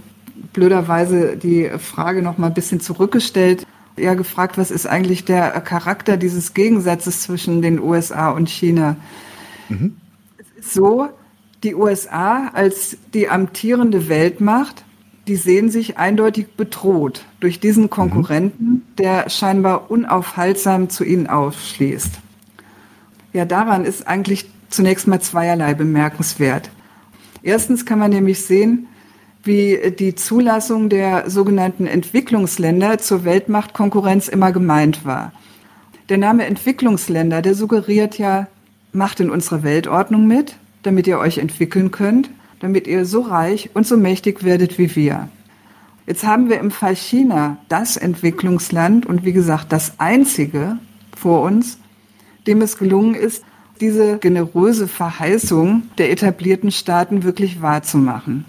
blöderweise 0.52 1.36
die 1.36 1.70
Frage 1.78 2.22
noch 2.22 2.38
mal 2.38 2.48
ein 2.48 2.54
bisschen 2.54 2.80
zurückgestellt, 2.80 3.66
ja 3.96 4.14
gefragt, 4.14 4.58
was 4.58 4.70
ist 4.70 4.86
eigentlich 4.86 5.24
der 5.24 5.50
Charakter 5.60 6.16
dieses 6.16 6.54
Gegensatzes 6.54 7.22
zwischen 7.22 7.62
den 7.62 7.80
USA 7.80 8.30
und 8.30 8.48
China? 8.48 8.96
Mhm. 9.68 9.96
Es 10.38 10.64
ist 10.64 10.74
so, 10.74 11.08
die 11.62 11.74
USA 11.74 12.48
als 12.48 12.96
die 13.12 13.28
amtierende 13.28 14.08
Weltmacht, 14.08 14.84
die 15.30 15.36
sehen 15.36 15.70
sich 15.70 15.96
eindeutig 15.96 16.56
bedroht 16.56 17.24
durch 17.38 17.60
diesen 17.60 17.84
mhm. 17.84 17.90
Konkurrenten, 17.90 18.82
der 18.98 19.30
scheinbar 19.30 19.88
unaufhaltsam 19.88 20.88
zu 20.88 21.04
ihnen 21.04 21.28
aufschließt. 21.28 22.18
Ja, 23.32 23.44
daran 23.44 23.84
ist 23.84 24.08
eigentlich 24.08 24.50
zunächst 24.70 25.06
mal 25.06 25.20
zweierlei 25.20 25.74
bemerkenswert. 25.74 26.72
Erstens 27.44 27.86
kann 27.86 28.00
man 28.00 28.10
nämlich 28.10 28.44
sehen, 28.44 28.88
wie 29.44 29.92
die 29.96 30.16
Zulassung 30.16 30.88
der 30.88 31.30
sogenannten 31.30 31.86
Entwicklungsländer 31.86 32.98
zur 32.98 33.24
Weltmachtkonkurrenz 33.24 34.26
immer 34.26 34.50
gemeint 34.50 35.04
war. 35.04 35.30
Der 36.08 36.18
Name 36.18 36.44
Entwicklungsländer, 36.44 37.40
der 37.40 37.54
suggeriert 37.54 38.18
ja, 38.18 38.48
macht 38.92 39.20
in 39.20 39.30
unserer 39.30 39.62
Weltordnung 39.62 40.26
mit, 40.26 40.56
damit 40.82 41.06
ihr 41.06 41.20
euch 41.20 41.38
entwickeln 41.38 41.92
könnt, 41.92 42.30
damit 42.60 42.86
ihr 42.86 43.04
so 43.04 43.22
reich 43.22 43.70
und 43.74 43.86
so 43.86 43.96
mächtig 43.96 44.44
werdet 44.44 44.78
wie 44.78 44.94
wir. 44.94 45.28
Jetzt 46.06 46.24
haben 46.24 46.48
wir 46.48 46.58
im 46.58 46.70
Fall 46.70 46.96
China 46.96 47.58
das 47.68 47.96
Entwicklungsland 47.96 49.06
und 49.06 49.24
wie 49.24 49.32
gesagt 49.32 49.72
das 49.72 49.98
einzige 49.98 50.78
vor 51.16 51.42
uns, 51.42 51.78
dem 52.46 52.62
es 52.62 52.78
gelungen 52.78 53.14
ist, 53.14 53.44
diese 53.80 54.18
generöse 54.18 54.88
Verheißung 54.88 55.84
der 55.98 56.10
etablierten 56.10 56.70
Staaten 56.70 57.22
wirklich 57.22 57.62
wahrzumachen. 57.62 58.44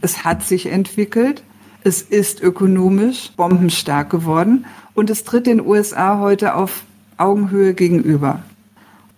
Es 0.00 0.24
hat 0.24 0.42
sich 0.44 0.66
entwickelt, 0.66 1.42
es 1.84 2.02
ist 2.02 2.42
ökonomisch 2.42 3.32
bombenstark 3.36 4.10
geworden 4.10 4.66
und 4.94 5.10
es 5.10 5.24
tritt 5.24 5.46
den 5.46 5.60
USA 5.60 6.18
heute 6.18 6.54
auf 6.54 6.84
Augenhöhe 7.16 7.74
gegenüber. 7.74 8.42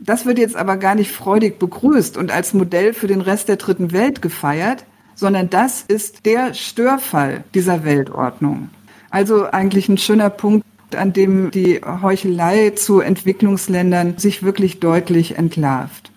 Das 0.05 0.27
wird 0.27 0.39
jetzt 0.39 0.55
aber 0.55 0.77
gar 0.77 0.95
nicht 0.95 1.11
freudig 1.11 1.59
begrüßt 1.59 2.19
und 2.19 2.31
als 2.31 2.53
Modell 2.53 2.93
für 2.93 3.07
den 3.07 3.23
Rest 3.23 3.49
der 3.49 3.57
dritten 3.57 3.93
Welt 3.93 4.21
gefeiert, 4.21 4.85
sondern 5.15 5.49
das 5.49 5.83
ist 5.83 6.27
der 6.27 6.53
Störfall 6.53 7.43
dieser 7.55 7.85
Weltordnung. 7.85 8.69
Also 9.09 9.51
eigentlich 9.51 9.89
ein 9.89 9.97
schöner 9.97 10.29
Punkt, 10.29 10.67
an 10.95 11.15
dem 11.15 11.51
die 11.51 11.81
Heuchelei 12.03 12.71
zu 12.71 13.01
Entwicklungsländern 13.01 14.19
sich 14.19 14.43
wirklich 14.43 14.79
deutlich 14.79 15.39
entlarvt. 15.39 16.11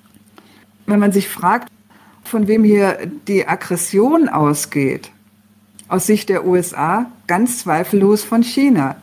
Wenn 0.85 0.99
man 0.99 1.13
sich 1.13 1.29
fragt, 1.29 1.71
von 2.25 2.47
wem 2.47 2.65
hier 2.65 2.97
die 3.29 3.47
Aggression 3.47 4.27
ausgeht, 4.27 5.11
aus 5.87 6.07
Sicht 6.07 6.27
der 6.27 6.45
USA 6.45 7.09
ganz 7.27 7.59
zweifellos 7.59 8.25
von 8.25 8.43
China. 8.43 8.97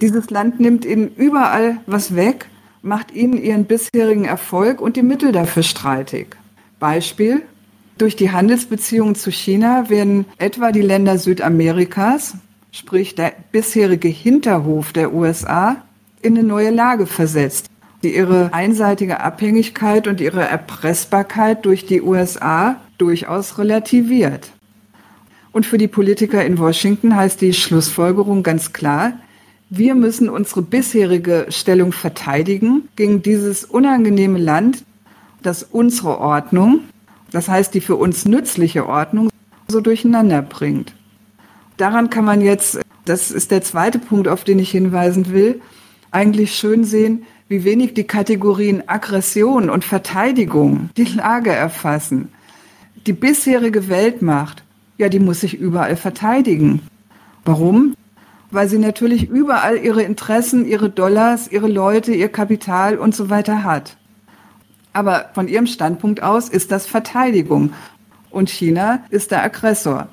Dieses 0.00 0.30
Land 0.30 0.58
nimmt 0.58 0.86
ihnen 0.86 1.14
überall 1.14 1.80
was 1.86 2.16
weg 2.16 2.46
macht 2.82 3.12
ihnen 3.12 3.40
ihren 3.40 3.64
bisherigen 3.64 4.24
Erfolg 4.24 4.80
und 4.80 4.96
die 4.96 5.02
Mittel 5.02 5.32
dafür 5.32 5.62
streitig. 5.62 6.36
Beispiel, 6.78 7.42
durch 7.96 8.16
die 8.16 8.32
Handelsbeziehungen 8.32 9.14
zu 9.14 9.30
China 9.30 9.88
werden 9.88 10.26
etwa 10.38 10.72
die 10.72 10.82
Länder 10.82 11.18
Südamerikas, 11.18 12.34
sprich 12.72 13.14
der 13.14 13.32
bisherige 13.52 14.08
Hinterhof 14.08 14.92
der 14.92 15.14
USA, 15.14 15.76
in 16.22 16.36
eine 16.36 16.46
neue 16.46 16.70
Lage 16.70 17.06
versetzt, 17.06 17.66
die 18.02 18.16
ihre 18.16 18.52
einseitige 18.52 19.20
Abhängigkeit 19.20 20.08
und 20.08 20.20
ihre 20.20 20.42
Erpressbarkeit 20.42 21.64
durch 21.64 21.86
die 21.86 22.02
USA 22.02 22.76
durchaus 22.98 23.58
relativiert. 23.58 24.50
Und 25.52 25.66
für 25.66 25.78
die 25.78 25.88
Politiker 25.88 26.44
in 26.44 26.58
Washington 26.58 27.14
heißt 27.14 27.40
die 27.40 27.52
Schlussfolgerung 27.52 28.42
ganz 28.42 28.72
klar, 28.72 29.12
wir 29.74 29.94
müssen 29.94 30.28
unsere 30.28 30.60
bisherige 30.60 31.46
Stellung 31.48 31.92
verteidigen 31.92 32.88
gegen 32.94 33.22
dieses 33.22 33.64
unangenehme 33.64 34.38
Land, 34.38 34.84
das 35.42 35.62
unsere 35.62 36.18
Ordnung, 36.18 36.80
das 37.30 37.48
heißt 37.48 37.72
die 37.72 37.80
für 37.80 37.96
uns 37.96 38.26
nützliche 38.26 38.86
Ordnung, 38.86 39.30
so 39.68 39.80
durcheinander 39.80 40.42
bringt. 40.42 40.92
Daran 41.78 42.10
kann 42.10 42.26
man 42.26 42.42
jetzt, 42.42 42.80
das 43.06 43.30
ist 43.30 43.50
der 43.50 43.62
zweite 43.62 43.98
Punkt, 43.98 44.28
auf 44.28 44.44
den 44.44 44.58
ich 44.58 44.70
hinweisen 44.70 45.32
will, 45.32 45.62
eigentlich 46.10 46.54
schön 46.54 46.84
sehen, 46.84 47.22
wie 47.48 47.64
wenig 47.64 47.94
die 47.94 48.04
Kategorien 48.04 48.86
Aggression 48.90 49.70
und 49.70 49.86
Verteidigung 49.86 50.90
die 50.98 51.04
Lage 51.04 51.50
erfassen. 51.50 52.28
Die 53.06 53.14
bisherige 53.14 53.88
Weltmacht, 53.88 54.64
ja, 54.98 55.08
die 55.08 55.18
muss 55.18 55.40
sich 55.40 55.58
überall 55.58 55.96
verteidigen. 55.96 56.82
Warum? 57.46 57.94
Weil 58.52 58.68
sie 58.68 58.78
natürlich 58.78 59.28
überall 59.28 59.78
ihre 59.78 60.02
Interessen, 60.02 60.66
ihre 60.66 60.90
Dollars, 60.90 61.48
ihre 61.48 61.68
Leute, 61.68 62.12
ihr 62.12 62.28
Kapital 62.28 62.98
und 62.98 63.16
so 63.16 63.30
weiter 63.30 63.64
hat. 63.64 63.96
Aber 64.92 65.30
von 65.34 65.48
ihrem 65.48 65.66
Standpunkt 65.66 66.22
aus 66.22 66.50
ist 66.50 66.70
das 66.70 66.86
Verteidigung 66.86 67.72
und 68.30 68.50
China 68.50 69.00
ist 69.08 69.30
der 69.30 69.42
Aggressor. 69.42 70.08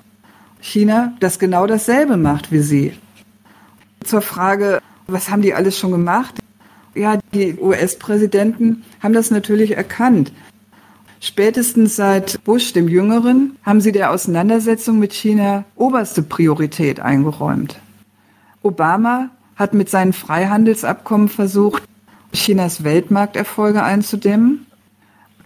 China, 0.61 1.13
das 1.19 1.37
genau 1.37 1.67
dasselbe 1.67 2.15
macht 2.15 2.51
wie 2.51 2.61
sie. 2.61 2.93
Zur 4.05 4.21
Frage, 4.21 4.81
was 5.07 5.29
haben 5.29 5.41
die 5.41 5.53
alles 5.53 5.77
schon 5.77 5.91
gemacht? 5.91 6.35
Ja, 6.95 7.19
die 7.33 7.57
US-Präsidenten 7.59 8.83
haben 9.03 9.13
das 9.13 9.31
natürlich 9.31 9.75
erkannt. 9.75 10.31
Spätestens 11.19 11.97
seit 11.97 12.41
Bush 12.45 12.71
dem 12.71 12.87
Jüngeren 12.87 13.57
haben 13.63 13.81
sie 13.81 13.91
der 13.91 14.11
Auseinandersetzung 14.11 14.97
mit 14.97 15.11
China 15.11 15.65
oberste 15.75 16.21
Priorität 16.21 17.01
eingeräumt. 17.01 17.77
Obama 18.61 19.29
hat 19.55 19.73
mit 19.73 19.89
seinen 19.89 20.13
Freihandelsabkommen 20.13 21.29
versucht, 21.29 21.83
Chinas 22.33 22.83
Weltmarkterfolge 22.83 23.83
einzudämmen. 23.83 24.65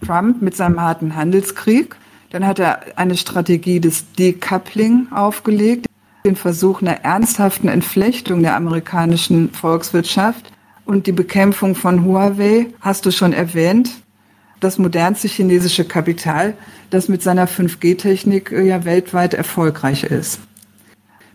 Trump 0.04 0.42
mit 0.42 0.56
seinem 0.56 0.80
harten 0.80 1.16
Handelskrieg. 1.16 1.96
Dann 2.30 2.46
hat 2.46 2.58
er 2.58 2.80
eine 2.96 3.16
Strategie 3.16 3.80
des 3.80 4.12
Decoupling 4.12 5.08
aufgelegt, 5.12 5.86
den 6.24 6.36
Versuch 6.36 6.82
einer 6.82 7.04
ernsthaften 7.04 7.68
Entflechtung 7.68 8.42
der 8.42 8.56
amerikanischen 8.56 9.50
Volkswirtschaft 9.50 10.50
und 10.84 11.06
die 11.06 11.12
Bekämpfung 11.12 11.74
von 11.74 12.04
Huawei, 12.04 12.66
hast 12.80 13.06
du 13.06 13.10
schon 13.10 13.32
erwähnt, 13.32 13.90
das 14.60 14.78
modernste 14.78 15.28
chinesische 15.28 15.84
Kapital, 15.84 16.54
das 16.90 17.08
mit 17.08 17.22
seiner 17.22 17.46
5G-Technik 17.46 18.50
ja 18.52 18.84
weltweit 18.84 19.34
erfolgreich 19.34 20.04
ist. 20.04 20.40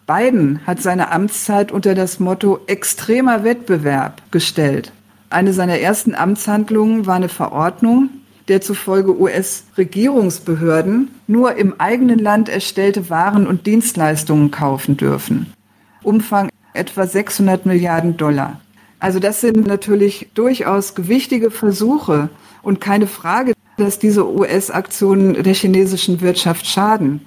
Biden 0.10 0.62
hat 0.66 0.82
seine 0.82 1.12
Amtszeit 1.12 1.72
unter 1.72 1.94
das 1.94 2.20
Motto 2.20 2.62
extremer 2.66 3.44
Wettbewerb 3.44 4.24
gestellt. 4.32 4.92
Eine 5.30 5.54
seiner 5.54 5.78
ersten 5.78 6.16
Amtshandlungen 6.16 7.06
war 7.06 7.18
eine 7.18 7.30
Verordnung, 7.30 8.10
der 8.48 8.60
zufolge 8.60 9.20
US-Regierungsbehörden 9.20 11.12
nur 11.28 11.58
im 11.58 11.80
eigenen 11.80 12.18
Land 12.18 12.50
erstellte 12.50 13.12
Waren 13.12 13.46
und 13.46 13.68
Dienstleistungen 13.68 14.50
kaufen 14.50 14.98
dürfen. 14.98 15.54
Umfang 16.02 16.50
etwa 16.74 17.06
600 17.06 17.68
Milliarden 17.68 18.18
Dollar. 18.18 18.60
Also 19.00 19.20
das 19.20 19.42
sind 19.42 19.68
natürlich 19.68 20.30
durchaus 20.34 20.96
gewichtige 20.96 21.52
Versuche 21.52 22.30
und 22.64 22.82
keine 22.82 23.06
Frage, 23.06 23.54
dass 23.78 24.00
diese 24.00 24.28
US-Aktionen 24.28 25.44
der 25.44 25.54
chinesischen 25.54 26.20
Wirtschaft 26.20 26.66
schaden. 26.66 27.22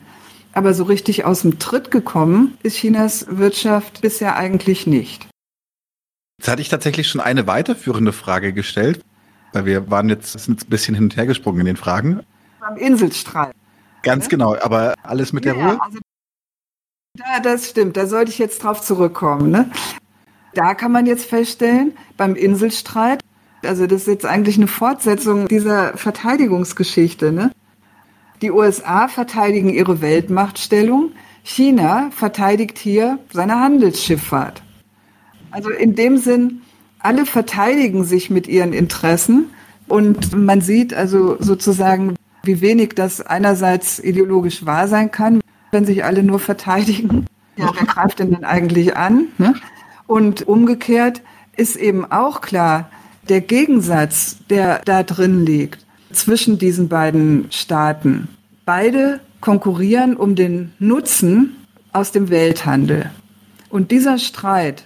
Aber 0.53 0.74
so 0.74 0.84
richtig 0.84 1.24
aus 1.24 1.42
dem 1.42 1.59
Tritt 1.59 1.90
gekommen 1.90 2.59
ist 2.62 2.76
Chinas 2.76 3.26
Wirtschaft 3.28 4.03
bisher 4.03 4.36
eigentlich 4.36 4.86
nicht. 4.86 5.28
Jetzt 6.38 6.48
hatte 6.48 6.62
ich 6.62 6.68
tatsächlich 6.68 7.09
schon 7.09 7.20
eine 7.20 7.46
weiterführende 7.46 8.12
Frage 8.12 8.53
gestellt, 8.53 9.00
weil 9.53 9.64
wir 9.64 9.90
waren 9.90 10.09
jetzt 10.09 10.32
sind 10.32 10.62
ein 10.62 10.68
bisschen 10.68 10.94
hin 10.94 11.05
und 11.05 11.16
her 11.16 11.26
gesprungen 11.26 11.61
in 11.61 11.66
den 11.66 11.76
Fragen. 11.76 12.20
Beim 12.61 12.76
Inselstrahl. 12.76 13.53
Ganz 14.03 14.24
ja? 14.24 14.30
genau, 14.30 14.57
aber 14.57 14.94
alles 15.03 15.32
mit 15.32 15.44
ja, 15.44 15.55
der 15.55 15.64
Ruhe? 15.64 15.78
Also, 15.80 15.98
ja, 17.18 17.40
das 17.40 17.68
stimmt, 17.68 17.96
da 17.96 18.07
sollte 18.07 18.30
ich 18.30 18.38
jetzt 18.38 18.62
drauf 18.62 18.80
zurückkommen. 18.80 19.50
Ne? 19.50 19.70
Da 20.55 20.74
kann 20.74 20.92
man 20.92 21.07
jetzt 21.07 21.26
feststellen, 21.26 21.96
beim 22.16 22.34
Inselstreit, 22.34 23.20
also 23.62 23.86
das 23.86 24.03
ist 24.03 24.09
jetzt 24.09 24.26
eigentlich 24.26 24.57
eine 24.57 24.66
Fortsetzung 24.66 25.48
dieser 25.48 25.96
Verteidigungsgeschichte, 25.96 27.32
ne? 27.32 27.53
Die 28.43 28.51
USA 28.51 29.07
verteidigen 29.07 29.68
ihre 29.68 30.01
Weltmachtstellung. 30.01 31.12
China 31.45 32.11
verteidigt 32.11 32.76
hier 32.76 33.20
seine 33.32 33.61
Handelsschifffahrt. 33.61 34.62
Also 35.53 35.70
in 35.70 35.95
dem 35.95 36.18
Sinn, 36.18 36.62
alle 36.99 37.24
verteidigen 37.24 38.03
sich 38.05 38.30
mit 38.30 38.49
ihren 38.49 38.72
Interessen 38.72 39.51
und 39.86 40.36
man 40.36 40.61
sieht 40.61 40.93
also 40.93 41.36
sozusagen, 41.38 42.16
wie 42.43 42.61
wenig 42.61 42.95
das 42.97 43.20
einerseits 43.20 44.01
ideologisch 44.01 44.66
wahr 44.66 44.88
sein 44.88 45.12
kann, 45.12 45.40
wenn 45.70 45.84
sich 45.84 46.05
alle 46.05 46.24
nur 46.24 46.40
verteidigen. 46.40 47.26
Ja, 47.57 47.70
wer 47.72 47.86
greift 47.86 48.18
denn 48.18 48.32
dann 48.32 48.45
eigentlich 48.45 48.97
an? 48.97 49.28
Ne? 49.38 49.55
Und 50.09 50.49
umgekehrt 50.49 51.22
ist 51.57 51.76
eben 51.76 52.11
auch 52.11 52.40
klar, 52.40 52.90
der 53.28 53.40
Gegensatz, 53.40 54.38
der 54.49 54.80
da 54.84 55.05
drin 55.05 55.47
liegt 55.47 55.82
zwischen 56.13 56.59
diesen 56.59 56.89
beiden 56.89 57.47
Staaten. 57.51 58.29
Beide 58.65 59.21
konkurrieren 59.41 60.17
um 60.17 60.35
den 60.35 60.73
Nutzen 60.79 61.57
aus 61.93 62.13
dem 62.13 62.31
Welthandel. 62.31 63.11
Und 63.69 63.91
dieser 63.91 64.19
Streit, 64.19 64.85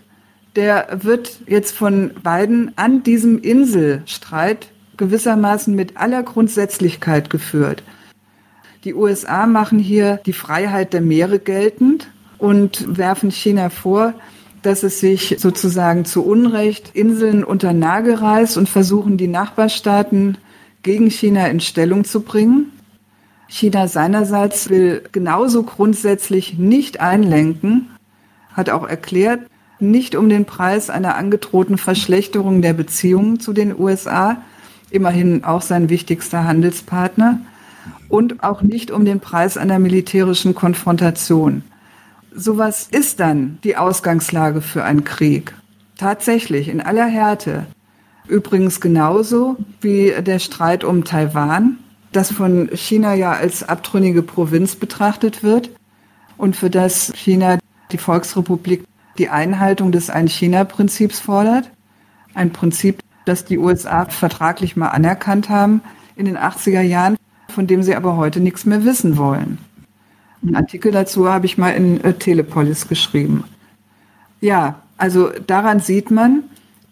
der 0.57 0.99
wird 1.03 1.41
jetzt 1.47 1.77
von 1.77 2.13
beiden 2.23 2.73
an 2.77 3.03
diesem 3.03 3.39
Inselstreit 3.39 4.69
gewissermaßen 4.97 5.75
mit 5.75 5.97
aller 5.97 6.23
Grundsätzlichkeit 6.23 7.29
geführt. 7.29 7.83
Die 8.85 8.95
USA 8.95 9.47
machen 9.47 9.79
hier 9.79 10.21
die 10.25 10.33
Freiheit 10.33 10.93
der 10.93 11.01
Meere 11.01 11.39
geltend 11.39 12.09
und 12.39 12.97
werfen 12.97 13.31
China 13.31 13.69
vor, 13.69 14.15
dass 14.63 14.83
es 14.83 15.01
sich 15.01 15.37
sozusagen 15.39 16.05
zu 16.05 16.25
Unrecht 16.25 16.91
Inseln 16.95 17.45
unter 17.45 17.73
Nagel 17.73 18.15
reißt 18.15 18.57
und 18.57 18.69
versuchen, 18.69 19.17
die 19.17 19.29
Nachbarstaaten 19.29 20.39
gegen 20.87 21.11
China 21.11 21.49
in 21.49 21.59
Stellung 21.59 22.05
zu 22.05 22.21
bringen. 22.21 22.71
China 23.49 23.89
seinerseits 23.89 24.71
will 24.71 25.03
genauso 25.11 25.65
grundsätzlich 25.65 26.59
nicht 26.59 27.01
einlenken, 27.01 27.89
hat 28.53 28.71
auch 28.71 28.89
erklärt, 28.89 29.41
nicht 29.81 30.15
um 30.15 30.29
den 30.29 30.45
Preis 30.45 30.89
einer 30.89 31.17
angedrohten 31.17 31.77
Verschlechterung 31.77 32.63
der 32.63 32.73
Beziehungen 32.73 33.41
zu 33.41 33.53
den 33.53 33.77
USA, 33.77 34.43
immerhin 34.91 35.43
auch 35.43 35.61
sein 35.61 35.91
wichtigster 35.91 36.45
Handelspartner, 36.45 37.41
und 38.09 38.45
auch 38.45 38.63
nicht 38.63 38.93
um 38.93 39.05
den 39.05 39.19
Preis 39.19 39.57
einer 39.57 39.81
militärischen 39.81 40.55
Konfrontation. 40.55 41.65
Sowas 42.33 42.87
ist 42.93 43.19
dann 43.19 43.59
die 43.65 43.77
Ausgangslage 43.77 44.61
für 44.61 44.85
einen 44.85 45.03
Krieg. 45.03 45.53
Tatsächlich, 45.99 46.69
in 46.69 46.81
aller 46.81 47.07
Härte. 47.07 47.67
Übrigens 48.29 48.81
genauso 48.81 49.57
wie 49.81 50.13
der 50.21 50.39
Streit 50.39 50.85
um 50.85 51.05
Taiwan, 51.05 51.79
das 52.13 52.33
von 52.33 52.69
China 52.75 53.15
ja 53.15 53.33
als 53.33 53.63
abtrünnige 53.63 54.23
Provinz 54.23 54.75
betrachtet 54.75 55.43
wird 55.43 55.71
und 56.37 56.57
für 56.57 56.71
das 56.71 57.13
China, 57.15 57.59
die 57.93 57.99
Volksrepublik, 57.99 58.85
die 59.19 59.29
Einhaltung 59.29 59.93
des 59.93 60.11
Ein-China-Prinzips 60.11 61.21
fordert. 61.21 61.71
Ein 62.35 62.53
Prinzip, 62.53 63.01
das 63.25 63.45
die 63.45 63.59
USA 63.59 64.07
vertraglich 64.07 64.77
mal 64.77 64.89
anerkannt 64.89 65.49
haben 65.49 65.81
in 66.17 66.27
den 66.27 66.37
80er 66.37 66.83
Jahren, 66.83 67.17
von 67.49 67.67
dem 67.67 67.83
sie 67.83 67.95
aber 67.95 68.17
heute 68.17 68.41
nichts 68.41 68.67
mehr 68.67 68.85
wissen 68.85 69.17
wollen. 69.17 69.59
Einen 70.43 70.57
Artikel 70.57 70.93
dazu 70.93 71.29
habe 71.29 71.47
ich 71.47 71.59
mal 71.59 71.71
in 71.71 72.03
äh, 72.03 72.13
Telepolis 72.13 72.89
geschrieben. 72.89 73.45
Ja, 74.41 74.83
also 74.97 75.31
daran 75.47 75.81
sieht 75.81 76.11
man 76.11 76.45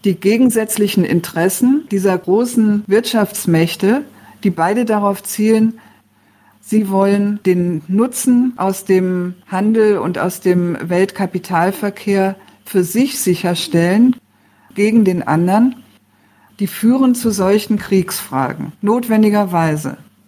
die 0.04 0.14
gegensätzlichen 0.14 1.04
Interessen 1.04 1.86
dieser 1.90 2.16
großen 2.16 2.84
Wirtschaftsmächte, 2.86 4.04
die 4.42 4.50
beide 4.50 4.84
darauf 4.84 5.22
zielen, 5.22 5.80
sie 6.60 6.90
wollen 6.90 7.40
den 7.44 7.82
Nutzen 7.88 8.52
aus 8.56 8.84
dem 8.84 9.34
Handel 9.46 9.98
und 9.98 10.18
aus 10.18 10.40
dem 10.40 10.76
Weltkapitalverkehr 10.80 12.36
für 12.64 12.84
sich 12.84 13.18
sicherstellen 13.18 14.16
gegen 14.74 15.04
den 15.04 15.22
anderen. 15.22 15.76
Die 16.60 16.66
führen 16.66 17.14
zu 17.14 17.30
solchen 17.30 17.78
Kriegsfragen, 17.78 18.72
notwendigerweise. 18.80 19.96